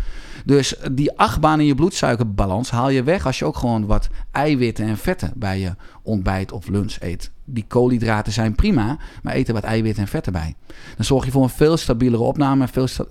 Dus 0.45 0.75
die 0.93 1.19
achtbaan 1.19 1.61
in 1.61 1.67
je 1.67 1.75
bloedsuikerbalans 1.75 2.71
haal 2.71 2.89
je 2.89 3.03
weg 3.03 3.27
als 3.27 3.39
je 3.39 3.45
ook 3.45 3.57
gewoon 3.57 3.87
wat 3.87 4.09
eiwitten 4.31 4.87
en 4.87 4.97
vetten 4.97 5.33
bij 5.37 5.61
je 5.61 5.75
ontbijt 6.03 6.53
of 6.53 6.69
lunch 6.69 6.97
eet. 7.01 7.31
Die 7.45 7.65
koolhydraten 7.69 8.33
zijn 8.33 8.55
prima, 8.55 8.99
maar 9.23 9.35
eten 9.35 9.55
wat 9.55 9.63
eiwitten 9.63 10.03
en 10.03 10.09
vetten 10.09 10.33
bij. 10.33 10.55
Dan 10.97 11.05
zorg 11.05 11.25
je 11.25 11.31
voor 11.31 11.43
een 11.43 11.49
veel 11.49 11.77
stabielere 11.77 12.23
opname, 12.23 12.63
een 12.63 12.69
veel 12.69 12.87
sta 12.87 13.05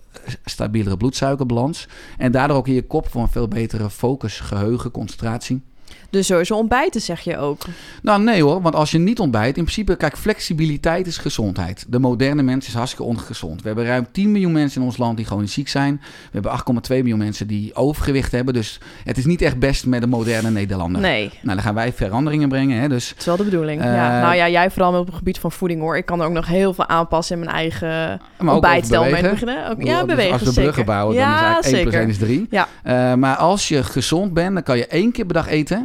stabielere 0.46 0.98
bloedsuikerbalans. 0.98 1.88
En 2.18 2.32
daardoor 2.32 2.58
ook 2.58 2.68
in 2.68 2.74
je 2.74 2.88
kop 2.88 3.10
voor 3.10 3.22
een 3.22 3.32
veel 3.32 3.48
betere 3.48 3.90
focus, 3.90 4.40
geheugen, 4.40 4.92
concentratie. 4.92 5.62
Dus 6.10 6.28
sowieso 6.28 6.56
ontbijten 6.56 7.02
zeg 7.02 7.22
je 7.22 7.38
ook. 7.38 7.62
Nou, 8.02 8.24
nee 8.24 8.44
hoor, 8.44 8.62
want 8.62 8.76
als 8.76 8.92
je 8.92 8.98
niet 8.98 9.20
ontbijt, 9.20 9.58
in 9.58 9.64
principe, 9.64 9.96
kijk, 9.96 10.18
flexibiliteit 10.18 11.08
is 11.08 11.18
gezondheid. 11.18 11.86
De 11.88 12.00
moderne 12.00 12.42
mens 12.42 12.68
is 12.68 12.74
hartstikke 12.74 13.04
ongezond. 13.06 13.62
We 13.62 13.68
hebben 13.68 13.86
ruim 13.86 14.08
10 14.12 14.32
miljoen 14.32 14.52
mensen 14.52 14.82
in 14.82 14.88
ons 14.88 14.98
land 14.98 15.18
die 15.18 15.26
chronisch 15.26 15.54
ziek 15.54 15.68
zijn. 15.68 16.02
We 16.32 16.40
hebben 16.40 16.52
8,2 16.52 16.96
miljoen 16.98 17.18
mensen 17.18 17.48
die 17.48 17.76
overgewicht 17.76 18.32
hebben. 18.32 18.54
Dus 18.54 18.80
het 19.04 19.18
is 19.18 19.26
niet 19.26 19.42
echt 19.42 19.60
best 19.60 19.86
met 19.86 20.02
de 20.02 20.08
moderne 20.08 20.50
Nederlander. 20.50 21.02
Nee, 21.02 21.30
Nou, 21.42 21.56
dan 21.56 21.62
gaan 21.62 21.74
wij 21.74 21.94
veranderingen 21.94 22.50
brengen. 22.50 22.80
Hè? 22.80 22.88
Dus 22.88 23.10
dat 23.10 23.18
is 23.20 23.26
wel 23.26 23.38
de 23.38 23.44
bedoeling. 23.44 23.82
Eh, 23.82 23.94
ja. 23.94 24.22
Nou 24.22 24.36
ja, 24.36 24.50
jij 24.50 24.72
vooral 24.72 25.00
op 25.00 25.06
het 25.06 25.16
gebied 25.16 25.40
van 25.40 25.52
voeding 25.52 25.82
hoor. 25.82 25.98
Ik 25.98 26.06
kan 26.06 26.20
er 26.22 26.28
ook 26.28 26.34
nog 26.34 26.48
heel 26.48 26.74
veel 26.74 26.88
aanpassen 26.88 27.38
in 27.38 27.44
mijn 27.44 27.56
eigen 27.56 28.22
ontbijtstel. 28.46 29.04
mee 29.04 29.22
beginnen. 29.22 29.70
Ook, 29.70 29.84
ja, 29.84 29.98
dus 29.98 30.08
bewegen 30.08 30.34
Als 30.34 30.44
we 30.44 30.62
bruggen 30.62 30.86
bouwen, 30.86 31.16
dan 31.16 31.26
is 31.26 31.40
eigenlijk 31.40 31.66
1 31.66 31.82
plus 31.82 31.94
zeker. 31.94 32.00
1 32.00 32.10
is 32.10 32.18
3. 32.18 32.48
Ja. 32.50 32.68
Eh, 32.84 33.14
maar 33.18 33.36
als 33.36 33.68
je 33.68 33.84
gezond 33.84 34.34
bent, 34.34 34.54
dan 34.54 34.64
kan 34.64 34.78
je 34.78 34.88
één 34.88 35.12
keer 35.12 35.26
per 35.26 35.34
dag 35.34 35.48
eten 35.48 35.85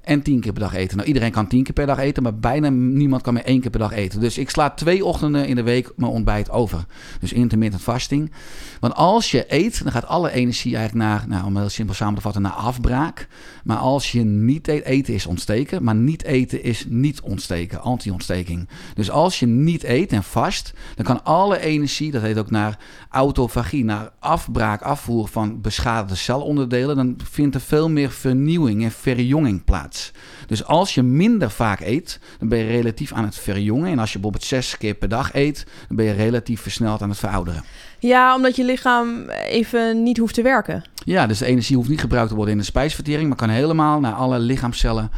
en 0.01 0.21
tien 0.21 0.39
keer 0.39 0.51
per 0.53 0.61
dag 0.61 0.73
eten. 0.73 0.95
Nou, 0.95 1.07
iedereen 1.07 1.31
kan 1.31 1.47
tien 1.47 1.63
keer 1.63 1.73
per 1.73 1.85
dag 1.85 1.97
eten, 1.97 2.23
maar 2.23 2.35
bijna 2.35 2.69
niemand 2.69 3.21
kan 3.21 3.33
meer 3.33 3.45
één 3.45 3.61
keer 3.61 3.69
per 3.69 3.79
dag 3.79 3.91
eten. 3.91 4.19
Dus 4.19 4.37
ik 4.37 4.49
sla 4.49 4.69
twee 4.69 5.05
ochtenden 5.05 5.47
in 5.47 5.55
de 5.55 5.63
week 5.63 5.91
mijn 5.95 6.11
ontbijt 6.11 6.49
over. 6.49 6.85
Dus 7.19 7.33
intermittent 7.33 7.81
fasting. 7.81 8.31
Want 8.79 8.95
als 8.95 9.31
je 9.31 9.45
eet, 9.47 9.83
dan 9.83 9.91
gaat 9.91 10.07
alle 10.07 10.31
energie 10.31 10.75
eigenlijk 10.75 11.07
naar, 11.07 11.27
nou, 11.27 11.45
om 11.45 11.57
heel 11.57 11.69
simpel 11.69 11.95
samen 11.95 12.15
te 12.15 12.21
vatten, 12.21 12.41
naar 12.41 12.51
afbraak. 12.51 13.27
Maar 13.63 13.77
als 13.77 14.11
je 14.11 14.23
niet 14.23 14.67
eet, 14.67 14.83
eten 14.83 15.13
is 15.13 15.25
ontsteken, 15.25 15.83
maar 15.83 15.95
niet 15.95 16.23
eten 16.23 16.63
is 16.63 16.85
niet 16.89 17.21
ontsteken, 17.21 17.81
anti-ontsteking. 17.81 18.69
Dus 18.93 19.11
als 19.11 19.39
je 19.39 19.45
niet 19.45 19.83
eet 19.83 20.11
en 20.11 20.23
vast, 20.23 20.73
dan 20.95 21.05
kan 21.05 21.23
alle 21.23 21.59
energie, 21.59 22.11
dat 22.11 22.21
heet 22.21 22.37
ook 22.37 22.51
naar 22.51 22.77
autofagie, 23.09 23.83
naar 23.83 24.11
afbraak, 24.19 24.81
afvoer 24.81 25.27
van 25.27 25.61
beschadigde 25.61 26.15
celonderdelen, 26.15 26.95
dan 26.95 27.15
vindt 27.23 27.55
er 27.55 27.61
veel 27.61 27.89
meer 27.89 28.11
vernieuwing 28.11 28.83
en 28.83 28.91
verjonging 28.91 29.63
plaats. 29.63 29.90
Dus 30.47 30.65
als 30.65 30.95
je 30.95 31.03
minder 31.03 31.51
vaak 31.51 31.79
eet, 31.79 32.19
dan 32.39 32.47
ben 32.47 32.57
je 32.57 32.65
relatief 32.65 33.13
aan 33.13 33.25
het 33.25 33.35
verjongen. 33.35 33.91
En 33.91 33.99
als 33.99 34.13
je 34.13 34.19
bijvoorbeeld 34.19 34.49
zes 34.49 34.77
keer 34.77 34.93
per 34.93 35.09
dag 35.09 35.33
eet, 35.33 35.65
dan 35.87 35.95
ben 35.97 36.05
je 36.05 36.11
relatief 36.11 36.61
versneld 36.61 37.01
aan 37.01 37.09
het 37.09 37.19
verouderen. 37.19 37.63
ja, 37.99 38.35
omdat 38.35 38.55
je 38.55 38.63
lichaam 38.63 39.29
even 39.29 40.03
niet 40.03 40.17
hoeft 40.17 40.33
te 40.33 40.41
werken. 40.41 40.83
Ja, 41.05 41.27
dus 41.27 41.37
de 41.37 41.45
energie 41.45 41.75
hoeft 41.75 41.89
niet 41.89 41.99
gebruikt 41.99 42.29
te 42.29 42.35
worden 42.35 42.53
in 42.53 42.59
de 42.59 42.65
spijsvertering, 42.65 43.27
maar 43.27 43.37
kan 43.37 43.49
helemaal 43.49 43.99
naar 43.99 44.13
alle 44.13 44.39
lichaamcellen 44.39 45.11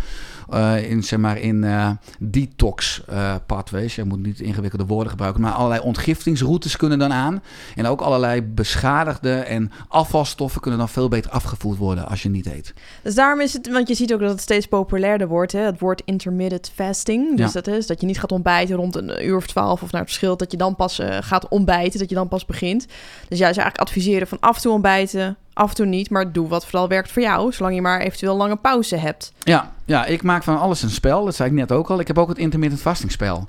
eh, 0.54 0.90
in, 0.90 1.04
zeg 1.04 1.20
maar, 1.20 1.38
in 1.38 1.64
eh, 1.64 1.90
detox 2.20 3.04
eh 3.08 3.36
pathways. 3.46 3.96
Je 3.96 4.04
moet 4.04 4.24
niet 4.24 4.40
ingewikkelde 4.40 4.86
woorden 4.86 5.10
gebruiken, 5.10 5.42
maar 5.42 5.52
allerlei 5.52 5.82
ontgiftingsroutes 5.82 6.78
kunnen 6.78 7.00
dan 7.00 7.14
aan. 7.14 7.44
En 7.76 7.86
ook 7.86 8.02
allerlei 8.02 8.42
beschadigde 8.42 9.34
en 9.34 9.72
afvalstoffen 9.88 10.62
kunnen 10.62 10.80
dan 10.80 10.90
veel 10.90 11.08
beter 11.08 11.32
afgevoerd 11.32 11.78
worden 11.78 12.08
als 12.08 12.24
je 12.24 12.30
niet 12.30 12.46
eet. 12.46 12.74
Dus 13.04 13.16
daarom 13.16 13.42
is 13.42 13.54
het, 13.54 13.70
want 13.72 13.88
je 13.88 13.96
ziet 13.96 14.14
ook 14.14 14.20
dat 14.20 14.30
het 14.32 14.42
steeds 14.42 14.66
populairder 14.66 15.28
wordt, 15.28 15.52
hè? 15.52 15.60
het 15.60 15.80
woord 15.80 16.02
intermittent 16.06 16.72
fasting. 16.76 17.38
Dus 17.38 17.54
Ja. 17.54 17.62
dat 17.62 17.68
is 17.76 17.88
dat 17.88 18.02
je 18.02 18.08
niet 18.08 18.20
gaat 18.20 18.32
ontbijten 18.32 18.76
rond 18.76 18.96
een 18.96 19.26
uur 19.26 19.36
of 19.36 19.48
twaalf 19.48 19.82
of 19.82 19.92
naar 19.92 20.02
het 20.02 20.10
verschil, 20.10 20.38
dat 20.38 20.52
je 20.52 20.58
dan 20.58 20.76
pas 20.76 21.00
gaat 21.20 21.48
ontbijten, 21.48 22.00
dat 22.00 22.10
je 22.10 22.16
dan 22.16 22.28
pas 22.28 22.46
begint. 22.46 22.86
Dus 23.28 23.40
jij 23.40 23.54
zou 23.54 23.62
eigenlijk 23.62 23.78
adviseren 23.78 24.28
van 24.28 24.40
af 24.40 24.56
en 24.56 24.62
toe 24.62 24.72
ontbijten, 24.72 25.38
af 25.54 25.70
en 25.70 25.76
toe 25.76 25.86
niet, 25.86 26.10
maar 26.10 26.32
doe 26.32 26.48
wat 26.48 26.66
vooral 26.66 26.88
werkt 26.88 27.12
voor 27.12 27.22
jou, 27.22 27.52
zolang 27.52 27.76
je 27.76 27.82
maar 27.82 28.00
eventueel 28.00 28.36
lange 28.36 28.56
pauze 28.56 28.96
hebt. 28.96 29.34
Ja, 29.40 29.72
ja, 29.86 30.06
ik 30.06 30.24
maak 30.24 30.44
van 30.44 30.60
alles 30.60 30.84
een 30.84 30.90
spel. 30.90 31.26
Dat 31.26 31.36
zei 31.36 31.50
ik 31.50 31.56
net 31.56 31.72
ook 31.72 31.90
al. 31.90 32.00
Ik 32.00 32.08
heb 32.08 32.18
ook 32.18 32.30
het 32.30 32.38
intermittent 32.38 32.82
fastingspel. 32.82 33.48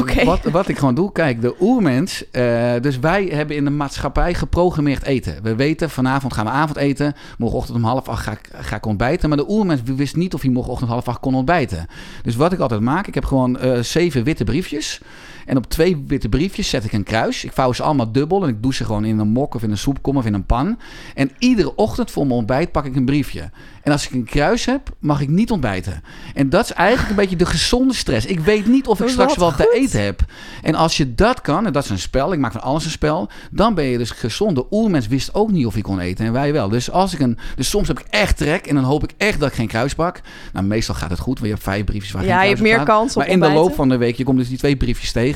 Oké. 0.00 0.24
Wat, 0.24 0.42
wat 0.42 0.68
ik 0.68 0.78
gewoon 0.78 0.94
doe, 0.94 1.12
kijk, 1.12 1.40
de 1.40 1.54
oermens. 1.60 2.30
eh, 2.30 2.72
dus 2.80 2.98
wij 2.98 3.24
hebben 3.24 3.56
in 3.56 3.64
de 3.64 3.70
maatschappij 3.70 4.34
geprogrammeerd 4.34 5.02
eten. 5.02 5.42
We 5.42 5.54
weten, 5.54 5.90
vanavond 5.90 6.32
gaan 6.32 6.44
we 6.44 6.50
avondeten. 6.50 7.14
Morgenochtend 7.38 7.76
om 7.76 7.84
half 7.84 8.08
acht 8.08 8.22
ga 8.22 8.32
ik, 8.32 8.50
ga 8.52 8.76
ik 8.76 8.86
ontbijten. 8.86 9.28
Maar 9.28 9.38
de 9.38 9.50
oermens 9.50 9.80
wist 9.84 10.16
niet 10.16 10.34
of 10.34 10.40
hij 10.40 10.50
morgenochtend 10.50 10.90
half 10.90 11.08
acht 11.08 11.20
kon 11.20 11.34
ontbijten. 11.34 11.86
Dus 12.22 12.36
wat 12.36 12.52
ik 12.52 12.58
altijd 12.58 12.80
maak, 12.80 13.06
ik 13.06 13.14
heb 13.14 13.24
gewoon 13.24 13.58
eh, 13.58 13.80
zeven 13.80 14.24
witte 14.24 14.44
briefjes. 14.44 15.00
En 15.46 15.56
op 15.56 15.66
twee 15.70 16.04
witte 16.06 16.28
briefjes 16.28 16.68
zet 16.68 16.84
ik 16.84 16.92
een 16.92 17.02
kruis. 17.02 17.44
Ik 17.44 17.52
vouw 17.52 17.72
ze 17.72 17.82
allemaal 17.82 18.12
dubbel 18.12 18.42
en 18.42 18.48
ik 18.48 18.62
doe 18.62 18.74
ze 18.74 18.84
gewoon 18.84 19.04
in 19.04 19.18
een 19.18 19.28
mok 19.28 19.54
of 19.54 19.62
in 19.62 19.70
een 19.70 19.78
soepkom 19.78 20.16
of 20.16 20.26
in 20.26 20.34
een 20.34 20.46
pan. 20.46 20.78
En 21.14 21.30
iedere 21.38 21.74
ochtend 21.74 22.10
voor 22.10 22.26
mijn 22.26 22.38
ontbijt 22.38 22.72
pak 22.72 22.84
ik 22.84 22.96
een 22.96 23.04
briefje. 23.04 23.50
En 23.82 23.92
als 23.92 24.06
ik 24.06 24.12
een 24.12 24.24
kruis 24.24 24.64
heb, 24.64 24.88
mag 24.98 25.20
ik 25.20 25.28
niet 25.28 25.50
ontbijten. 25.50 26.02
En 26.34 26.50
dat 26.50 26.64
is 26.64 26.72
eigenlijk 26.72 27.10
een 27.10 27.16
beetje 27.16 27.36
de 27.36 27.46
gezonde 27.46 27.94
stress. 27.94 28.26
Ik 28.26 28.40
weet 28.40 28.66
niet 28.66 28.86
of 28.86 28.98
ik 28.98 29.04
Wat 29.04 29.10
straks 29.10 29.36
wel 29.36 29.50
te 29.50 29.62
goed. 29.62 29.72
eten 29.72 30.04
heb. 30.04 30.20
En 30.62 30.74
als 30.74 30.96
je 30.96 31.14
dat 31.14 31.40
kan, 31.40 31.66
en 31.66 31.72
dat 31.72 31.84
is 31.84 31.90
een 31.90 31.98
spel, 31.98 32.32
ik 32.32 32.38
maak 32.38 32.52
van 32.52 32.62
alles 32.62 32.84
een 32.84 32.90
spel, 32.90 33.28
dan 33.50 33.74
ben 33.74 33.84
je 33.84 33.98
dus 33.98 34.10
gezond. 34.10 34.56
De 34.56 34.66
oermens 34.70 35.06
wist 35.06 35.34
ook 35.34 35.50
niet 35.50 35.66
of 35.66 35.72
hij 35.72 35.82
kon 35.82 36.00
eten 36.00 36.26
en 36.26 36.32
wij 36.32 36.52
wel. 36.52 36.68
Dus, 36.68 36.90
als 36.90 37.14
ik 37.14 37.20
een, 37.20 37.38
dus 37.56 37.68
soms 37.68 37.88
heb 37.88 37.98
ik 37.98 38.06
echt 38.10 38.36
trek 38.36 38.66
en 38.66 38.74
dan 38.74 38.84
hoop 38.84 39.02
ik 39.02 39.10
echt 39.16 39.40
dat 39.40 39.48
ik 39.48 39.54
geen 39.54 39.66
kruis 39.66 39.94
pak. 39.94 40.20
Nou, 40.52 40.66
meestal 40.66 40.94
gaat 40.94 41.10
het 41.10 41.18
goed, 41.18 41.38
want 41.38 41.46
je 41.46 41.52
hebt 41.52 41.62
vijf 41.62 41.84
briefjes 41.84 42.12
waar 42.12 42.24
Ja, 42.24 42.40
geen 42.40 42.48
je 42.48 42.54
kruis 42.54 42.60
hebt 42.60 42.70
op 42.70 42.76
meer 42.76 42.96
kans 42.96 43.10
op 43.10 43.16
Maar 43.16 43.28
in 43.28 43.40
de 43.40 43.50
loop 43.50 43.74
van 43.74 43.88
de 43.88 43.96
week, 43.96 44.16
je 44.16 44.24
komt 44.24 44.38
dus 44.38 44.48
die 44.48 44.58
twee 44.58 44.76
briefjes 44.76 45.12
tegen. 45.12 45.35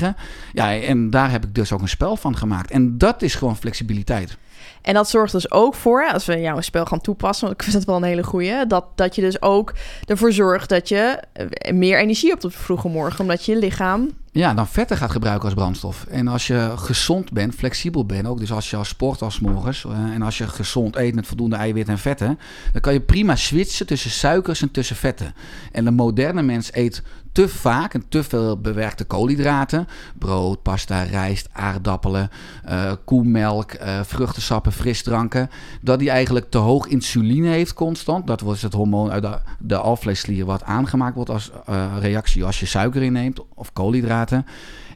Ja, 0.53 0.79
en 0.79 1.09
daar 1.09 1.31
heb 1.31 1.43
ik 1.43 1.55
dus 1.55 1.71
ook 1.71 1.81
een 1.81 1.89
spel 1.89 2.15
van 2.15 2.37
gemaakt. 2.37 2.71
En 2.71 2.97
dat 2.97 3.21
is 3.21 3.35
gewoon 3.35 3.57
flexibiliteit. 3.57 4.37
En 4.81 4.93
dat 4.93 5.09
zorgt 5.09 5.31
dus 5.31 5.51
ook 5.51 5.75
voor, 5.75 6.09
als 6.13 6.25
we 6.25 6.39
jouw 6.39 6.61
spel 6.61 6.85
gaan 6.85 7.01
toepassen, 7.01 7.45
want 7.47 7.57
ik 7.57 7.63
vind 7.63 7.77
het 7.77 7.85
wel 7.85 7.95
een 7.95 8.03
hele 8.03 8.23
goeie, 8.23 8.67
dat, 8.67 8.85
dat 8.95 9.15
je 9.15 9.21
dus 9.21 9.41
ook 9.41 9.73
ervoor 10.05 10.31
zorgt 10.31 10.69
dat 10.69 10.89
je 10.89 11.19
eh, 11.33 11.73
meer 11.73 11.99
energie 11.99 12.29
hebt 12.29 12.45
op 12.45 12.51
de 12.51 12.57
vroege 12.57 12.87
morgen, 12.87 13.19
omdat 13.19 13.45
je 13.45 13.57
lichaam... 13.57 14.09
Ja, 14.33 14.53
dan 14.53 14.67
vetten 14.67 14.97
gaat 14.97 15.11
gebruiken 15.11 15.45
als 15.45 15.53
brandstof. 15.53 16.05
En 16.09 16.27
als 16.27 16.47
je 16.47 16.71
gezond 16.75 17.31
bent, 17.31 17.55
flexibel 17.55 18.05
bent 18.05 18.27
ook, 18.27 18.39
dus 18.39 18.51
als 18.51 18.69
je 18.69 18.75
als 18.75 18.87
sport 18.87 19.21
als 19.21 19.39
morgens 19.39 19.85
eh, 19.85 19.91
en 19.91 20.21
als 20.21 20.37
je 20.37 20.47
gezond 20.47 20.95
eet 20.95 21.15
met 21.15 21.27
voldoende 21.27 21.55
eiwitten 21.55 21.93
en 21.93 21.99
vetten, 21.99 22.39
dan 22.71 22.81
kan 22.81 22.93
je 22.93 23.01
prima 23.01 23.35
switchen 23.35 23.85
tussen 23.85 24.11
suikers 24.11 24.61
en 24.61 24.71
tussen 24.71 24.95
vetten. 24.95 25.33
En 25.71 25.85
de 25.85 25.91
moderne 25.91 26.41
mens 26.41 26.69
eet 26.73 27.03
te 27.31 27.49
vaak 27.49 27.93
en 27.93 28.03
te 28.09 28.23
veel 28.23 28.57
bewerkte 28.57 29.03
koolhydraten. 29.03 29.87
Brood, 30.17 30.61
pasta, 30.61 31.03
rijst, 31.03 31.49
aardappelen, 31.51 32.29
eh, 32.63 32.91
koemelk, 33.05 33.71
eh, 33.71 33.99
frisdranken. 34.71 35.49
Dat 35.81 35.99
die 35.99 36.09
eigenlijk 36.09 36.49
te 36.49 36.57
hoog 36.57 36.87
insuline 36.87 37.47
heeft 37.47 37.73
constant. 37.73 38.27
Dat 38.27 38.41
wordt 38.41 38.61
het 38.61 38.73
hormoon 38.73 39.11
uit 39.11 39.21
de, 39.21 39.37
de 39.59 39.77
alvleesklier 39.77 40.45
wat 40.45 40.63
aangemaakt 40.63 41.15
wordt 41.15 41.29
als 41.29 41.51
eh, 41.65 41.85
reactie 41.99 42.45
als 42.45 42.59
je 42.59 42.65
suiker 42.65 43.01
inneemt 43.01 43.39
of 43.53 43.73
koolhydraten. 43.73 44.45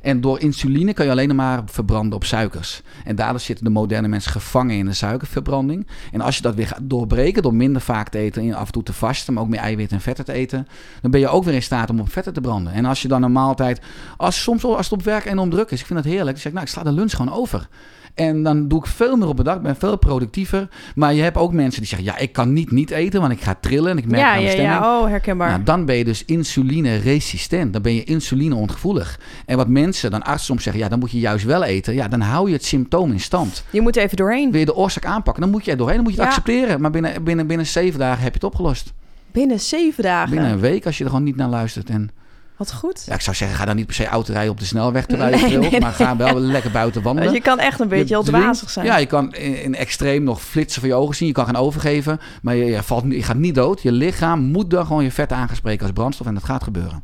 En 0.06 0.22
door 0.22 0.40
insuline 0.40 0.94
kan 0.94 1.06
je 1.06 1.12
alleen 1.12 1.36
maar 1.36 1.62
verbranden 1.66 2.16
op 2.16 2.24
suikers. 2.24 2.82
En 3.04 3.16
daardoor 3.16 3.40
zitten 3.40 3.66
de 3.66 3.72
moderne 3.72 4.08
mensen 4.08 4.32
gevangen 4.32 4.76
in 4.76 4.86
de 4.86 4.94
suikerverbranding. 4.94 5.88
En 6.12 6.22
als 6.22 6.36
je 6.36 6.42
dat 6.42 6.56
weer 6.56 6.68
gaat 6.68 6.80
doorbreken 6.82 7.42
door 7.42 7.54
minder 7.54 7.82
vaak 7.82 8.10
te 8.10 8.18
eten 8.18 8.42
en 8.42 8.54
af 8.54 8.66
en 8.66 8.72
toe 8.72 8.84
te 8.84 8.94
vasten, 8.94 9.34
maar 9.34 9.44
ook 9.44 9.50
meer 9.50 9.60
eiwitten 9.60 9.98
en 9.98 10.04
vetten 10.04 10.26
te 10.26 10.34
eten, 10.34 10.68
dan 11.02 11.12
ben 11.12 11.20
je 11.20 11.28
ook 11.28 11.44
weer 11.44 11.54
in 11.54 11.64
staat 11.64 11.90
om 11.90 12.00
op 12.00 12.12
vetten 12.12 12.34
te 12.34 12.42
branden. 12.42 12.74
En 12.74 12.86
als 12.86 13.02
je 13.02 13.08
dan 13.08 13.24
een 13.24 13.32
maaltijd, 13.32 13.82
als, 14.18 14.42
soms 14.42 14.64
als 14.64 14.90
het 14.90 15.00
op 15.00 15.04
werk 15.04 15.26
enorm 15.26 15.50
druk 15.50 15.72
is, 15.72 15.80
ik 15.80 15.86
vind 15.86 16.04
dat 16.04 16.12
heerlijk, 16.12 16.32
dan 16.32 16.38
zeg 16.38 16.46
ik, 16.46 16.54
nou, 16.54 16.66
ik 16.66 16.72
sla 16.72 16.84
de 16.84 16.92
lunch 16.92 17.12
gewoon 17.12 17.34
over. 17.34 17.68
En 18.16 18.44
dan 18.44 18.68
doe 18.68 18.80
ik 18.80 18.86
veel 18.86 19.16
meer 19.16 19.28
op 19.28 19.40
een 19.40 19.46
dag, 19.46 19.62
ben 19.62 19.76
veel 19.76 19.98
productiever. 19.98 20.68
Maar 20.96 21.14
je 21.14 21.22
hebt 21.22 21.38
ook 21.38 21.54
mensen 21.54 21.80
die 21.80 21.90
zeggen, 21.90 22.08
ja, 22.08 22.18
ik 22.18 22.34
kan 22.34 22.54
niet 22.54 22.72
niet 22.72 22.92
eten, 22.92 23.22
want 23.22 23.32
ik 23.34 23.42
ga 23.42 23.56
trillen 23.60 23.92
en 23.92 23.98
ik 23.98 24.06
merk 24.08 24.22
Ja, 24.24 24.34
aan 24.34 24.42
ja, 24.42 24.50
stemming. 24.50 24.74
ja, 24.74 25.00
oh, 25.02 25.08
herkenbaar. 25.08 25.50
Nou, 25.50 25.64
dan 25.64 25.86
ben 25.86 25.96
je 25.96 26.04
dus 26.06 26.26
insuline-resistent. 26.26 27.74
Dan 27.74 27.82
ben 27.82 27.94
je 27.96 28.04
insuline-ongevoelig. 28.04 29.20
En 29.46 29.58
wat 29.58 29.68
mensen, 29.68 30.12
dan 30.12 30.24
artsen 30.24 30.46
soms 30.46 30.64
zeggen, 30.64 30.82
ja, 30.84 30.90
dan 30.90 31.00
moet 31.00 31.12
je 31.12 31.20
juist 31.20 31.46
wel 31.46 31.64
eten. 31.64 31.94
Ja, 31.94 32.08
dan 32.08 32.22
hou 32.22 32.48
je 32.48 32.54
het 32.54 32.66
symptoom 32.66 33.12
in 33.12 33.20
stand. 33.20 33.64
Je 33.70 33.82
moet 33.82 33.96
even 33.96 34.18
doorheen. 34.18 34.52
Wil 34.52 34.60
je 34.60 34.66
de 34.66 34.76
oorzaak 34.76 35.06
aanpakken, 35.06 35.42
dan 35.44 35.52
moet 35.52 35.66
je 35.66 35.72
er 35.72 35.78
doorheen. 35.78 35.96
Dan 35.96 36.06
moet 36.06 36.14
je 36.16 36.20
het 36.22 36.30
Ja. 36.30 36.36
accepteren. 36.36 36.82
Maar 36.82 36.92
binnen, 36.92 37.24
binnen, 37.24 37.48
binnen 37.48 37.66
zeven 37.66 38.00
dagen 38.00 38.24
heb 38.24 38.28
je 38.34 38.40
het 38.40 38.44
opgelost. 38.44 38.94
Binnen 39.32 39.60
zeven 39.60 40.04
dagen. 40.04 40.30
Binnen 40.30 40.52
een 40.52 40.60
week, 40.60 40.86
als 40.86 40.98
je 40.98 41.04
er 41.04 41.10
gewoon 41.10 41.26
niet 41.26 41.36
naar 41.36 41.50
luistert. 41.50 41.90
En 41.90 42.10
Wat 42.58 42.74
goed. 42.74 43.04
Ja, 43.06 43.14
ik 43.14 43.22
zou 43.22 43.36
zeggen, 43.36 43.58
ga 43.58 43.66
dan 43.66 43.76
niet 43.76 43.86
per 43.86 43.96
se 43.96 44.06
auto 44.08 44.34
rijden 44.34 44.52
op 44.52 44.60
de 44.60 44.66
snelweg 44.66 45.06
terwijl 45.06 45.38
je 45.38 45.58
Nee, 45.58 45.70
nee, 45.70 45.80
maar 45.80 45.92
ga 45.94 46.16
wel 46.16 46.40
lekker 46.40 46.72
buiten 46.72 47.02
wandelen. 47.02 47.32
Want 47.32 47.44
je 47.44 47.50
kan 47.50 47.60
echt 47.60 47.80
een 47.80 47.88
beetje 47.88 48.14
heel 48.14 48.24
dwazig 48.24 48.70
zijn. 48.70 48.86
Ja, 48.86 48.98
je 48.98 49.06
kan 49.06 49.34
in, 49.34 49.62
in 49.64 49.76
extreem 49.76 50.24
nog 50.24 50.42
flitsen 50.42 50.80
van 50.82 50.90
je 50.90 50.96
ogen 50.96 51.16
zien. 51.16 51.28
Je 51.28 51.34
kan 51.34 51.46
gaan 51.46 51.56
overgeven, 51.56 52.20
maar 52.42 52.56
je, 52.56 52.66
je, 52.66 52.84
valt, 52.84 53.04
niet- 53.04 53.16
je 53.18 53.24
gaat 53.24 53.36
niet 53.38 53.56
dood. 53.56 53.82
Je 53.82 53.92
lichaam 53.92 54.42
moet 54.42 54.70
dan 54.70 54.86
gewoon 54.86 55.04
je 55.04 55.12
vet 55.12 55.32
aangespreken 55.32 55.82
als 55.86 55.94
brandstof 55.94 56.28
en 56.28 56.34
dat 56.34 56.44
gaat 56.44 56.64
gebeuren. 56.64 57.04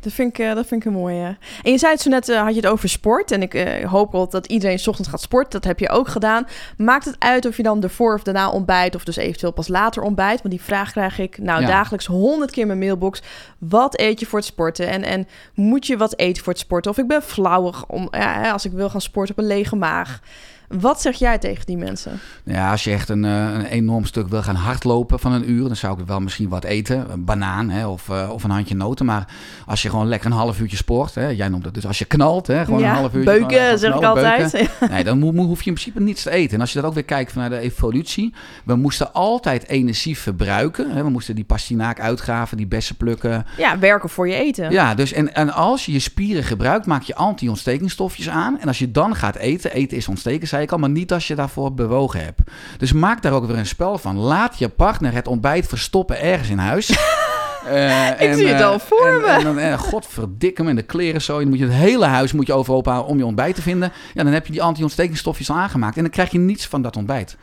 Dat 0.00 0.12
vind 0.12 0.38
ik, 0.38 0.46
eh, 0.46 0.54
dat 0.54 0.66
vind 0.66 0.80
ik 0.80 0.86
een 0.86 0.98
mooie. 0.98 1.36
En 1.62 1.70
je 1.72 1.78
zei 1.78 1.92
het 1.92 2.00
zo 2.00 2.10
net, 2.10 2.28
eh, 2.28 2.40
had 2.42 2.54
je 2.54 2.60
het 2.60 2.70
over 2.70 2.88
sport. 2.88 3.30
En 3.30 3.42
ik 3.42 3.54
eh, 3.54 3.90
hoop 3.90 4.12
wel 4.12 4.28
dat 4.28 4.46
iedereen 4.46 4.78
's 4.78 4.86
ochtends 4.86 5.10
gaat 5.10 5.20
sporten. 5.20 5.50
Dat 5.50 5.64
heb 5.64 5.78
je 5.78 5.88
ook 5.88 6.08
gedaan. 6.08 6.46
Maakt 6.76 7.04
het 7.04 7.16
uit 7.18 7.46
of 7.46 7.56
je 7.56 7.62
dan 7.62 7.82
ervoor 7.82 8.14
of 8.14 8.22
daarna 8.22 8.50
ontbijt... 8.50 8.94
of 8.94 9.04
dus 9.04 9.16
eventueel 9.16 9.52
pas 9.52 9.68
later 9.68 10.02
ontbijt? 10.02 10.42
Want 10.42 10.54
die 10.54 10.62
vraag 10.62 10.90
krijg 10.90 11.18
ik 11.18 11.38
nou 11.38 11.60
Ja. 11.60 11.66
dagelijks 11.66 12.06
honderd 12.06 12.50
keer 12.50 12.60
in 12.62 12.66
mijn 12.66 12.78
mailbox. 12.78 13.22
Wat 13.58 13.98
eet 14.00 14.20
je 14.20 14.26
voor 14.26 14.38
het 14.38 14.48
sporten? 14.48 14.88
En, 14.88 15.02
en 15.02 15.28
moet 15.54 15.86
je 15.86 15.96
wat 15.96 16.18
eten 16.18 16.42
voor 16.42 16.52
het 16.52 16.62
sporten? 16.62 16.90
Of 16.90 16.98
ik 16.98 17.06
ben 17.06 17.22
flauwig 17.22 17.86
om, 17.86 18.08
ja, 18.10 18.50
als 18.50 18.64
ik 18.64 18.72
wil 18.72 18.90
gaan 18.90 19.00
sporten 19.00 19.36
op 19.36 19.42
een 19.42 19.48
lege 19.48 19.76
maag. 19.76 20.20
Wat 20.68 21.00
zeg 21.00 21.18
jij 21.18 21.38
tegen 21.38 21.66
die 21.66 21.76
mensen? 21.76 22.20
Ja, 22.44 22.70
als 22.70 22.84
je 22.84 22.90
echt 22.90 23.08
een, 23.08 23.24
eh, 23.24 23.52
een 23.52 23.64
enorm 23.64 24.04
stuk 24.04 24.28
wil 24.28 24.42
gaan 24.42 24.54
hardlopen 24.54 25.18
van 25.18 25.32
een 25.32 25.50
uur, 25.50 25.66
dan 25.66 25.76
zou 25.76 26.00
ik 26.00 26.06
wel 26.06 26.20
misschien 26.20 26.48
wat 26.48 26.64
eten. 26.64 27.12
Een 27.12 27.24
banaan 27.24 27.70
hè, 27.70 27.86
of, 27.86 28.08
eh, 28.08 28.30
of 28.32 28.44
een 28.44 28.50
handje 28.50 28.74
noten. 28.74 29.06
Maar 29.06 29.28
als 29.66 29.82
je 29.82 29.90
gewoon 29.90 30.08
lekker 30.08 30.30
een 30.30 30.36
half 30.36 30.60
uurtje 30.60 30.76
sport, 30.76 31.14
hè, 31.14 31.28
jij 31.28 31.48
noemt 31.48 31.64
het 31.64 31.74
dus 31.74 31.86
als 31.86 31.98
je 31.98 32.04
knalt, 32.04 32.46
hè, 32.46 32.64
gewoon 32.64 32.80
ja, 32.80 32.90
een 32.90 32.96
half 32.96 33.14
uurtje. 33.14 33.38
beuken, 33.38 33.66
even 33.66 33.78
zeg 33.78 33.94
ik 33.94 34.02
altijd. 34.02 34.52
beuken. 34.52 34.68
Nee, 34.94 35.04
dan 35.04 35.22
hoef 35.22 35.62
je 35.62 35.70
in 35.70 35.74
principe 35.74 36.00
niets 36.00 36.22
te 36.22 36.30
eten. 36.30 36.54
En 36.54 36.60
als 36.60 36.72
je 36.72 36.78
dat 36.80 36.88
ook 36.88 36.94
weer 36.94 37.04
kijkt 37.04 37.32
vanuit 37.32 37.50
de 37.50 37.58
evolutie. 37.58 38.34
We 38.64 38.74
moesten 38.74 39.12
altijd 39.12 39.68
energie 39.68 40.18
verbruiken. 40.18 40.90
Hè. 40.90 41.02
We 41.02 41.10
moesten 41.10 41.34
die 41.34 41.44
pastinaak 41.44 42.00
uitgraven, 42.00 42.56
die 42.56 42.66
bessen 42.66 42.96
plukken. 42.96 43.46
ja, 43.56 43.78
werken 43.78 44.08
voor 44.08 44.28
je 44.28 44.34
eten. 44.34 44.70
Ja, 44.70 44.94
dus 44.94 45.12
en, 45.12 45.34
en 45.34 45.52
als 45.52 45.86
je 45.86 45.92
je 45.92 45.98
spieren 45.98 46.44
gebruikt, 46.44 46.86
maak 46.86 47.02
je 47.02 47.14
anti-ontstekingsstofjes 47.14 48.28
aan. 48.28 48.60
En 48.60 48.68
als 48.68 48.78
je 48.78 48.90
dan 48.90 49.14
gaat 49.14 49.36
eten, 49.36 49.72
eten 49.72 49.96
is 49.96 50.08
ontsteken, 50.08 50.48
zei 50.58 50.70
ik 50.70 50.72
al, 50.72 50.78
maar 50.88 50.98
niet 50.98 51.12
als 51.12 51.26
je 51.26 51.34
daarvoor 51.34 51.74
bewogen 51.74 52.24
hebt. 52.24 52.40
Dus 52.78 52.92
maak 52.92 53.22
daar 53.22 53.32
ook 53.32 53.46
weer 53.46 53.56
een 53.56 53.66
spel 53.66 53.98
van. 53.98 54.16
Laat 54.16 54.58
je 54.58 54.68
partner 54.68 55.12
het 55.12 55.26
ontbijt 55.26 55.66
verstoppen 55.66 56.20
ergens 56.20 56.48
in 56.48 56.58
huis. 56.58 56.90
Eh, 57.66 58.20
Ik 58.20 58.34
zie 58.34 58.46
het 58.46 58.62
al 58.62 58.78
voor 58.78 59.06
en, 59.06 59.20
me. 59.20 59.26
En 59.26 59.44
dan, 59.44 59.58
en, 59.58 59.78
godverdik 59.78 60.58
hem, 60.58 60.68
en 60.68 60.76
de 60.76 60.82
kleren 60.82 61.22
zo. 61.22 61.38
Dan 61.38 61.48
moet 61.48 61.58
je 61.58 61.64
het 61.64 61.74
hele 61.74 62.04
huis 62.04 62.32
moet 62.32 62.46
je 62.46 62.52
overhoop 62.52 62.86
halen 62.86 63.06
om 63.06 63.18
je 63.18 63.26
ontbijt 63.26 63.54
te 63.54 63.62
vinden. 63.62 63.92
Ja, 64.14 64.22
dan 64.22 64.32
heb 64.32 64.46
je 64.46 64.52
die 64.52 64.62
anti-ontstekingsstofjes 64.62 65.50
al 65.50 65.56
aangemaakt. 65.56 65.96
En 65.96 66.02
dan 66.02 66.10
krijg 66.10 66.30
je 66.30 66.38
niets 66.38 66.66
van 66.66 66.82
dat 66.82 66.96
ontbijt. 66.96 67.36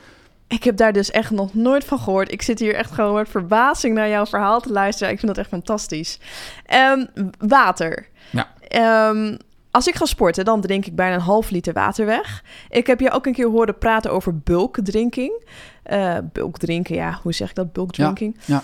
Ik 0.47 0.63
heb 0.63 0.77
daar 0.77 0.93
dus 0.93 1.11
echt 1.11 1.31
nog 1.31 1.53
nooit 1.53 1.85
van 1.85 1.99
gehoord. 1.99 2.31
Ik 2.31 2.41
zit 2.41 2.59
hier 2.59 2.75
echt 2.75 2.91
gewoon 2.91 3.15
met 3.15 3.29
verbazing 3.29 3.95
naar 3.95 4.09
jouw 4.09 4.25
verhaal 4.25 4.59
te 4.59 4.71
luisteren. 4.71 5.13
Ik 5.13 5.19
vind 5.19 5.35
dat 5.35 5.41
echt 5.41 5.53
fantastisch. 5.53 6.19
Ehm, 6.65 7.05
water. 7.37 8.07
Ja. 8.29 8.47
Ehm, 8.67 9.35
als 9.75 9.87
ik 9.87 9.95
ga 9.95 10.05
sporten, 10.05 10.45
dan 10.45 10.61
drink 10.61 10.85
ik 10.85 10.95
bijna 10.95 11.15
een 11.15 11.21
half 11.21 11.49
liter 11.49 11.73
water 11.73 12.05
weg. 12.05 12.43
Ik 12.69 12.87
heb 12.87 12.99
je 12.99 13.11
ook 13.11 13.25
een 13.25 13.33
keer 13.33 13.47
horen 13.49 13.77
praten 13.77 14.11
over 14.11 14.37
bulkdrinking. 14.37 15.43
Eh 15.83 16.17
bulk 16.33 16.57
drinken, 16.57 16.95
ja, 16.95 17.19
hoe 17.23 17.33
zeg 17.33 17.49
ik 17.49 17.55
dat? 17.55 17.73
Bulk 17.73 17.91
drinking. 17.91 18.37
ja. 18.45 18.63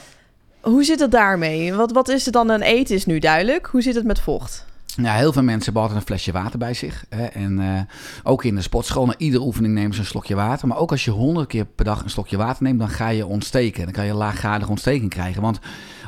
Hoe 0.61 0.83
zit 0.83 0.99
het 0.99 1.11
daarmee? 1.11 1.73
Wat, 1.73 1.91
wat 1.91 2.09
is 2.09 2.25
het 2.25 2.33
dan 2.33 2.49
een 2.49 2.61
eten 2.61 2.95
is 2.95 3.05
nu 3.05 3.19
duidelijk. 3.19 3.65
Hoe 3.65 3.81
zit 3.81 3.95
het 3.95 4.05
met 4.05 4.19
vocht? 4.19 4.65
Ja, 4.95 5.13
heel 5.13 5.33
veel 5.33 5.43
mensen 5.43 5.63
hebben 5.63 5.81
altijd 5.81 5.99
een 5.99 6.07
flesje 6.07 6.31
water 6.31 6.59
bij 6.59 6.73
zich. 6.73 7.05
Hè? 7.09 7.25
En 7.25 7.59
eh, 7.59 7.81
ook 8.23 8.43
in 8.43 8.55
de 8.55 8.61
sportschool, 8.61 9.05
na 9.05 9.13
iedere 9.17 9.43
oefening 9.43 9.73
nemen 9.73 9.93
ze 9.93 9.99
een 9.99 10.05
slokje 10.05 10.35
water. 10.35 10.67
Maar 10.67 10.77
ook 10.77 10.91
als 10.91 11.05
je 11.05 11.11
honderd 11.11 11.47
keer 11.47 11.65
per 11.65 11.85
dag 11.85 12.03
een 12.03 12.09
slokje 12.09 12.37
water 12.37 12.63
neemt, 12.63 12.79
dan 12.79 12.89
ga 12.89 13.09
je 13.09 13.25
ontsteken. 13.25 13.83
Dan 13.83 13.93
kan 13.93 14.05
je 14.05 14.13
laaggradige 14.13 14.69
ontsteking 14.69 15.09
krijgen. 15.09 15.41
Want 15.41 15.59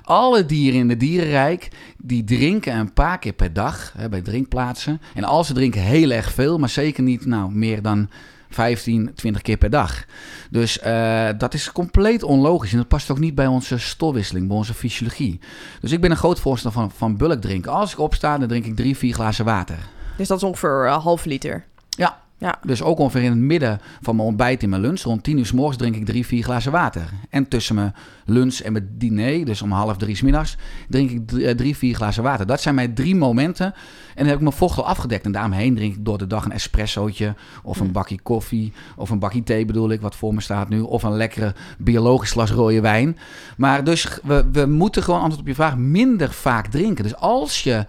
alle 0.03 0.45
dieren 0.45 0.79
in 0.79 0.89
het 0.89 0.99
dierenrijk, 0.99 1.67
die 1.97 2.23
drinken 2.23 2.75
een 2.75 2.93
paar 2.93 3.19
keer 3.19 3.33
per 3.33 3.53
dag 3.53 3.93
hè, 3.97 4.09
bij 4.09 4.21
drinkplaatsen. 4.21 5.01
En 5.13 5.23
als 5.23 5.47
ze 5.47 5.53
drinken 5.53 5.81
heel 5.81 6.11
erg 6.11 6.31
veel, 6.31 6.57
maar 6.57 6.69
zeker 6.69 7.03
niet 7.03 7.25
nou, 7.25 7.51
meer 7.51 7.81
dan 7.81 8.09
15, 8.49 9.11
20 9.15 9.41
keer 9.41 9.57
per 9.57 9.69
dag. 9.69 10.05
Dus 10.49 10.79
eh, 10.79 11.29
dat 11.37 11.53
is 11.53 11.71
compleet 11.71 12.23
onlogisch. 12.23 12.71
En 12.71 12.77
dat 12.77 12.87
past 12.87 13.11
ook 13.11 13.19
niet 13.19 13.35
bij 13.35 13.47
onze 13.47 13.77
stofwisseling, 13.77 14.47
bij 14.47 14.57
onze 14.57 14.73
fysiologie. 14.73 15.39
Dus 15.79 15.91
ik 15.91 16.01
ben 16.01 16.11
een 16.11 16.17
groot 16.17 16.39
voorstander 16.39 16.81
van, 16.81 16.91
van 16.91 17.17
bulk 17.17 17.41
drinken. 17.41 17.71
Als 17.71 17.91
ik 17.91 17.99
opsta, 17.99 18.37
dan 18.37 18.47
drink 18.47 18.65
ik 18.65 18.75
drie, 18.75 18.97
vier 18.97 19.13
glazen 19.13 19.45
water. 19.45 19.77
Dus 20.17 20.27
dat 20.27 20.37
is 20.37 20.43
ongeveer 20.43 20.85
een 20.85 20.99
half 20.99 21.25
liter. 21.25 21.65
Ja. 21.89 22.22
Ja. 22.37 22.59
Dus 22.65 22.81
ook 22.81 22.99
ongeveer 22.99 23.23
in 23.23 23.29
het 23.29 23.39
midden 23.39 23.79
van 24.01 24.15
mijn 24.15 24.27
ontbijt 24.27 24.63
in 24.63 24.69
mijn 24.69 24.81
lunch, 24.81 25.01
rond 25.01 25.23
10 25.23 25.37
uur 25.37 25.45
s 25.45 25.51
morgens, 25.51 25.77
drink 25.77 25.95
ik 25.95 26.05
drie, 26.05 26.25
vier 26.25 26.43
glazen 26.43 26.71
water. 26.71 27.09
En 27.29 27.47
tussen 27.47 27.75
mijn 27.75 27.93
lunch 28.25 28.59
en 28.59 28.71
mijn 28.71 28.89
diner, 28.97 29.45
dus 29.45 29.61
om 29.61 29.71
half 29.71 29.97
drie 29.97 30.15
s 30.15 30.21
middags, 30.21 30.57
drink 30.89 31.09
ik 31.09 31.27
drie, 31.27 31.47
eh, 31.47 31.55
drie, 31.55 31.77
vier 31.77 31.95
glazen 31.95 32.23
water. 32.23 32.45
Dat 32.45 32.61
zijn 32.61 32.75
mijn 32.75 32.93
drie 32.93 33.15
momenten. 33.15 33.65
En 33.65 33.73
dan 34.15 34.25
heb 34.25 34.35
ik 34.35 34.41
mijn 34.41 34.55
vocht 34.55 34.77
al 34.77 34.87
afgedekt. 34.87 35.25
En 35.25 35.31
daaromheen 35.31 35.75
drink 35.75 35.95
ik 35.95 36.05
door 36.05 36.17
de 36.17 36.27
dag 36.27 36.45
een 36.45 36.51
espressootje, 36.51 37.35
of 37.63 37.79
een 37.79 37.91
bakje 37.91 38.21
koffie, 38.21 38.73
of 38.95 39.09
een 39.09 39.19
bakje 39.19 39.43
thee 39.43 39.65
bedoel 39.65 39.91
ik, 39.91 40.01
wat 40.01 40.15
voor 40.15 40.33
me 40.33 40.41
staat 40.41 40.69
nu, 40.69 40.79
of 40.79 41.03
een 41.03 41.15
lekkere 41.15 41.53
biologisch 41.77 42.31
glas 42.31 42.51
rode 42.51 42.81
wijn. 42.81 43.17
Maar 43.57 43.83
dus 43.83 44.19
we, 44.23 44.45
we 44.51 44.65
moeten 44.65 45.03
gewoon, 45.03 45.19
antwoord 45.19 45.41
op 45.41 45.47
je 45.47 45.55
vraag, 45.55 45.77
minder 45.77 46.31
vaak 46.31 46.67
drinken. 46.67 47.03
Dus 47.03 47.15
als 47.15 47.63
je 47.63 47.85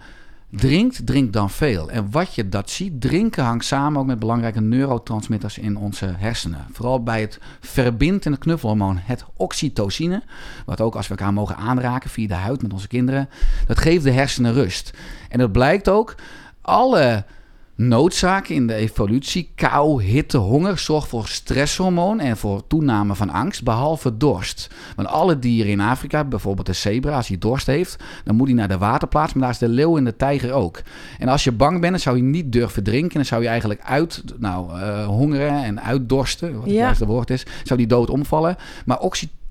drinkt, 0.55 1.05
drink 1.05 1.33
dan 1.33 1.49
veel. 1.49 1.89
En 1.89 2.11
wat 2.11 2.35
je 2.35 2.49
dat 2.49 2.69
ziet, 2.69 3.01
drinken 3.01 3.43
hangt 3.43 3.65
samen 3.65 3.99
ook 3.99 4.05
met 4.05 4.19
belangrijke 4.19 4.61
neurotransmitters 4.61 5.57
in 5.57 5.77
onze 5.77 6.13
hersenen. 6.17 6.65
Vooral 6.71 7.03
bij 7.03 7.21
het 7.21 7.39
verbindende 7.59 8.37
knuffelhormoon, 8.37 8.97
het 9.01 9.25
oxytocine, 9.35 10.23
wat 10.65 10.81
ook 10.81 10.95
als 10.95 11.07
we 11.07 11.15
elkaar 11.15 11.33
mogen 11.33 11.57
aanraken 11.57 12.09
via 12.09 12.27
de 12.27 12.33
huid 12.33 12.61
met 12.61 12.73
onze 12.73 12.87
kinderen, 12.87 13.29
dat 13.67 13.77
geeft 13.77 14.03
de 14.03 14.11
hersenen 14.11 14.53
rust. 14.53 14.93
En 15.29 15.39
dat 15.39 15.51
blijkt 15.51 15.89
ook, 15.89 16.15
alle 16.61 17.25
noodzaken 17.75 18.55
in 18.55 18.67
de 18.67 18.73
evolutie, 18.73 19.51
kou, 19.55 20.03
hitte, 20.03 20.37
honger, 20.37 20.77
zorgt 20.77 21.07
voor 21.07 21.27
stresshormoon 21.27 22.19
en 22.19 22.37
voor 22.37 22.67
toename 22.67 23.15
van 23.15 23.29
angst, 23.29 23.63
behalve 23.63 24.17
dorst. 24.17 24.69
Want 24.95 25.07
alle 25.07 25.39
dieren 25.39 25.71
in 25.71 25.79
Afrika, 25.79 26.23
bijvoorbeeld 26.23 26.67
de 26.67 26.73
zebra, 26.73 27.15
als 27.15 27.27
hij 27.27 27.37
dorst 27.37 27.67
heeft, 27.67 28.03
dan 28.23 28.35
moet 28.35 28.47
hij 28.47 28.55
naar 28.55 28.67
de 28.67 28.77
waterplaats, 28.77 29.33
maar 29.33 29.41
daar 29.43 29.51
is 29.51 29.57
de 29.57 29.69
leeuw 29.69 29.97
en 29.97 30.03
de 30.03 30.15
tijger 30.15 30.51
ook. 30.51 30.81
En 31.19 31.27
als 31.27 31.43
je 31.43 31.51
bang 31.51 31.79
bent, 31.79 31.91
dan 31.91 32.01
zou 32.01 32.15
je 32.17 32.23
niet 32.23 32.51
durven 32.51 32.83
drinken, 32.83 33.09
en 33.09 33.15
dan 33.15 33.25
zou 33.25 33.41
je 33.41 33.47
eigenlijk 33.47 33.81
uit, 33.83 34.23
nou, 34.37 34.79
eh, 34.79 35.05
hongeren 35.05 35.63
en 35.63 35.81
uitdorsten, 35.81 36.53
wat 36.53 36.63
het 36.63 36.73
Ja. 36.73 36.79
juiste 36.79 37.05
woord 37.05 37.29
is, 37.29 37.45
zou 37.63 37.79
die 37.79 37.87
dood 37.87 38.09
omvallen. 38.09 38.55
Maar 38.85 38.99
oxytocine 38.99 39.43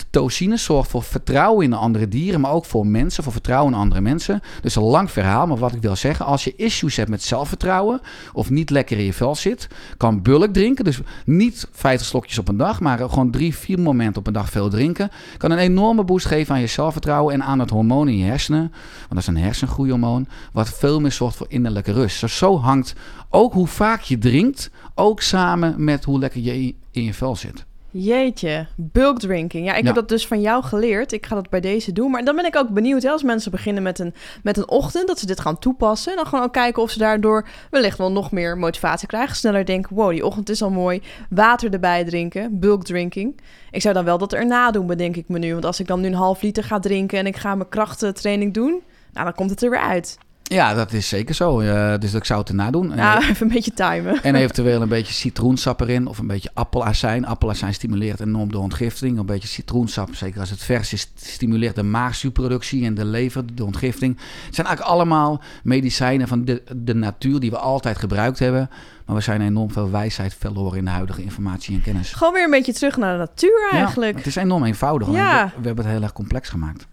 Oxytocine 0.00 0.56
zorgt 0.56 0.90
voor 0.90 1.02
vertrouwen 1.02 1.64
in 1.64 1.70
de 1.70 1.76
andere 1.76 2.08
dieren, 2.08 2.40
maar 2.40 2.52
ook 2.52 2.64
voor 2.64 2.86
mensen, 2.86 3.22
voor 3.22 3.32
vertrouwen 3.32 3.72
in 3.72 3.78
andere 3.78 4.00
mensen. 4.00 4.40
Dus 4.62 4.76
een 4.76 4.82
lang 4.82 5.10
verhaal, 5.10 5.46
maar 5.46 5.56
wat 5.56 5.72
ik 5.72 5.82
wil 5.82 5.96
zeggen, 5.96 6.26
als 6.26 6.44
je 6.44 6.56
issues 6.56 6.96
hebt 6.96 7.10
met 7.10 7.22
zelfvertrouwen 7.22 8.00
of 8.32 8.50
niet 8.50 8.70
lekker 8.70 8.98
in 8.98 9.04
je 9.04 9.12
vel 9.12 9.34
zit, 9.34 9.68
kan 9.96 10.22
bulk 10.22 10.52
drinken. 10.52 10.84
Dus 10.84 11.00
niet 11.24 11.68
50 11.72 12.06
slokjes 12.06 12.38
op 12.38 12.48
een 12.48 12.56
dag, 12.56 12.80
maar 12.80 12.98
gewoon 12.98 13.30
drie, 13.30 13.54
vier 13.54 13.80
momenten 13.80 14.20
op 14.20 14.26
een 14.26 14.32
dag 14.32 14.50
veel 14.50 14.68
drinken. 14.68 15.10
Kan 15.36 15.50
een 15.50 15.58
enorme 15.58 16.04
boost 16.04 16.26
geven 16.26 16.54
aan 16.54 16.60
je 16.60 16.66
zelfvertrouwen 16.66 17.34
en 17.34 17.42
aan 17.42 17.58
het 17.58 17.70
hormoon 17.70 18.08
in 18.08 18.16
je 18.16 18.24
hersenen. 18.24 18.70
Want 18.98 19.08
dat 19.08 19.18
is 19.18 19.26
een 19.26 19.36
hersengroeihormoon, 19.36 20.26
wat 20.52 20.68
veel 20.68 21.00
meer 21.00 21.12
zorgt 21.12 21.36
voor 21.36 21.46
innerlijke 21.48 21.92
rust. 21.92 22.20
Dus 22.20 22.36
zo 22.36 22.58
hangt 22.58 22.94
ook 23.30 23.52
hoe 23.52 23.66
vaak 23.66 24.00
je 24.00 24.18
drinkt, 24.18 24.70
ook 24.94 25.20
samen 25.20 25.84
met 25.84 26.04
hoe 26.04 26.18
lekker 26.18 26.40
je 26.40 26.74
in 26.90 27.04
je 27.04 27.14
vel 27.14 27.36
zit. 27.36 27.68
Jeetje, 27.92 28.66
bulk 28.76 29.18
drinking. 29.18 29.66
Ja, 29.66 29.72
ik 29.74 29.78
Ja. 29.80 29.84
heb 29.86 29.94
dat 29.94 30.08
dus 30.08 30.26
van 30.26 30.40
jou 30.40 30.62
geleerd. 30.62 31.12
Ik 31.12 31.26
ga 31.26 31.34
dat 31.34 31.48
bij 31.50 31.60
deze 31.60 31.92
doen. 31.92 32.10
Maar 32.10 32.24
dan 32.24 32.36
ben 32.36 32.44
ik 32.44 32.56
ook 32.56 32.68
benieuwd 32.68 33.02
hè, 33.02 33.10
als 33.10 33.22
mensen 33.22 33.50
beginnen 33.50 33.82
met 33.82 33.98
een, 33.98 34.14
met 34.42 34.56
een 34.56 34.68
ochtend... 34.68 35.06
dat 35.06 35.18
ze 35.18 35.26
dit 35.26 35.40
gaan 35.40 35.58
toepassen. 35.58 36.10
En 36.10 36.16
dan 36.16 36.26
gewoon 36.26 36.44
ook 36.44 36.52
kijken 36.52 36.82
of 36.82 36.90
ze 36.90 36.98
daardoor 36.98 37.46
wellicht 37.70 37.98
wel 37.98 38.12
nog 38.12 38.30
meer 38.32 38.58
motivatie 38.58 39.08
krijgen. 39.08 39.36
Sneller 39.36 39.64
denken, 39.64 39.96
wow, 39.96 40.10
die 40.10 40.26
ochtend 40.26 40.48
is 40.48 40.62
al 40.62 40.70
mooi. 40.70 41.02
Water 41.30 41.72
erbij 41.72 42.04
drinken, 42.04 42.58
bulk 42.58 42.84
drinking. 42.84 43.40
Ik 43.70 43.82
zou 43.82 43.94
dan 43.94 44.04
wel 44.04 44.18
dat 44.18 44.32
erna 44.32 44.70
doen, 44.70 44.86
bedenk 44.86 45.16
ik 45.16 45.28
me 45.28 45.38
nu. 45.38 45.52
Want 45.52 45.64
als 45.64 45.80
ik 45.80 45.86
dan 45.86 46.00
nu 46.00 46.06
een 46.06 46.14
half 46.14 46.42
liter 46.42 46.64
ga 46.64 46.78
drinken... 46.78 47.18
en 47.18 47.26
ik 47.26 47.36
ga 47.36 47.54
mijn 47.54 47.68
krachtentraining 47.68 48.54
doen... 48.54 48.82
nou, 49.12 49.24
dan 49.24 49.34
komt 49.34 49.50
het 49.50 49.62
er 49.62 49.70
weer 49.70 49.80
uit. 49.80 50.18
Ja, 50.54 50.74
dat 50.74 50.92
is 50.92 51.08
zeker 51.08 51.34
zo. 51.34 51.60
Eh, 51.60 51.98
dus 51.98 52.14
ik 52.14 52.24
zou 52.24 52.40
het 52.40 52.48
erna 52.48 52.70
doen. 52.70 52.88
Nou, 52.94 53.22
even 53.28 53.46
een 53.46 53.52
beetje 53.52 53.72
timen. 53.72 54.22
En 54.22 54.34
eventueel 54.34 54.82
een 54.82 54.88
beetje 54.88 55.12
citroensap 55.12 55.80
erin 55.80 56.06
of 56.06 56.18
een 56.18 56.26
beetje 56.26 56.50
appelazijn. 56.54 57.26
Appelazijn 57.26 57.74
stimuleert 57.74 58.20
enorm 58.20 58.50
de 58.50 58.58
ontgifting. 58.58 59.18
Een 59.18 59.26
beetje 59.26 59.48
citroensap, 59.48 60.14
zeker 60.14 60.40
als 60.40 60.50
het 60.50 60.62
vers 60.62 60.92
is, 60.92 61.10
stimuleert 61.14 61.74
de 61.74 61.82
maagzuurproductie 61.82 62.84
en 62.84 62.94
de 62.94 63.04
lever, 63.04 63.54
de 63.54 63.64
ontgifting. 63.64 64.16
Het 64.46 64.54
zijn 64.54 64.66
eigenlijk 64.66 64.96
allemaal 64.96 65.40
medicijnen 65.62 66.28
van 66.28 66.44
de, 66.44 66.62
de 66.76 66.94
natuur 66.94 67.40
die 67.40 67.50
we 67.50 67.58
altijd 67.58 67.98
gebruikt 67.98 68.38
hebben. 68.38 68.70
Maar 69.06 69.16
we 69.16 69.22
zijn 69.22 69.40
enorm 69.40 69.72
veel 69.72 69.90
wijsheid 69.90 70.34
verloren 70.38 70.78
in 70.78 70.84
de 70.84 70.90
huidige 70.90 71.22
informatie 71.22 71.74
en 71.74 71.82
kennis. 71.82 72.12
Gewoon 72.12 72.32
weer 72.32 72.44
een 72.44 72.50
beetje 72.50 72.72
terug 72.72 72.96
naar 72.96 73.12
de 73.12 73.18
natuur 73.18 73.68
Ja, 73.72 73.78
eigenlijk. 73.78 74.16
het 74.16 74.26
is 74.26 74.36
enorm 74.36 74.64
eenvoudig. 74.64 75.10
Ja. 75.10 75.44
We, 75.44 75.60
we 75.60 75.66
hebben 75.66 75.84
het 75.84 75.94
heel 75.94 76.02
erg 76.02 76.12
complex 76.12 76.48
gemaakt. 76.48 76.86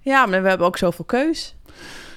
Ja, 0.00 0.26
maar 0.26 0.42
we 0.42 0.48
hebben 0.48 0.66
ook 0.66 0.76
zoveel 0.78 1.04
keus. 1.04 1.54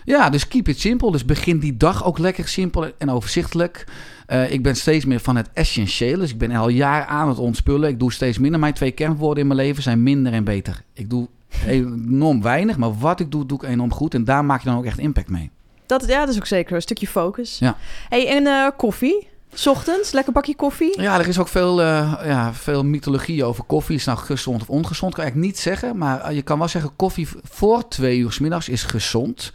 Ja, 0.04 0.30
dus 0.30 0.48
keep 0.48 0.68
it 0.68 0.80
simpel. 0.80 1.12
Dus 1.12 1.26
begin 1.26 1.60
die 1.60 1.78
dag 1.78 2.06
ook 2.06 2.18
lekker 2.18 2.48
simpel 2.48 2.92
en 2.98 3.10
overzichtelijk. 3.10 3.86
Eh, 4.26 4.52
ik 4.52 4.64
ben 4.64 4.76
steeds 4.76 5.06
meer 5.06 5.20
van 5.20 5.36
het 5.36 5.50
essentiële. 5.54 6.18
Dus 6.18 6.32
ik 6.32 6.38
ben 6.38 6.52
al 6.52 6.70
jaren 6.70 7.08
aan 7.08 7.30
het 7.30 7.38
ontspullen. 7.38 7.90
Ik 7.90 8.00
doe 8.00 8.12
steeds 8.12 8.38
minder. 8.38 8.60
Mijn 8.60 8.74
twee 8.74 8.92
kernwoorden 8.92 9.42
in 9.42 9.48
mijn 9.48 9.60
leven 9.60 9.84
zijn 9.84 10.04
minder 10.04 10.34
en 10.34 10.44
beter. 10.44 10.84
Ik 10.94 11.10
doe 11.10 11.28
enorm 11.68 12.42
weinig, 12.42 12.78
maar 12.78 12.98
wat 12.98 13.20
ik 13.20 13.32
doe, 13.32 13.46
doe 13.46 13.58
ik 13.64 13.70
enorm 13.70 13.94
goed. 13.94 14.14
En 14.14 14.24
daar 14.24 14.46
maak 14.46 14.62
je 14.64 14.70
dan 14.70 14.78
ook 14.78 14.86
echt 14.86 15.00
impact 15.00 15.30
mee. 15.30 15.50
Dat, 15.86 16.08
ja, 16.08 16.20
dat 16.20 16.30
is 16.30 16.38
ook 16.38 16.46
zeker 16.46 16.76
een 16.76 16.82
stukje 16.82 17.08
focus. 17.08 17.60
Ja. 17.60 17.78
Hey, 18.10 18.28
en 18.28 18.48
eh, 18.48 18.68
koffie? 18.78 19.28
's 19.54 19.68
Ochtends, 19.68 20.12
lekker 20.12 20.34
bakje 20.34 20.56
koffie? 20.56 21.02
Ja, 21.02 21.20
er 21.20 21.28
is 21.28 21.40
ook 21.40 21.48
veel, 21.48 21.82
eh, 21.82 22.14
ja, 22.26 22.54
veel 22.54 22.84
mythologie 22.84 23.44
over 23.44 23.64
koffie. 23.64 23.96
Is 23.96 24.06
nou 24.06 24.18
gezond 24.18 24.62
of 24.62 24.70
ongezond? 24.70 25.14
Kan 25.14 25.26
ik 25.26 25.36
niet 25.36 25.60
zeggen. 25.60 25.98
Maar 25.98 26.34
je 26.34 26.42
kan 26.42 26.58
wel 26.58 26.68
zeggen, 26.68 26.96
koffie 26.96 27.28
voor 27.44 27.88
twee 27.88 28.18
uur 28.18 28.32
s 28.32 28.40
middags 28.40 28.70
is 28.70 28.84
gezond. 28.84 29.52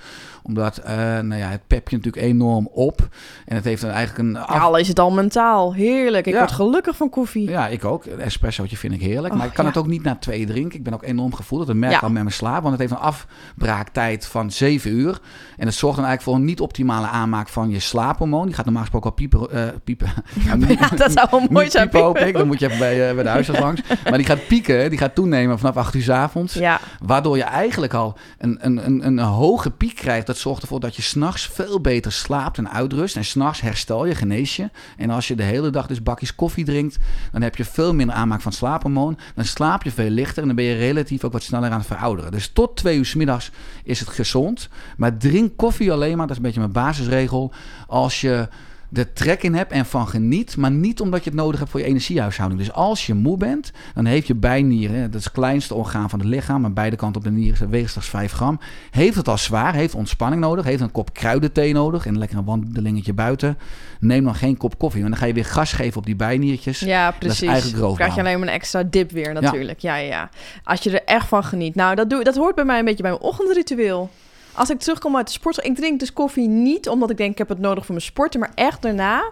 Omdat 0.48 0.76
eh, 0.76 0.94
nou 0.96 1.34
ja, 1.34 1.48
het 1.48 1.60
pep 1.66 1.88
je 1.88 1.96
natuurlijk 1.96 2.24
enorm 2.26 2.68
op. 2.72 3.08
En 3.46 3.54
het 3.56 3.64
heeft 3.64 3.82
dan 3.82 3.90
eigenlijk 3.90 4.28
een... 4.28 4.36
Af- 4.36 4.60
al 4.62 4.76
is 4.76 4.88
het 4.88 4.98
al 4.98 5.10
mentaal. 5.10 5.74
Heerlijk. 5.74 6.26
Ik 6.26 6.32
Ja. 6.32 6.38
word 6.38 6.52
gelukkig 6.52 6.96
van 6.96 7.10
koffie. 7.10 7.50
Ja, 7.50 7.66
ik 7.68 7.84
ook. 7.84 8.04
Een 8.06 8.20
espressootje 8.20 8.76
vind 8.76 8.92
ik 8.94 9.00
heerlijk. 9.00 9.34
maar 9.34 9.46
ik 9.46 9.52
kan 9.52 9.64
ja. 9.64 9.70
het 9.70 9.78
ook 9.80 9.86
niet 9.86 10.02
na 10.02 10.16
twee 10.16 10.46
drinken. 10.46 10.78
Ik 10.78 10.84
ben 10.84 10.94
ook 10.94 11.02
enorm 11.04 11.34
gevoelig. 11.34 11.66
Dat 11.66 11.76
merk 11.76 11.94
ik 11.94 12.02
al 12.02 12.10
met 12.10 12.22
mijn 12.22 12.34
slaap. 12.34 12.62
Want 12.62 12.70
het 12.70 12.80
heeft 12.80 12.92
een 12.92 13.12
afbraaktijd 13.58 14.26
van 14.26 14.50
zeven 14.50 14.90
uur. 14.90 15.18
En 15.56 15.66
het 15.66 15.74
zorgt 15.74 15.96
dan 15.96 16.04
eigenlijk 16.06 16.22
voor 16.22 16.34
een 16.34 16.44
niet-optimale 16.44 17.06
aanmaak 17.06 17.48
van 17.48 17.70
je 17.70 17.80
slaaphormoon. 17.80 18.46
Die 18.46 18.54
gaat 18.54 18.64
normaal 18.64 18.82
gesproken 18.82 19.10
al 19.10 19.16
piepen. 19.16 19.50
eh, 19.50 19.62
piepen. 19.84 20.08
Ja, 20.46 20.56
dat 20.96 21.12
zou 21.12 21.28
wel 21.30 21.40
mooi 21.50 21.62
Niet 21.64 21.72
zijn. 21.72 21.88
piepen, 21.88 22.26
ik. 22.26 22.36
Dan 22.36 22.46
moet 22.46 22.58
je 22.60 22.66
even 22.66 22.78
bij, 22.78 23.08
eh, 23.08 23.14
bij 23.14 23.22
de 23.22 23.28
huisarts 23.28 23.60
langs. 23.60 23.80
Maar 24.08 24.18
die 24.18 24.26
gaat 24.26 24.46
pieken. 24.46 24.90
Die 24.90 24.98
gaat 24.98 25.14
toenemen 25.14 25.58
vanaf 25.58 25.76
8 25.76 25.94
uur 25.94 26.02
's 26.02 26.08
avonds. 26.08 26.54
Ja, 26.54 26.80
Waardoor 27.04 27.36
je 27.36 27.42
eigenlijk 27.42 27.94
al 27.94 28.16
een, 28.38 28.58
een, 28.60 28.86
een, 28.86 29.06
een 29.06 29.18
hoge 29.18 29.70
piek 29.70 29.94
krijgt. 29.94 30.26
Dat 30.26 30.36
zorgt 30.38 30.62
ervoor 30.62 30.80
dat 30.80 30.96
je 30.96 31.02
s'nachts 31.02 31.46
veel 31.46 31.80
beter 31.80 32.12
slaapt 32.12 32.58
en 32.58 32.70
uitrust. 32.70 33.16
En 33.16 33.24
s'nachts 33.24 33.60
herstel 33.60 34.06
je, 34.06 34.14
genees 34.14 34.56
je. 34.56 34.70
En 34.96 35.10
als 35.10 35.28
je 35.28 35.36
de 35.36 35.42
hele 35.42 35.70
dag 35.70 35.86
dus 35.86 36.02
bakjes 36.02 36.34
koffie 36.34 36.64
drinkt... 36.64 36.96
dan 37.32 37.42
heb 37.42 37.56
je 37.56 37.64
veel 37.64 37.94
minder 37.94 38.16
aanmaak 38.16 38.40
van 38.40 38.52
slaaphormoon. 38.52 39.18
Dan 39.34 39.44
slaap 39.44 39.82
je 39.82 39.90
veel 39.90 40.10
lichter 40.10 40.40
en 40.40 40.46
dan 40.46 40.56
ben 40.56 40.64
je 40.64 40.74
relatief 40.74 41.24
ook 41.24 41.32
wat 41.32 41.42
sneller 41.42 41.70
aan 41.70 41.78
het 41.78 41.86
verouderen. 41.86 42.30
Dus 42.30 42.48
tot 42.48 42.76
twee 42.76 42.98
uur 42.98 43.06
's 43.06 43.14
middags 43.14 43.50
is 43.84 44.00
het 44.00 44.08
gezond. 44.08 44.68
Maar 44.96 45.16
drink 45.16 45.56
koffie 45.56 45.92
alleen 45.92 46.16
maar, 46.16 46.26
dat 46.26 46.30
is 46.30 46.36
een 46.36 46.42
beetje 46.42 46.60
mijn 46.60 46.72
basisregel... 46.72 47.52
als 47.86 48.20
je 48.20 48.48
de 48.88 49.12
trek 49.12 49.42
in 49.42 49.54
hebt 49.54 49.72
en 49.72 49.86
van 49.86 50.08
geniet, 50.08 50.56
maar 50.56 50.70
niet 50.70 51.00
omdat 51.00 51.24
je 51.24 51.30
het 51.30 51.38
nodig 51.38 51.58
hebt 51.58 51.70
voor 51.70 51.80
je 51.80 51.86
energiehuishouding. 51.86 52.60
Dus 52.60 52.72
als 52.72 53.06
je 53.06 53.14
moe 53.14 53.36
bent, 53.36 53.72
dan 53.94 54.04
heeft 54.04 54.26
je 54.26 54.34
bijnier, 54.34 54.90
hè, 54.90 55.08
dat 55.08 55.18
is 55.18 55.24
het 55.24 55.32
kleinste 55.32 55.74
orgaan 55.74 56.10
van 56.10 56.18
het 56.18 56.28
lichaam, 56.28 56.64
aan 56.64 56.74
beide 56.74 56.96
kanten 56.96 57.20
op 57.20 57.26
de 57.26 57.32
nier 57.34 57.58
weegt 57.68 57.90
slechts 57.90 58.10
5 58.10 58.32
gram, 58.32 58.60
heeft 58.90 59.16
het 59.16 59.28
al 59.28 59.38
zwaar, 59.38 59.74
heeft 59.74 59.94
ontspanning 59.94 60.42
nodig, 60.42 60.64
heeft 60.64 60.80
een 60.80 60.92
kop 60.92 61.12
kruidenthee 61.12 61.72
nodig 61.72 62.06
en 62.06 62.18
lekker 62.18 62.38
een 62.38 62.44
wandelingetje 62.44 63.12
buiten. 63.12 63.58
Neem 64.00 64.24
dan 64.24 64.34
geen 64.34 64.56
kop 64.56 64.78
koffie, 64.78 65.00
want 65.00 65.12
dan 65.12 65.22
ga 65.22 65.28
je 65.28 65.34
weer 65.34 65.44
gas 65.44 65.72
geven 65.72 65.98
op 65.98 66.06
die 66.06 66.16
bijniertjes. 66.16 66.80
ja 66.80 67.08
is 67.08 67.18
precies. 67.18 67.48
eigenlijk 67.48 67.80
Dan 67.80 67.94
krijg 67.94 68.14
je 68.14 68.20
alleen 68.20 68.38
maar 68.38 68.48
een 68.48 68.54
extra 68.54 68.82
dip 68.82 69.10
weer 69.10 69.32
natuurlijk. 69.32 69.78
Ja. 69.78 69.96
ja, 69.96 70.06
ja, 70.08 70.30
Als 70.64 70.82
je 70.82 70.90
er 70.90 71.04
echt 71.04 71.28
van 71.28 71.44
geniet. 71.44 71.74
Nou, 71.74 71.94
dat, 71.94 72.10
doe, 72.10 72.24
dat 72.24 72.36
hoort 72.36 72.54
bij 72.54 72.64
mij 72.64 72.78
een 72.78 72.84
beetje 72.84 73.02
bij 73.02 73.10
mijn 73.10 73.22
ochtendritueel. 73.22 74.10
Als 74.58 74.70
ik 74.70 74.78
terugkom 74.78 75.16
uit 75.16 75.26
de 75.26 75.32
sport, 75.32 75.64
ik 75.64 75.76
drink 75.76 76.00
dus 76.00 76.12
koffie 76.12 76.48
niet 76.48 76.88
omdat 76.88 77.10
ik 77.10 77.16
denk 77.16 77.30
ik 77.30 77.38
heb 77.38 77.48
het 77.48 77.58
nodig 77.58 77.84
voor 77.84 77.94
mijn 77.94 78.06
sporten, 78.06 78.40
maar 78.40 78.52
echt 78.54 78.82
daarna 78.82 79.30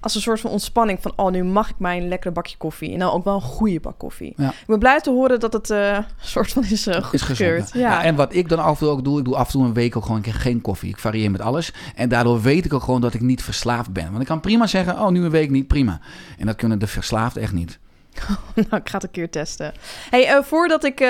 als 0.00 0.14
een 0.14 0.20
soort 0.20 0.40
van 0.40 0.50
ontspanning 0.50 0.98
van 1.02 1.12
oh 1.16 1.30
nu 1.30 1.44
mag 1.44 1.70
ik 1.70 1.78
mijn 1.78 2.08
lekkere 2.08 2.32
bakje 2.32 2.56
koffie 2.56 2.92
en 2.92 2.98
dan 2.98 3.12
ook 3.12 3.24
wel 3.24 3.34
een 3.34 3.40
goede 3.40 3.80
bak 3.80 3.98
koffie. 3.98 4.32
Ja. 4.36 4.48
Ik 4.48 4.66
ben 4.66 4.78
blij 4.78 5.00
te 5.00 5.10
horen 5.10 5.40
dat 5.40 5.52
het 5.52 5.70
eh, 5.70 5.92
een 5.92 6.04
soort 6.20 6.52
van 6.52 6.62
is 6.62 6.70
uh, 6.70 6.74
Is 6.74 6.82
gezond. 6.84 7.04
goedgekeurd. 7.06 7.70
Ja. 7.72 7.80
Ja. 7.80 7.90
Ja, 7.90 8.02
en 8.02 8.14
wat 8.14 8.34
ik 8.34 8.48
dan 8.48 8.58
af 8.58 8.70
en 8.70 8.76
toe 8.78 8.88
ook 8.88 9.04
doe, 9.04 9.18
ik 9.18 9.24
doe 9.24 9.36
af 9.36 9.46
en 9.46 9.52
toe 9.52 9.64
een 9.64 9.74
week 9.74 9.96
ook 9.96 10.02
gewoon 10.02 10.16
een 10.16 10.22
keer 10.22 10.34
geen 10.34 10.60
koffie. 10.60 10.88
Ik 10.88 10.98
varieer 10.98 11.30
met 11.30 11.40
alles. 11.40 11.72
En 11.94 12.08
daardoor 12.08 12.42
weet 12.42 12.64
ik 12.64 12.72
ook 12.72 12.82
gewoon 12.82 13.00
dat 13.00 13.14
ik 13.14 13.20
niet 13.20 13.42
verslaafd 13.42 13.92
ben. 13.92 14.08
Want 14.08 14.20
ik 14.20 14.26
kan 14.26 14.40
prima 14.40 14.66
zeggen, 14.66 15.00
oh, 15.00 15.08
nu 15.08 15.24
een 15.24 15.30
week 15.30 15.50
niet, 15.50 15.66
prima. 15.66 16.00
En 16.38 16.46
dat 16.46 16.56
kunnen 16.56 16.78
de 16.78 16.86
verslaafden 16.86 17.42
echt 17.42 17.52
niet. 17.52 17.78
nou, 18.54 18.76
ik 18.82 18.88
ga 18.88 18.94
het 18.94 19.02
een 19.02 19.10
keer 19.10 19.30
testen. 19.30 19.72
Hey, 20.10 20.26
eh, 20.26 20.42
voordat 20.42 20.84
ik 20.84 21.00
eh, 21.00 21.08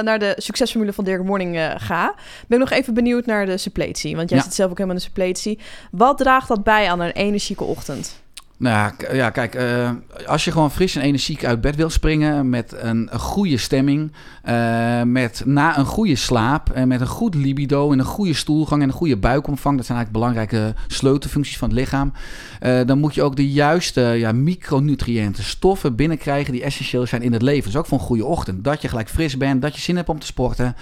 naar 0.00 0.18
de 0.18 0.34
succesformule 0.36 0.92
van 0.92 1.04
Dirk 1.04 1.22
Morning 1.22 1.56
eh, 1.56 1.70
ga, 1.76 2.14
ben 2.46 2.60
ik 2.62 2.68
nog 2.68 2.78
even 2.78 2.94
benieuwd 2.94 3.26
naar 3.26 3.46
de 3.46 3.56
suppletie. 3.56 4.16
Want 4.16 4.28
jij 4.28 4.38
Ja. 4.38 4.44
zit 4.44 4.54
zelf 4.54 4.70
ook 4.70 4.76
helemaal 4.78 4.98
in 4.98 5.02
de 5.02 5.08
suppletie. 5.08 5.58
Wat 5.90 6.18
draagt 6.18 6.48
dat 6.48 6.64
bij 6.64 6.90
aan 6.90 7.00
een 7.00 7.10
energieke 7.12 7.64
ochtend? 7.64 8.20
Nou 8.58 8.92
ja, 9.12 9.30
kijk, 9.30 9.54
eh, 9.54 9.90
als 10.26 10.44
je 10.44 10.52
gewoon 10.52 10.70
fris 10.70 10.96
en 10.96 11.02
energiek 11.02 11.44
uit 11.44 11.60
bed 11.60 11.76
wil 11.76 11.90
springen 11.90 12.48
met 12.48 12.74
een, 12.78 13.10
goede 13.12 13.56
stemming, 13.56 14.12
eh, 14.42 15.02
met 15.02 15.42
na 15.44 15.78
een 15.78 15.86
goede 15.86 16.16
slaap 16.16 16.70
en 16.70 16.88
met 16.88 17.00
een 17.00 17.06
goed 17.06 17.34
libido 17.34 17.92
en 17.92 17.98
een 17.98 18.04
goede 18.04 18.34
stoelgang 18.34 18.82
en 18.82 18.88
een 18.88 18.94
goede 18.94 19.16
buikomvang, 19.16 19.76
dat 19.76 19.86
zijn 19.86 19.98
eigenlijk 19.98 20.26
belangrijke 20.26 20.74
sleutelfuncties 20.86 21.58
van 21.58 21.68
het 21.68 21.78
lichaam, 21.78 22.12
eh, 22.60 22.80
dan 22.86 22.98
moet 22.98 23.14
je 23.14 23.22
ook 23.22 23.36
de 23.36 23.50
juiste 23.50 24.00
ja, 24.00 24.32
micronutriënten, 24.32 25.44
stoffen 25.44 25.96
binnenkrijgen 25.96 26.52
die 26.52 26.62
essentieel 26.62 27.06
zijn 27.06 27.22
in 27.22 27.32
het 27.32 27.42
leven. 27.42 27.64
Dus 27.64 27.76
ook 27.76 27.86
voor 27.86 27.98
een 27.98 28.04
goede 28.04 28.24
ochtend. 28.24 28.64
Dat 28.64 28.82
je 28.82 28.88
gelijk 28.88 29.08
fris 29.08 29.36
bent, 29.36 29.62
dat 29.62 29.74
je 29.74 29.80
zin 29.80 29.96
hebt 29.96 30.08
om 30.08 30.18
te 30.18 30.26
sporten, 30.26 30.76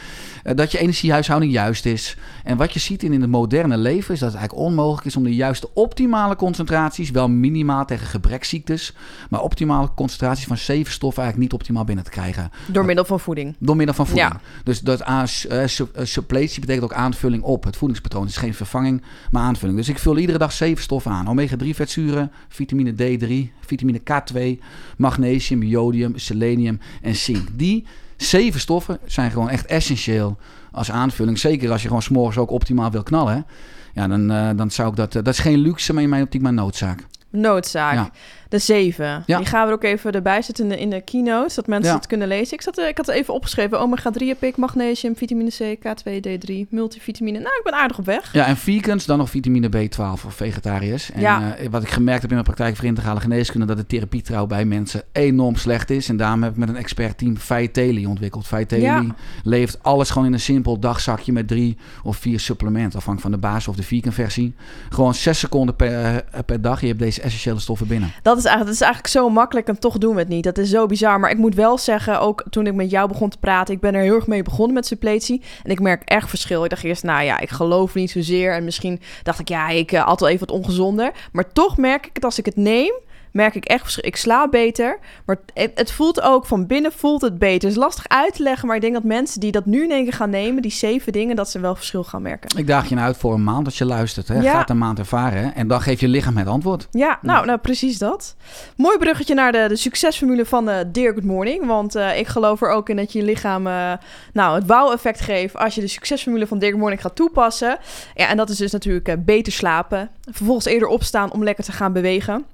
dat 0.54 0.72
je 0.72 0.78
energiehuishouding 0.78 1.52
juist 1.52 1.86
is. 1.86 2.16
En 2.44 2.56
wat 2.56 2.72
je 2.72 2.80
ziet 2.80 3.02
in, 3.02 3.12
in 3.12 3.20
het 3.20 3.30
moderne 3.30 3.76
leven 3.76 4.14
is 4.14 4.20
dat 4.20 4.32
het 4.32 4.38
eigenlijk 4.38 4.68
onmogelijk 4.68 5.06
is 5.06 5.16
om 5.16 5.22
de 5.22 5.34
juiste 5.34 5.68
optimale 5.74 6.36
concentraties, 6.36 7.10
wel 7.10 7.28
minimaal 7.28 7.64
tegen 7.86 8.06
gebrekziektes, 8.06 8.94
maar 9.30 9.40
optimale 9.40 9.88
concentraties 9.94 10.44
van 10.46 10.56
zeven 10.56 10.92
stoffen 10.92 11.22
eigenlijk 11.22 11.52
niet 11.52 11.60
optimaal 11.60 11.84
binnen 11.84 12.04
te 12.04 12.10
krijgen. 12.10 12.50
Door 12.66 12.84
middel 12.84 13.04
van 13.04 13.20
voeding. 13.20 13.54
Door 13.58 13.76
middel 13.76 13.94
van 13.94 14.06
voeding. 14.06 14.32
Ja. 14.32 14.40
Dus 14.64 14.80
dat 14.80 15.00
eh, 15.00 15.22
eh, 15.52 15.68
suppletie 16.02 16.60
betekent 16.60 16.84
ook 16.84 16.92
aanvulling 16.92 17.42
op 17.42 17.64
het 17.64 17.76
voedingspatroon. 17.76 18.22
Het 18.22 18.30
is 18.30 18.36
geen 18.36 18.54
vervanging, 18.54 19.02
maar 19.30 19.42
aanvulling. 19.42 19.78
Dus 19.78 19.88
ik 19.88 19.98
vul 19.98 20.18
iedere 20.18 20.38
dag 20.38 20.52
zeven 20.52 20.82
stoffen 20.82 21.10
aan. 21.12 21.26
Omega-3 21.28 21.68
vetzuren, 21.74 22.32
vitamine 22.48 22.92
D3, 22.92 23.52
vitamine 23.60 24.00
K2, 24.00 24.62
magnesium, 24.96 25.62
jodium, 25.62 26.12
selenium 26.18 26.80
en 27.02 27.16
zink. 27.16 27.48
Die 27.52 27.86
zeven 28.16 28.60
stoffen 28.60 28.98
zijn 29.04 29.30
gewoon 29.30 29.50
echt 29.50 29.66
essentieel 29.66 30.36
als 30.72 30.90
aanvulling. 30.90 31.38
Zeker 31.38 31.70
als 31.70 31.82
je 31.82 31.88
gewoon 31.88 32.02
s'morgens 32.02 32.38
ook 32.38 32.50
optimaal 32.50 32.90
wil 32.90 33.02
knallen. 33.02 33.46
Ja, 33.94 34.08
dan, 34.08 34.30
eh, 34.30 34.50
dan 34.56 34.70
zou 34.70 34.88
ik 34.88 34.96
dat... 34.96 35.12
dat 35.12 35.28
is 35.28 35.38
geen 35.38 35.58
luxe, 35.58 35.92
maar 35.92 36.02
in 36.02 36.08
mijn 36.08 36.22
optiek 36.22 36.42
maar 36.42 36.52
noodzaak. 36.52 37.06
Noodzaak. 37.36 38.12
De 38.48 38.58
zeven. 38.58 39.22
Ja. 39.26 39.36
Die 39.38 39.46
gaan 39.46 39.62
we 39.62 39.68
er 39.68 39.74
ook 39.74 39.84
even 39.84 40.12
erbij 40.12 40.42
zetten 40.42 40.64
in 40.64 40.70
de, 40.70 40.80
in 40.80 40.90
de 40.90 41.00
keynotes, 41.00 41.54
dat 41.54 41.66
mensen 41.66 41.90
Ja. 41.90 41.96
het 41.96 42.06
kunnen 42.06 42.28
lezen. 42.28 42.54
Ik, 42.54 42.62
zat, 42.62 42.78
eh, 42.78 42.88
ik 42.88 42.96
had 42.96 43.06
het 43.06 43.14
even 43.16 43.34
opgeschreven. 43.34 43.80
Omega-3 43.80 44.26
heb 44.26 44.42
ik, 44.42 44.56
magnesium, 44.56 45.16
vitamine 45.16 45.50
C, 45.50 45.76
K2, 45.78 46.20
D3, 46.20 46.52
multivitamine. 46.70 47.38
Nou, 47.38 47.54
ik 47.56 47.60
ben 47.64 47.72
aardig 47.74 47.98
op 47.98 48.04
weg. 48.04 48.32
Ja, 48.32 48.46
en 48.46 48.56
vegans, 48.56 49.04
dan 49.06 49.18
nog 49.18 49.30
vitamine 49.30 49.68
B12 49.68 50.24
of 50.24 50.34
vegetariërs. 50.34 51.10
En 51.12 51.20
Ja. 51.20 51.54
eh, 51.56 51.68
wat 51.70 51.82
ik 51.82 51.88
gemerkt 51.88 52.20
heb 52.20 52.30
in 52.30 52.36
mijn 52.36 52.46
praktijk 52.46 52.76
voor 52.76 52.84
integrale 52.84 53.20
geneeskunde, 53.20 53.66
dat 53.66 53.76
de 53.76 53.86
therapietrouw 53.86 54.46
bij 54.46 54.64
mensen 54.64 55.02
enorm 55.12 55.56
slecht 55.56 55.90
is. 55.90 56.08
En 56.08 56.16
daarom 56.16 56.42
heb 56.42 56.52
ik 56.52 56.58
met 56.58 56.68
een 56.68 56.76
expertteam 56.76 57.36
Vitaly 57.38 58.04
ontwikkeld. 58.04 58.46
Vitaly 58.46 58.82
Ja. 58.82 59.04
levert 59.44 59.82
alles 59.82 60.10
gewoon 60.10 60.26
in 60.26 60.32
een 60.32 60.40
simpel 60.40 60.78
dagzakje 60.78 61.32
met 61.32 61.48
drie 61.48 61.76
of 62.02 62.16
vier 62.16 62.40
supplementen, 62.40 62.98
afhankelijk 62.98 63.20
van 63.20 63.30
de 63.30 63.46
basis 63.48 63.68
of 63.68 63.76
de 63.76 63.82
vegan 63.82 64.12
versie. 64.12 64.54
Gewoon 64.88 65.14
zes 65.14 65.38
seconden 65.38 65.76
per, 65.76 65.92
eh, 65.92 66.38
per 66.46 66.60
dag. 66.60 66.80
Je 66.80 66.86
hebt 66.86 66.98
deze 66.98 67.20
essentiële 67.22 67.58
stoffen 67.60 67.86
binnen. 67.86 68.12
Dat 68.22 68.35
is, 68.36 68.44
eigenlijk, 68.44 68.78
dat 68.78 68.88
is 68.88 68.92
eigenlijk 68.92 69.12
zo 69.12 69.30
makkelijk 69.30 69.68
en 69.68 69.78
toch 69.78 69.98
doen 69.98 70.14
we 70.14 70.20
het 70.20 70.28
niet. 70.28 70.44
Dat 70.44 70.58
is 70.58 70.70
zo 70.70 70.86
bizar. 70.86 71.20
Maar 71.20 71.30
ik 71.30 71.38
moet 71.38 71.54
wel 71.54 71.78
zeggen, 71.78 72.20
ook 72.20 72.44
toen 72.50 72.66
ik 72.66 72.74
met 72.74 72.90
jou 72.90 73.08
begon 73.08 73.28
te 73.28 73.38
praten, 73.38 73.74
ik 73.74 73.80
ben 73.80 73.94
er 73.94 74.02
heel 74.02 74.14
erg 74.14 74.26
mee 74.26 74.42
begonnen 74.42 74.74
met 74.74 74.86
suppletie. 74.86 75.42
En 75.62 75.70
ik 75.70 75.80
merk 75.80 76.02
echt 76.04 76.28
verschil. 76.28 76.64
Ik 76.64 76.70
dacht 76.70 76.84
eerst, 76.84 77.02
nou 77.02 77.24
ja, 77.24 77.40
ik 77.40 77.50
geloof 77.50 77.94
niet 77.94 78.10
zozeer. 78.10 78.54
En 78.54 78.64
misschien 78.64 79.00
dacht 79.22 79.38
ik, 79.38 79.48
ja, 79.48 79.68
ik 79.68 79.92
uh, 79.92 80.06
altijd 80.06 80.32
even 80.32 80.46
wat 80.46 80.56
ongezonder. 80.56 81.12
Maar 81.32 81.52
toch 81.52 81.76
merk 81.76 82.06
ik 82.06 82.14
het 82.14 82.24
als 82.24 82.38
ik 82.38 82.44
het 82.44 82.56
neem. 82.56 82.92
Merk 83.36 83.54
ik 83.54 83.64
echt. 83.64 84.04
Ik 84.06 84.16
slaap 84.16 84.50
beter. 84.50 84.98
Maar 85.26 85.36
het, 85.54 85.70
het, 85.74 85.92
voelt 85.92 86.20
ook 86.20 86.46
van 86.46 86.66
binnen 86.66 86.92
voelt 86.92 87.22
het 87.22 87.38
beter. 87.38 87.68
Het 87.68 87.76
is 87.76 87.84
lastig 87.84 88.08
uit 88.08 88.34
te 88.34 88.42
leggen. 88.42 88.66
Maar 88.66 88.76
ik 88.76 88.82
denk 88.82 88.94
dat 88.94 89.04
mensen 89.04 89.40
die 89.40 89.52
dat 89.52 89.66
nu 89.66 89.84
in 89.84 89.90
één 89.90 90.04
keer 90.04 90.12
gaan 90.12 90.30
nemen, 90.30 90.62
die 90.62 90.70
zeven 90.70 91.12
dingen, 91.12 91.36
dat 91.36 91.50
ze 91.50 91.60
wel 91.60 91.74
verschil 91.74 92.04
gaan 92.04 92.22
merken. 92.22 92.58
Ik 92.58 92.66
daag 92.66 92.88
je 92.88 92.94
nou 92.94 93.06
uit 93.06 93.16
voor 93.16 93.34
een 93.34 93.44
maand 93.44 93.66
als 93.66 93.78
je 93.78 93.84
luistert. 93.84 94.28
Hè? 94.28 94.40
Ja. 94.40 94.52
Gaat 94.52 94.70
een 94.70 94.78
maand 94.78 94.98
ervaren. 94.98 95.42
Hè? 95.42 95.48
En 95.48 95.68
dan 95.68 95.80
geeft 95.80 96.00
je 96.00 96.08
lichaam 96.08 96.36
het 96.36 96.46
antwoord. 96.46 96.88
Ja, 96.90 97.18
nou, 97.22 97.46
nou 97.46 97.58
precies 97.58 97.98
dat. 97.98 98.36
Mooi 98.76 98.98
bruggetje 98.98 99.34
naar 99.34 99.52
de, 99.52 99.64
de 99.68 99.76
succesformule 99.76 100.46
van 100.46 100.68
uh, 100.68 100.76
Dear 100.92 101.12
Good 101.12 101.24
Morning. 101.24 101.66
Want 101.66 101.96
uh, 101.96 102.18
ik 102.18 102.26
geloof 102.26 102.62
er 102.62 102.70
ook 102.70 102.88
in 102.88 102.96
dat 102.96 103.12
je 103.12 103.18
je 103.18 103.24
lichaam 103.24 103.66
uh, 103.66 103.92
nou, 104.32 104.54
het 104.54 104.66
wow-effect 104.66 105.20
geeft 105.20 105.56
als 105.56 105.74
je 105.74 105.80
de 105.80 105.86
succesformule 105.86 106.46
van 106.46 106.58
Dear 106.58 106.70
Good 106.70 106.80
Morning 106.80 107.02
gaat 107.02 107.16
toepassen. 107.16 107.78
Ja, 108.14 108.28
en 108.28 108.36
dat 108.36 108.48
is 108.50 108.56
dus 108.56 108.72
natuurlijk 108.72 109.24
beter 109.24 109.52
slapen. 109.52 110.10
Vervolgens 110.30 110.66
eerder 110.66 110.88
opstaan 110.88 111.32
om 111.32 111.44
lekker 111.44 111.64
te 111.64 111.72
gaan 111.72 111.92
bewegen. 111.92 112.44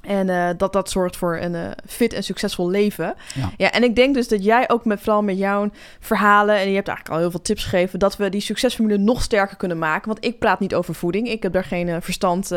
En 0.00 0.28
uh, 0.28 0.48
dat 0.56 0.72
dat 0.72 0.90
zorgt 0.90 1.16
voor 1.16 1.38
een 1.38 1.54
uh, 1.54 1.70
fit 1.86 2.12
en 2.12 2.24
succesvol 2.24 2.70
leven. 2.70 3.14
Ja. 3.34 3.50
ja, 3.56 3.70
en 3.70 3.82
ik 3.82 3.96
denk 3.96 4.14
dus 4.14 4.28
dat 4.28 4.44
jij 4.44 4.70
ook 4.70 4.84
met 4.84 5.00
vooral 5.00 5.22
met 5.22 5.38
jouw 5.38 5.70
verhalen... 6.00 6.54
en 6.54 6.68
je 6.68 6.74
hebt 6.74 6.88
eigenlijk 6.88 7.16
al 7.16 7.22
heel 7.22 7.30
veel 7.30 7.42
tips 7.42 7.62
gegeven... 7.62 7.98
dat 7.98 8.16
we 8.16 8.28
die 8.28 8.40
succesformule 8.40 8.98
nog 8.98 9.22
sterker 9.22 9.56
kunnen 9.56 9.78
maken. 9.78 10.08
Want 10.08 10.24
ik 10.24 10.38
praat 10.38 10.60
niet 10.60 10.74
over 10.74 10.94
voeding. 10.94 11.28
Ik 11.28 11.42
heb 11.42 11.52
daar 11.52 11.64
geen 11.64 11.88
uh, 11.88 11.96
verstand 12.00 12.52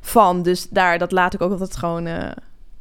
van. 0.00 0.42
Dus 0.42 0.68
daar, 0.68 0.98
dat 0.98 1.12
laat 1.12 1.34
ik 1.34 1.40
ook 1.40 1.50
altijd 1.50 1.76
gewoon 1.76 2.06
eh, 2.06 2.30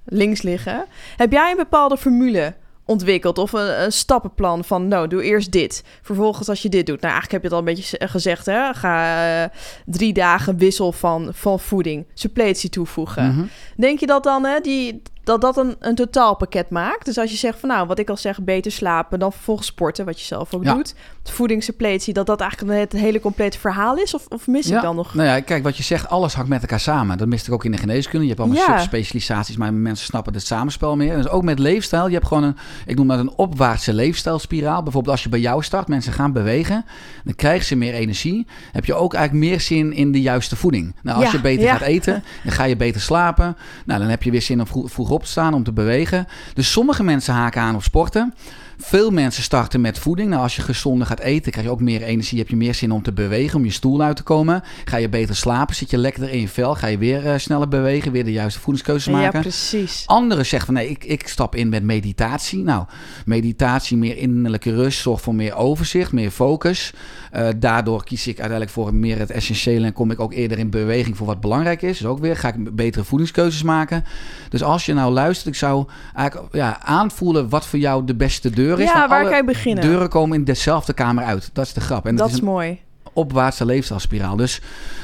links 0.06 0.42
liggen. 0.42 0.86
Heb 1.18 1.32
jij 1.32 1.52
een 1.52 1.58
bepaalde 1.58 1.98
formule 1.98 2.54
ontwikkeld 2.90 3.38
of 3.38 3.54
een, 3.54 3.84
een, 3.84 3.92
stappenplan 3.92 4.64
van 4.64 4.88
nou 4.88 5.08
doe 5.08 5.24
eerst 5.24 5.52
dit 5.52 5.84
vervolgens 6.02 6.50
als 6.50 6.62
je 6.62 6.70
dit 6.70 6.86
doet 6.86 7.02
nou 7.02 7.14
eigenlijk 7.14 7.32
heb 7.32 7.42
je 7.42 7.48
het 7.48 7.56
al 7.56 7.68
een 7.68 7.76
beetje 7.76 8.08
gezegd 8.08 8.46
hè 8.46 8.74
ga 8.74 9.44
uh, 9.44 9.50
drie 9.86 10.14
dagen 10.14 10.58
wissel 10.58 10.92
van 10.92 11.30
van 11.34 11.60
voeding 11.60 12.06
suppletie 12.14 12.70
toevoegen 12.70 13.20
Mhm. 13.24 13.32
mm 13.32 13.38
-hmm. 13.38 13.50
denk 13.76 14.00
je 14.00 14.06
dat 14.06 14.24
dan 14.24 14.46
hè 14.46 14.60
die 14.60 15.02
dat 15.30 15.42
dat 15.42 15.58
een, 15.58 15.76
een 15.80 15.96
totaalpakket 15.96 16.70
maakt. 16.70 17.06
Dus 17.06 17.18
als 17.18 17.32
je 17.32 17.38
zegt 17.38 17.60
van 17.60 17.70
nou, 17.70 17.88
wat 17.88 18.00
ik 18.00 18.10
al 18.10 18.18
zeg, 18.18 18.42
beter 18.42 18.72
slapen, 18.72 19.20
dan 19.20 19.32
vervolgens 19.32 19.68
sporten, 19.68 20.06
wat 20.06 20.20
je 20.20 20.26
zelf 20.26 20.54
ook 20.54 20.64
Ja. 20.64 20.74
doet. 20.74 20.96
Voedingssuppletie, 21.24 22.14
dat 22.14 22.26
dat 22.26 22.42
eigenlijk 22.42 22.80
het 22.80 22.92
hele 23.02 23.20
complete 23.20 23.60
verhaal 23.60 23.96
is? 23.98 24.14
Of, 24.14 24.26
of 24.28 24.48
mis 24.48 24.70
ik 24.70 24.82
dan 24.82 24.96
nog? 24.96 25.14
Nou 25.14 25.28
ja, 25.28 25.40
kijk, 25.40 25.64
wat 25.64 25.78
je 25.78 25.84
zegt, 25.84 26.10
alles 26.10 26.34
hangt 26.34 26.50
met 26.50 26.62
elkaar 26.62 26.80
samen. 26.80 27.18
Dat 27.18 27.28
miste 27.28 27.48
ik 27.48 27.54
ook 27.54 27.66
in 27.66 27.72
de 27.72 27.78
geneeskunde. 27.78 28.26
Je 28.26 28.28
hebt 28.34 28.40
allemaal 28.40 28.58
Ja. 28.68 28.78
subspecialisaties, 28.78 29.58
maar 29.58 29.74
mensen 29.74 30.06
snappen 30.06 30.34
het 30.34 30.46
samenspel 30.46 30.96
meer. 30.96 31.16
Dus 31.16 31.28
ook 31.28 31.44
met 31.44 31.60
leefstijl. 31.60 32.08
Je 32.08 32.14
hebt 32.14 32.28
gewoon 32.28 32.44
een, 32.44 32.58
ik 32.86 32.96
noem 32.96 33.08
dat 33.08 33.20
een 33.20 33.34
opwaartse 33.36 33.94
leefstijlspiraal. 33.94 34.84
Bijvoorbeeld 34.84 35.14
als 35.14 35.24
je 35.24 35.30
bij 35.30 35.40
jou 35.40 35.64
start, 35.64 35.88
mensen 35.88 36.14
gaan 36.14 36.34
bewegen, 36.34 36.86
dan 37.24 37.36
krijgen 37.36 37.66
ze 37.66 37.76
meer 37.76 37.94
energie. 37.94 38.48
Heb 38.72 38.86
je 38.86 38.94
ook 38.94 39.14
eigenlijk 39.14 39.46
meer 39.46 39.62
zin 39.62 39.94
in 39.94 40.12
de 40.12 40.22
juiste 40.22 40.56
voeding. 40.56 40.96
Nou, 41.04 41.22
als 41.24 41.32
je 41.32 41.42
beter 41.42 41.68
gaat 41.70 41.82
eten, 41.82 42.24
dan 42.44 42.54
ga 42.54 42.64
je 42.64 42.76
beter 42.76 43.02
slapen. 43.02 43.58
Nou, 43.86 44.00
dan 44.00 44.10
heb 44.10 44.24
je 44.24 44.32
weer 44.32 44.42
zin 44.42 44.60
om 44.60 44.68
vroeg, 44.68 44.92
vroeg 44.92 45.10
op 45.10 45.19
te 45.22 45.30
staan, 45.30 45.54
om 45.54 45.64
te 45.64 45.72
bewegen. 45.74 46.28
Dus 46.54 46.72
sommige 46.72 47.04
mensen 47.04 47.34
haken 47.34 47.62
aan 47.62 47.76
op 47.76 47.84
sporten. 47.84 48.34
Veel 48.82 49.12
mensen 49.12 49.44
starten 49.44 49.82
met 49.82 50.00
voeding. 50.00 50.30
Nou, 50.30 50.42
als 50.42 50.56
je 50.56 50.62
gezonder 50.62 51.08
gaat 51.08 51.20
eten, 51.20 51.52
krijg 51.52 51.66
je 51.68 51.72
ook 51.72 51.82
meer 51.82 52.02
energie. 52.02 52.40
Heb 52.40 52.50
je 52.50 52.56
meer 52.56 52.74
zin 52.76 52.92
om 52.92 53.02
te 53.02 53.12
bewegen, 53.12 53.58
om 53.58 53.66
je 53.66 53.72
stoel 53.72 54.02
uit 54.02 54.16
te 54.16 54.24
komen. 54.24 54.64
Ga 54.86 54.98
je 54.98 55.10
beter 55.10 55.36
slapen, 55.36 55.76
zit 55.76 55.90
je 55.90 55.98
lekkerder 55.98 56.32
in 56.32 56.40
je 56.42 56.48
vel. 56.48 56.76
Ga 56.76 56.88
je 56.88 56.98
weer 56.98 57.28
eh, 57.28 57.38
sneller 57.38 57.68
bewegen, 57.68 58.12
weer 58.12 58.24
de 58.24 58.32
juiste 58.32 58.60
voedingskeuzes 58.60 59.14
Ja, 59.14 59.20
maken. 59.20 59.42
precies. 59.42 60.04
Anderen 60.06 60.46
zeggen 60.46 60.66
van 60.74 60.76
nee, 60.84 60.90
ik, 60.90 61.04
ik 61.04 61.28
stap 61.28 61.56
in 61.56 61.70
met 61.70 61.84
meditatie. 61.84 62.64
Nou, 62.64 62.86
meditatie, 63.26 63.98
meer 63.98 64.18
innerlijke 64.18 64.76
rust, 64.76 65.00
zorgt 65.00 65.24
voor 65.24 65.36
meer 65.36 65.56
overzicht, 65.56 66.12
meer 66.12 66.32
focus. 66.32 66.94
Eh, 67.32 67.48
daardoor 67.58 68.04
kies 68.04 68.22
ik 68.22 68.40
uiteindelijk 68.40 68.72
voor 68.72 68.94
meer 68.94 69.20
het 69.20 69.32
essentiële 69.32 69.86
en 69.86 69.94
kom 69.94 70.12
ik 70.12 70.20
ook 70.20 70.34
eerder 70.34 70.60
in 70.60 70.70
beweging 70.70 71.18
voor 71.18 71.28
wat 71.28 71.42
belangrijk 71.42 71.82
is. 71.82 71.98
Dus 71.98 72.08
ook 72.08 72.20
weer 72.20 72.38
ga 72.38 72.48
ik 72.48 72.76
betere 72.76 73.04
voedingskeuzes 73.04 73.64
maken. 73.64 74.04
Dus 74.50 74.64
als 74.64 74.86
je 74.86 74.94
nou 74.94 75.14
luistert, 75.14 75.48
ik 75.48 75.56
zou 75.56 75.86
eigenlijk 76.16 76.54
ja, 76.56 76.82
aanvoelen 76.82 77.50
wat 77.50 77.66
voor 77.66 77.80
jou 77.80 78.06
de 78.06 78.16
beste 78.16 78.50
deur 78.50 78.80
is. 78.80 78.86
Ja, 78.92 79.08
waar 79.08 79.20
alle 79.20 79.30
kan 79.30 79.38
je 79.38 79.44
beginnen? 79.44 79.84
Deuren 79.84 80.10
komen 80.10 80.38
in 80.38 80.44
dezelfde 80.44 80.94
kamer 80.94 81.24
uit. 81.24 81.50
Dat 81.54 81.66
is 81.66 81.74
de 81.74 81.82
grap. 81.82 82.06
En 82.06 82.16
dat 82.16 82.26
het 82.26 82.30
is 82.36 82.42
is 82.42 82.48
een 82.48 82.54
mooi. 82.54 82.80
opwaartse 83.14 83.66
leefstijlspiraal. 83.66 84.36
Dus 84.36 84.62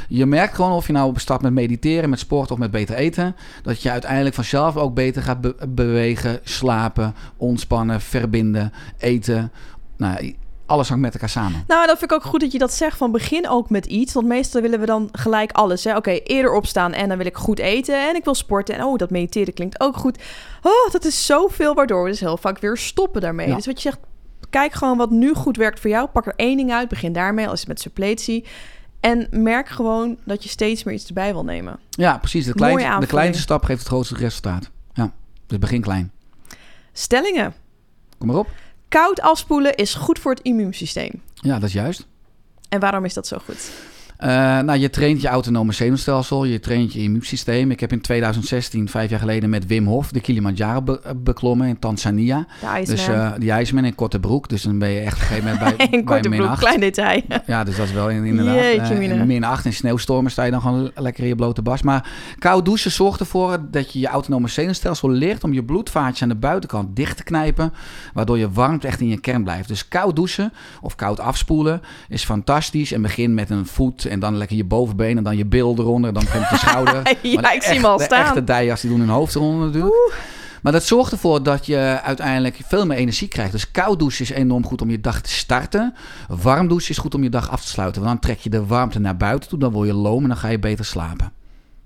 je 0.08 0.26
merkt 0.26 0.56
gewoon 0.56 0.72
of 0.72 0.88
je 0.88 0.94
nou 0.94 1.14
start 1.20 1.42
met 1.42 1.54
mediteren, 1.54 2.10
met 2.10 2.20
sport 2.20 2.52
of 2.52 2.58
met 2.58 2.72
beter 2.72 2.96
eten, 2.96 3.36
dat 3.64 3.82
je 3.82 3.92
uiteindelijk 3.92 4.36
vanzelf 4.36 4.76
ook 4.78 4.94
beter 4.94 5.22
gaat 5.22 5.42
be- 5.42 5.56
bewegen, 5.70 6.40
slapen, 6.44 7.16
ontspannen, 7.38 8.02
verbinden, 8.02 8.72
eten. 8.98 9.52
Nou, 9.98 10.36
alles 10.65 10.88
hangt 10.88 11.04
met 11.04 11.13
elkaar 11.13 11.30
samen. 11.30 11.63
Nou, 11.67 11.88
dat 11.88 11.97
vind 11.97 12.12
ik 12.12 12.17
ook 12.17 12.23
goed 12.23 12.39
dat 12.39 12.51
je 12.51 12.58
dat 12.58 12.73
zegt. 12.73 12.97
Van 12.97 13.12
begin 13.12 13.49
ook 13.49 13.69
met 13.69 13.86
iets. 13.86 14.13
Want 14.13 14.28
meestal 14.28 14.62
willen 14.62 14.80
we 14.80 14.86
dan 14.86 15.10
gelijk 15.12 15.51
alles. 15.51 15.84
hè. 15.84 15.95
Oké, 15.95 16.12
eerder 16.12 16.54
opstaan 16.54 16.93
en 16.93 17.08
dan 17.10 17.17
wil 17.17 17.25
ik 17.25 17.36
goed 17.36 17.60
eten. 17.60 18.10
En 18.10 18.15
ik 18.15 18.23
wil 18.23 18.36
sporten. 18.36 18.75
En 18.75 18.84
oh, 18.84 18.97
dat 18.97 19.10
mediteren 19.10 19.54
klinkt 19.54 19.80
ook 19.80 19.97
goed. 19.97 20.17
Oh, 20.62 20.91
dat 20.91 21.06
is 21.06 21.25
zoveel 21.25 21.73
waardoor 21.73 22.04
we 22.04 22.10
dus 22.10 22.19
heel 22.19 22.38
vaak 22.38 22.60
weer 22.60 22.78
stoppen 22.78 23.21
daarmee. 23.21 23.47
Ja. 23.47 23.56
Dus 23.56 23.65
wat 23.65 23.82
je 23.82 23.89
zegt, 23.89 23.99
kijk 24.49 24.73
gewoon 24.73 24.97
wat 24.97 25.10
nu 25.10 25.34
goed 25.34 25.58
werkt 25.58 25.80
voor 25.80 25.89
jou. 25.89 26.08
Pak 26.08 26.25
er 26.25 26.34
één 26.36 26.58
ding 26.58 26.71
uit. 26.71 26.89
Begin 26.89 27.13
daarmee, 27.13 27.47
als 27.47 27.60
het 27.60 27.67
met 27.67 27.80
suppletie. 27.82 28.45
En 28.99 29.28
merk 29.32 29.67
gewoon 29.67 30.17
dat 30.23 30.43
je 30.43 30.49
steeds 30.49 30.84
meer 30.84 30.93
iets 30.93 31.08
erbij 31.08 31.34
wil 31.34 31.43
nemen. 31.43 31.80
Ja, 31.89 32.17
precies. 32.17 32.45
De 32.45 32.54
kleinste, 32.54 32.99
de 32.99 33.06
kleinste 33.06 33.41
stap 33.41 33.63
geeft 33.63 33.80
het 33.80 33.88
grootste 33.88 34.15
resultaat. 34.15 34.69
Ja, 34.93 35.12
dus 35.47 35.60
begin 35.60 35.82
klein. 35.82 36.12
Stellingen. 36.91 37.54
Kom 38.17 38.28
maar 38.28 38.38
op. 38.38 38.47
Koud 38.89 39.21
afspoelen 39.21 39.76
is 39.76 39.93
goed 39.93 40.19
voor 40.19 40.32
het 40.32 40.41
immuunsysteem. 40.41 41.21
Ja, 41.34 41.60
dat 41.60 41.67
is 41.67 41.74
juist. 41.74 42.08
En 42.69 42.80
waarom 42.80 43.06
is 43.06 43.13
dat 43.13 43.28
zo 43.28 43.38
goed? 43.45 43.71
Eh, 44.26 44.32
nou, 44.60 44.80
je 44.80 44.90
traint 44.90 45.22
je 45.22 45.28
autonome 45.28 45.72
zenuwstelsel, 45.72 46.44
je 46.46 46.60
traint 46.60 46.94
je 46.94 47.00
immuunsysteem. 47.00 47.72
Ik 47.72 47.80
heb 47.80 47.92
in 47.92 48.02
2016, 48.02 48.90
vijf 48.90 49.10
jaar 49.10 49.20
geleden, 49.20 49.50
met 49.50 49.66
Wim 49.68 49.86
Hof 49.88 50.12
de 50.12 50.20
Kilimanjaro 50.20 50.82
be- 50.82 51.00
eh, 51.04 51.12
beklommen 51.16 51.68
in 51.68 51.80
Tanzania. 51.80 52.46
De. 52.62 52.86
Dus 52.86 53.08
eh, 53.08 53.32
die 53.38 53.52
IJsman 53.52 53.86
in 53.86 53.96
korte 53.96 54.20
broek. 54.20 54.50
Dus 54.50 54.62
dan 54.62 54.80
ben 54.80 54.90
je 54.90 55.00
echt 55.00 55.14
op 55.16 55.22
een 55.22 55.28
gegeven 55.28 55.52
moment 55.54 55.78
bij, 55.78 55.88
bij 55.90 56.04
korte 56.04 56.30
min 56.30 56.38
broek, 56.40 56.52
8. 56.52 56.60
klein 56.60 56.80
detail. 56.80 57.22
Ja, 57.48 57.64
dus 57.64 57.76
dat 57.76 57.86
is 57.86 57.92
wel 57.94 58.10
in- 58.10 58.24
inderdaad. 58.26 58.56
Jeetje, 58.56 58.96
mine. 58.96 59.14
in 59.14 59.28
min 59.28 59.44
8 59.44 59.66
in 59.66 59.74
sneeuwstormen 59.74 60.32
sta 60.32 60.44
je 60.44 60.52
dan 60.52 60.62
gewoon 60.62 60.92
lekker 60.96 61.24
in 61.24 61.30
je 61.30 61.36
blote 61.36 61.62
bas. 61.62 61.82
Maar 61.82 62.10
koud 62.40 62.66
douchen 62.66 62.92
zorgt 62.92 63.20
ervoor 63.20 63.58
dat 63.72 63.94
je 63.94 64.00
je 64.00 64.08
autonome 64.08 64.48
zenuwstelsel 64.48 65.10
leert 65.10 65.44
om 65.44 65.54
je 65.54 65.64
bloedvaatjes 65.64 66.22
aan 66.22 66.30
de 66.30 66.36
buitenkant 66.36 66.96
dicht 66.96 67.18
te 67.18 67.24
knijpen. 67.24 67.74
Waardoor 68.14 68.38
je 68.38 68.52
warmte 68.52 68.88
echt 68.88 69.00
in 69.00 69.08
je 69.08 69.20
kern 69.20 69.44
blijft. 69.44 69.68
Dus 69.68 69.88
koud 69.88 70.16
douchen 70.16 70.54
of 70.82 70.96
koud 70.96 71.20
afspoelen 71.20 71.82
is 72.10 72.24
fantastisch. 72.24 72.92
En 72.92 73.02
begin 73.02 73.34
met 73.34 73.50
een 73.50 73.66
voet 73.66 74.06
en 74.15 74.21
dan 74.21 74.38
lekker 74.38 74.56
je 74.58 74.63
bovenbeen 74.65 75.17
en 75.17 75.23
dan 75.23 75.38
je 75.38 75.45
bil 75.45 75.75
eronder. 75.78 76.13
Dan 76.13 76.23
komt 76.32 76.49
je 76.49 76.58
schouder. 76.58 77.01
Ja, 77.21 77.41
Maar 77.41 77.51
de 77.51 77.56
ik 77.56 77.63
zie 77.63 77.73
hem 77.73 77.86
al 77.86 77.97
De 77.97 78.04
staan. 78.04 78.25
echte 78.25 78.43
dija's 78.43 78.82
die 78.82 78.89
doen 78.89 78.99
hun 78.99 79.10
hoofd 79.10 79.36
eronder 79.36 79.65
natuurlijk. 79.65 80.13
Maar 80.62 80.71
dat 80.73 80.84
zorgt 80.84 81.12
ervoor 81.12 81.43
dat 81.43 81.65
je 81.65 81.99
uiteindelijk 82.04 82.60
veel 82.67 82.86
meer 82.86 82.97
energie 82.97 83.28
krijgt. 83.28 83.51
Dus 83.51 83.71
koud 83.71 83.99
douchen 83.99 84.21
is 84.25 84.30
enorm 84.32 84.65
goed 84.65 84.82
om 84.82 84.89
je 84.89 85.01
dag 85.01 85.21
te 85.21 85.30
starten. 85.30 85.93
Warm 86.28 86.67
douchen 86.67 86.89
is 86.89 86.97
goed 86.97 87.15
om 87.15 87.23
je 87.23 87.30
dag 87.30 87.49
af 87.49 87.62
te 87.62 87.67
sluiten. 87.67 88.01
Want 88.01 88.13
dan 88.13 88.21
trek 88.23 88.39
je 88.43 88.49
de 88.49 88.65
warmte 88.65 88.99
naar 88.99 89.17
buiten 89.17 89.49
toe. 89.49 89.60
Dan 89.60 89.71
word 89.71 89.88
je 89.88 89.93
loom 89.93 90.21
en 90.21 90.28
dan 90.28 90.38
ga 90.38 90.47
je 90.47 90.60
beter 90.60 90.86
slapen. 90.86 91.32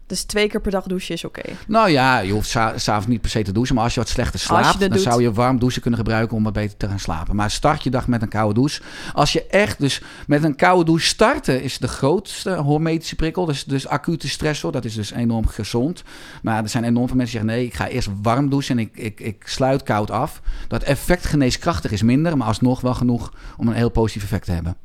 Dus 0.09 0.23
twee 0.23 0.47
keer 0.49 0.61
per 0.61 0.71
dag 0.71 0.85
douchen 0.85 1.13
is 1.15 1.25
oké. 1.25 1.41
Nou 1.67 1.89
ja, 1.89 2.19
je 2.19 2.31
hoeft 2.31 2.49
sa- 2.49 2.77
s'avonds 2.77 3.07
niet 3.07 3.21
per 3.21 3.29
se 3.29 3.41
te 3.41 3.51
douchen. 3.51 3.75
Maar 3.75 3.83
als 3.83 3.93
je 3.93 3.99
wat 3.99 4.09
slechter 4.09 4.39
slaapt, 4.39 4.79
dan 4.79 4.89
doet. 4.89 5.01
zou 5.01 5.21
je 5.21 5.31
warm 5.33 5.59
douchen 5.59 5.81
kunnen 5.81 5.99
gebruiken 5.99 6.37
om 6.37 6.43
wat 6.43 6.53
beter 6.53 6.77
te 6.77 6.87
gaan 6.87 6.99
slapen. 6.99 7.35
Maar 7.35 7.51
start 7.51 7.83
je 7.83 7.89
dag 7.89 8.07
met 8.07 8.21
een 8.21 8.29
koude 8.29 8.53
douche. 8.53 8.81
Als 9.13 9.33
je 9.33 9.47
echt 9.47 9.79
dus 9.79 10.01
met 10.27 10.43
een 10.43 10.55
koude 10.55 10.85
douche 10.85 11.05
starten 11.05 11.61
is 11.61 11.77
de 11.77 11.87
grootste 11.87 12.55
hormetische 12.55 13.15
prikkel. 13.15 13.45
Dus, 13.45 13.63
dus 13.63 13.87
acute 13.87 14.29
stressor, 14.29 14.71
dat 14.71 14.85
is 14.85 14.93
dus 14.95 15.11
enorm 15.11 15.47
gezond. 15.47 16.03
Maar 16.41 16.63
er 16.63 16.69
zijn 16.69 16.83
enorm 16.83 17.07
veel 17.07 17.15
mensen 17.17 17.39
die 17.39 17.47
zeggen 17.47 17.59
nee, 17.61 17.65
ik 17.65 17.73
ga 17.73 17.87
eerst 17.87 18.09
warm 18.21 18.49
douchen 18.49 18.77
en 18.77 18.83
ik, 18.83 18.97
ik, 18.97 19.19
ik 19.19 19.43
sluit 19.47 19.83
koud 19.83 20.11
af. 20.11 20.41
Dat 20.67 20.83
effect 20.83 21.25
geneeskrachtig 21.25 21.91
is 21.91 22.01
minder, 22.01 22.37
maar 22.37 22.47
alsnog 22.47 22.81
wel 22.81 22.93
genoeg 22.93 23.33
om 23.57 23.67
een 23.67 23.73
heel 23.73 23.89
positief 23.89 24.23
effect 24.23 24.45
te 24.45 24.51
hebben. 24.51 24.75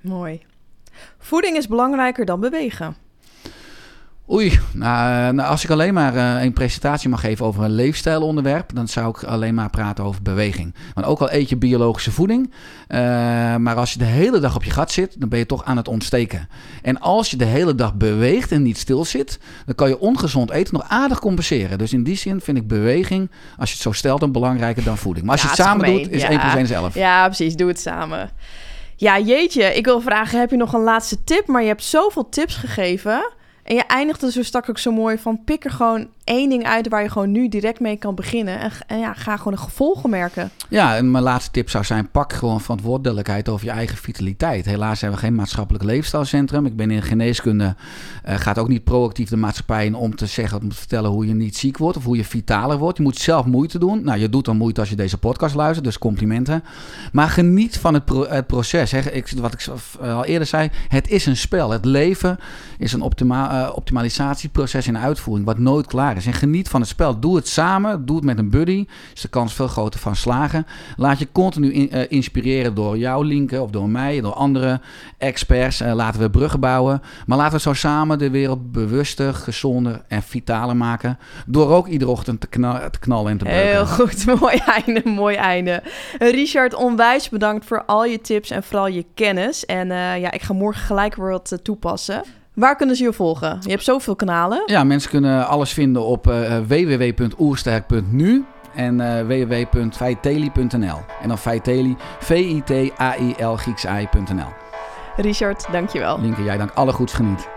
Mooi. 0.00 0.42
Voeding 1.18 1.56
is 1.56 1.68
belangrijker 1.68 2.24
dan 2.24 2.40
bewegen. 2.40 2.96
Oei, 4.30 4.58
nou, 4.72 5.28
eh, 5.28 5.34
nou, 5.34 5.48
als 5.50 5.64
ik 5.64 5.70
alleen 5.70 5.94
maar 5.94 6.16
eh, 6.16 6.42
een 6.42 6.52
presentatie 6.52 7.08
mag 7.08 7.20
geven 7.20 7.46
over 7.46 7.64
een 7.64 7.70
leefstijlonderwerp, 7.74 8.74
dan 8.74 8.88
zou 8.88 9.08
ik 9.08 9.22
alleen 9.24 9.54
maar 9.54 9.70
praten 9.70 10.04
over 10.04 10.22
beweging. 10.22 10.74
Want 10.94 11.06
ook 11.06 11.20
al 11.20 11.32
eet 11.32 11.48
je 11.48 11.56
biologische 11.56 12.10
voeding, 12.12 12.52
eh, 12.88 12.98
maar 13.56 13.74
als 13.74 13.92
je 13.92 13.98
de 13.98 14.04
hele 14.04 14.38
dag 14.40 14.54
op 14.54 14.64
je 14.64 14.70
gat 14.70 14.92
zit, 14.92 15.20
dan 15.20 15.28
ben 15.28 15.38
je 15.38 15.46
toch 15.46 15.64
aan 15.64 15.76
het 15.76 15.88
ontsteken. 15.88 16.48
En 16.82 17.00
als 17.00 17.30
je 17.30 17.36
de 17.36 17.44
hele 17.44 17.74
dag 17.74 17.94
beweegt 17.94 18.52
en 18.52 18.62
niet 18.62 18.78
stil 18.78 19.04
zit, 19.04 19.38
dan 19.66 19.74
kan 19.74 19.88
je 19.88 19.98
ongezond 20.00 20.50
eten 20.50 20.74
nog 20.74 20.84
aardig 20.88 21.18
compenseren. 21.18 21.78
Dus 21.78 21.92
in 21.92 22.02
die 22.02 22.16
zin 22.16 22.40
vind 22.40 22.56
ik 22.56 22.68
beweging, 22.68 23.30
als 23.58 23.68
je 23.68 23.74
het 23.74 23.84
zo 23.84 23.92
stelt, 23.92 24.20
dan 24.20 24.32
belangrijker 24.32 24.84
dan 24.84 24.98
voeding. 24.98 25.26
Maar 25.26 25.34
als 25.34 25.42
Ja, 25.44 25.50
je 25.50 25.54
het 25.56 25.64
samen 25.66 25.84
gemeen. 25.84 26.02
doet, 26.02 26.12
is 26.12 26.22
Ja. 26.22 26.28
1 26.30 26.40
plus 26.40 26.52
1 26.54 26.62
is 26.62 26.70
11. 26.70 26.94
Ja, 26.94 27.24
precies. 27.24 27.56
Doe 27.56 27.68
het 27.68 27.80
samen. 27.80 28.30
Ja, 28.96 29.18
jeetje. 29.18 29.64
Ik 29.76 29.84
wil 29.84 30.00
vragen, 30.00 30.40
heb 30.40 30.50
je 30.50 30.56
nog 30.56 30.72
een 30.72 30.82
laatste 30.82 31.24
tip? 31.24 31.46
Maar 31.46 31.62
je 31.62 31.68
hebt 31.68 31.84
zoveel 31.84 32.28
tips 32.28 32.54
gegeven. 32.56 33.32
En 33.64 33.74
je 33.74 33.84
eindigde 33.86 34.30
zo 34.30 34.42
straks 34.42 34.68
ook 34.68 34.78
zo 34.78 34.92
mooi 34.92 35.18
van... 35.18 35.44
pik 35.44 35.64
er 35.64 35.70
gewoon 35.70 36.08
één 36.24 36.48
ding 36.48 36.64
uit 36.64 36.88
waar 36.88 37.02
je 37.02 37.08
gewoon 37.08 37.30
nu 37.30 37.48
direct 37.48 37.80
mee 37.80 37.96
kan 37.96 38.14
beginnen. 38.14 38.60
En, 38.60 38.70
en 38.86 38.98
ja, 38.98 39.14
ga 39.14 39.36
gewoon 39.36 39.52
de 39.52 39.58
gevolgen 39.58 40.10
merken. 40.10 40.50
Ja, 40.68 40.96
en 40.96 41.10
mijn 41.10 41.24
laatste 41.24 41.50
tip 41.50 41.70
zou 41.70 41.84
zijn: 41.84 42.10
pak 42.10 42.32
gewoon 42.32 42.60
verantwoordelijkheid 42.60 43.48
over 43.48 43.66
je 43.66 43.72
eigen 43.72 43.96
vitaliteit. 43.96 44.64
Helaas 44.64 45.00
hebben 45.00 45.18
we 45.18 45.26
geen 45.26 45.34
maatschappelijk 45.34 45.84
leefstijlcentrum. 45.84 46.66
Ik 46.66 46.76
ben 46.76 46.90
in 46.90 47.02
geneeskunde, 47.02 47.74
eh, 48.22 48.36
gaat 48.36 48.58
ook 48.58 48.68
niet 48.68 48.84
proactief 48.84 49.28
de 49.28 49.36
maatschappij 49.36 49.86
in 49.86 49.94
om 49.94 50.16
te 50.16 50.26
zeggen, 50.26 50.60
om 50.60 50.68
te 50.68 50.76
vertellen 50.76 51.10
hoe 51.10 51.26
je 51.26 51.34
niet 51.34 51.56
ziek 51.56 51.78
wordt 51.78 51.96
of 51.96 52.04
hoe 52.04 52.16
je 52.16 52.24
vitaler 52.24 52.78
wordt. 52.78 52.96
Je 52.96 53.02
moet 53.02 53.18
zelf 53.18 53.46
moeite 53.46 53.78
doen. 53.78 54.04
Nou, 54.04 54.18
je 54.18 54.28
doet 54.28 54.44
dan 54.44 54.56
moeite 54.56 54.80
als 54.80 54.88
je 54.88 54.96
deze 54.96 55.18
podcast 55.18 55.54
luistert, 55.54 55.84
dus 55.84 55.98
complimenten. 55.98 56.64
Maar 57.12 57.28
geniet 57.28 57.78
van 57.78 57.94
het, 57.94 58.10
het 58.28 58.46
proces. 58.46 58.90
Hè. 58.90 59.00
Ik, 59.10 59.32
wat 59.36 59.52
ik 59.52 59.66
eh, 60.00 60.16
al 60.16 60.24
eerder 60.24 60.46
zei, 60.46 60.70
het 60.88 61.08
is 61.08 61.26
een 61.26 61.36
spel. 61.36 61.70
Het 61.70 61.84
leven 61.84 62.38
is 62.78 62.92
een 62.92 63.02
optima 63.02 63.53
eh, 63.54 63.70
optimalisatieproces 63.74 64.86
in 64.86 64.98
uitvoering, 64.98 65.46
wat 65.46 65.58
nooit 65.58 65.86
klaar 65.86 66.16
is. 66.16 66.26
En 66.26 66.32
geniet 66.32 66.68
van 66.68 66.80
het 66.80 66.88
spel. 66.88 67.20
Doe 67.20 67.36
het 67.36 67.48
samen, 67.48 68.06
doe 68.06 68.16
het 68.16 68.24
met 68.24 68.38
een 68.38 68.50
buddy. 68.50 68.86
Is 69.14 69.20
de 69.20 69.28
kans 69.28 69.54
veel 69.54 69.68
groter 69.68 70.00
van 70.00 70.16
slagen. 70.16 70.66
Laat 70.96 71.18
je 71.18 71.28
continu 71.32 71.72
in- 71.72 71.90
eh, 71.90 72.04
inspireren 72.08 72.74
door 72.74 72.98
jouw 72.98 73.22
linken 73.22 73.62
of 73.62 73.70
door 73.70 73.88
mij, 73.88 74.20
door 74.20 74.32
andere 74.32 74.80
experts. 75.18 75.80
Eh, 75.80 75.92
laten 75.94 76.20
we 76.20 76.30
bruggen 76.30 76.60
bouwen. 76.60 77.02
Maar 77.26 77.38
laten 77.38 77.56
we 77.56 77.60
zo 77.60 77.72
samen 77.72 78.18
de 78.18 78.30
wereld 78.30 78.72
bewuster, 78.72 79.34
gezonder 79.34 80.02
en 80.08 80.22
vitaler 80.22 80.76
maken. 80.76 81.18
Door 81.46 81.68
ook 81.70 81.86
iedere 81.86 82.10
ochtend 82.10 82.40
te, 82.40 82.46
kna- 82.46 82.90
te 82.90 82.98
knallen 82.98 83.30
en 83.30 83.38
te 83.38 83.44
beuken. 83.44 83.62
Heel 83.70 83.86
goed. 83.86 84.26
Mooi 84.40 84.56
einde, 84.56 85.02
mooi 85.04 85.36
einde. 85.36 85.82
Richard, 86.18 86.74
onwijs 86.74 87.28
bedankt 87.28 87.66
voor 87.66 87.84
al 87.84 88.04
je 88.04 88.20
tips 88.20 88.50
en 88.50 88.62
vooral 88.62 88.86
je 88.86 89.04
kennis. 89.14 89.64
En 89.64 89.86
ja, 90.20 90.30
ik 90.30 90.42
ga 90.42 90.52
morgen 90.54 90.82
gelijk 90.86 91.14
weer 91.14 91.30
wat 91.30 91.58
toepassen. 91.62 92.22
Waar 92.54 92.76
kunnen 92.76 92.96
ze 92.96 93.02
je 93.02 93.12
volgen? 93.12 93.58
Je 93.60 93.70
hebt 93.70 93.84
zoveel 93.84 94.16
kanalen. 94.16 94.62
Ja, 94.66 94.84
mensen 94.84 95.10
kunnen 95.10 95.46
alles 95.46 95.72
vinden 95.72 96.02
op 96.02 96.26
eh, 96.26 96.58
www.oersterk.nu 96.66 98.44
en 98.74 99.26
www.feiteli.nl. 99.26 100.98
En 101.22 101.28
dan 101.28 101.38
Feiteli, 101.38 101.96
V-I-T-A-I-L 102.18 103.56
Grieks 103.56 103.84
I.nl. 103.84 104.48
Richard, 105.16 105.66
dankjewel. 105.72 106.20
Linker, 106.20 106.44
jij 106.44 106.56
dank 106.56 106.70
alle 106.74 106.92
goeds 106.92 107.12
geniet. 107.12 107.48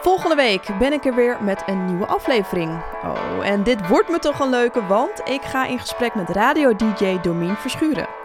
Volgende 0.00 0.36
week 0.36 0.68
ben 0.78 0.92
ik 0.92 1.04
er 1.04 1.14
weer 1.14 1.36
met 1.42 1.62
een 1.66 1.84
nieuwe 1.84 2.06
aflevering. 2.06 2.70
Oh, 3.04 3.46
en 3.46 3.62
dit 3.62 3.88
wordt 3.88 4.08
me 4.08 4.18
toch 4.18 4.40
een 4.40 4.50
leuke, 4.50 4.86
want 4.86 5.20
ik 5.24 5.42
ga 5.42 5.66
in 5.66 5.78
gesprek 5.78 6.14
met 6.14 6.28
radio-dj 6.28 7.18
Domien 7.22 7.56
Verschuren. 7.56 8.17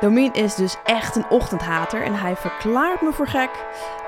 Domien 0.00 0.32
is 0.32 0.54
dus 0.54 0.76
echt 0.84 1.16
een 1.16 1.30
ochtendhater 1.30 2.02
en 2.02 2.14
hij 2.14 2.36
verklaart 2.36 3.00
me 3.00 3.12
voor 3.12 3.26
gek. 3.26 3.50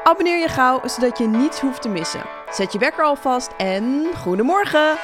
Abonneer 0.05 0.38
je 0.38 0.49
gauw, 0.49 0.80
zodat 0.84 1.18
je 1.18 1.26
niets 1.26 1.61
hoeft 1.61 1.82
te 1.82 1.88
missen. 1.88 2.24
Zet 2.51 2.72
je 2.72 2.78
wekker 2.78 3.05
alvast 3.05 3.51
en 3.57 4.07
goedemorgen! 4.16 4.97